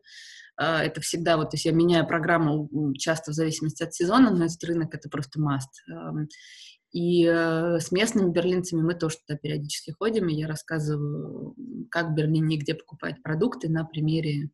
А, 0.56 0.82
это 0.82 1.00
всегда, 1.00 1.36
вот, 1.36 1.50
то 1.50 1.54
есть 1.54 1.64
я 1.64 1.72
меняю 1.72 2.06
программу 2.06 2.68
часто 2.98 3.30
в 3.30 3.34
зависимости 3.34 3.82
от 3.82 3.94
сезона, 3.94 4.30
но 4.30 4.44
этот 4.44 4.62
рынок— 4.64 4.94
это 4.94 5.08
просто 5.08 5.40
must. 5.40 6.26
И 6.92 7.24
э, 7.24 7.78
с 7.78 7.92
местными 7.92 8.32
берлинцами 8.32 8.82
мы 8.82 8.94
тоже 8.94 9.18
туда 9.24 9.38
периодически 9.38 9.92
ходим, 9.92 10.28
и 10.28 10.34
я 10.34 10.48
рассказываю, 10.48 11.54
как 11.88 12.08
в 12.08 12.14
Берлине 12.14 12.56
где 12.56 12.74
покупать 12.74 13.22
продукты 13.22 13.68
на 13.68 13.84
примере 13.84 14.50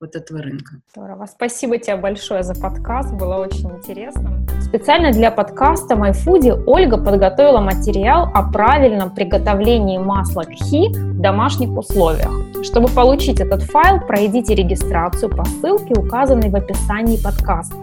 вот 0.00 0.14
этого 0.14 0.42
рынка. 0.42 0.76
Здорово. 0.94 1.26
Спасибо 1.26 1.78
тебе 1.78 1.96
большое 1.96 2.42
за 2.42 2.54
подкаст, 2.54 3.14
было 3.14 3.36
очень 3.36 3.70
интересно. 3.70 4.46
Специально 4.60 5.10
для 5.10 5.30
подкаста 5.30 5.94
MyFoodie 5.94 6.64
Ольга 6.66 6.98
подготовила 6.98 7.60
материал 7.60 8.30
о 8.34 8.50
правильном 8.50 9.14
приготовлении 9.14 9.98
масла 9.98 10.42
кхи 10.42 10.92
в 10.92 11.20
домашних 11.20 11.70
условиях. 11.70 12.30
Чтобы 12.62 12.88
получить 12.88 13.40
этот 13.40 13.62
файл, 13.62 14.00
пройдите 14.00 14.54
регистрацию 14.54 15.34
по 15.34 15.44
ссылке, 15.44 15.94
указанной 15.94 16.50
в 16.50 16.56
описании 16.56 17.22
подкаста. 17.22 17.76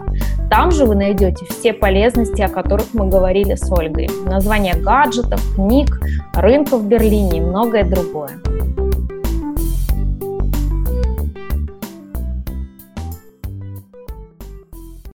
Там 0.50 0.70
же 0.70 0.84
вы 0.84 0.94
найдете 0.94 1.44
все 1.46 1.72
полезности, 1.72 2.42
о 2.42 2.48
которых 2.48 2.94
мы 2.94 3.08
говорили 3.08 3.54
с 3.54 3.70
Ольгой. 3.72 4.08
Название 4.26 4.74
гаджетов, 4.74 5.42
книг, 5.56 6.00
рынков 6.34 6.82
в 6.82 6.86
Берлине 6.86 7.38
и 7.38 7.40
многое 7.40 7.84
другое. 7.84 8.30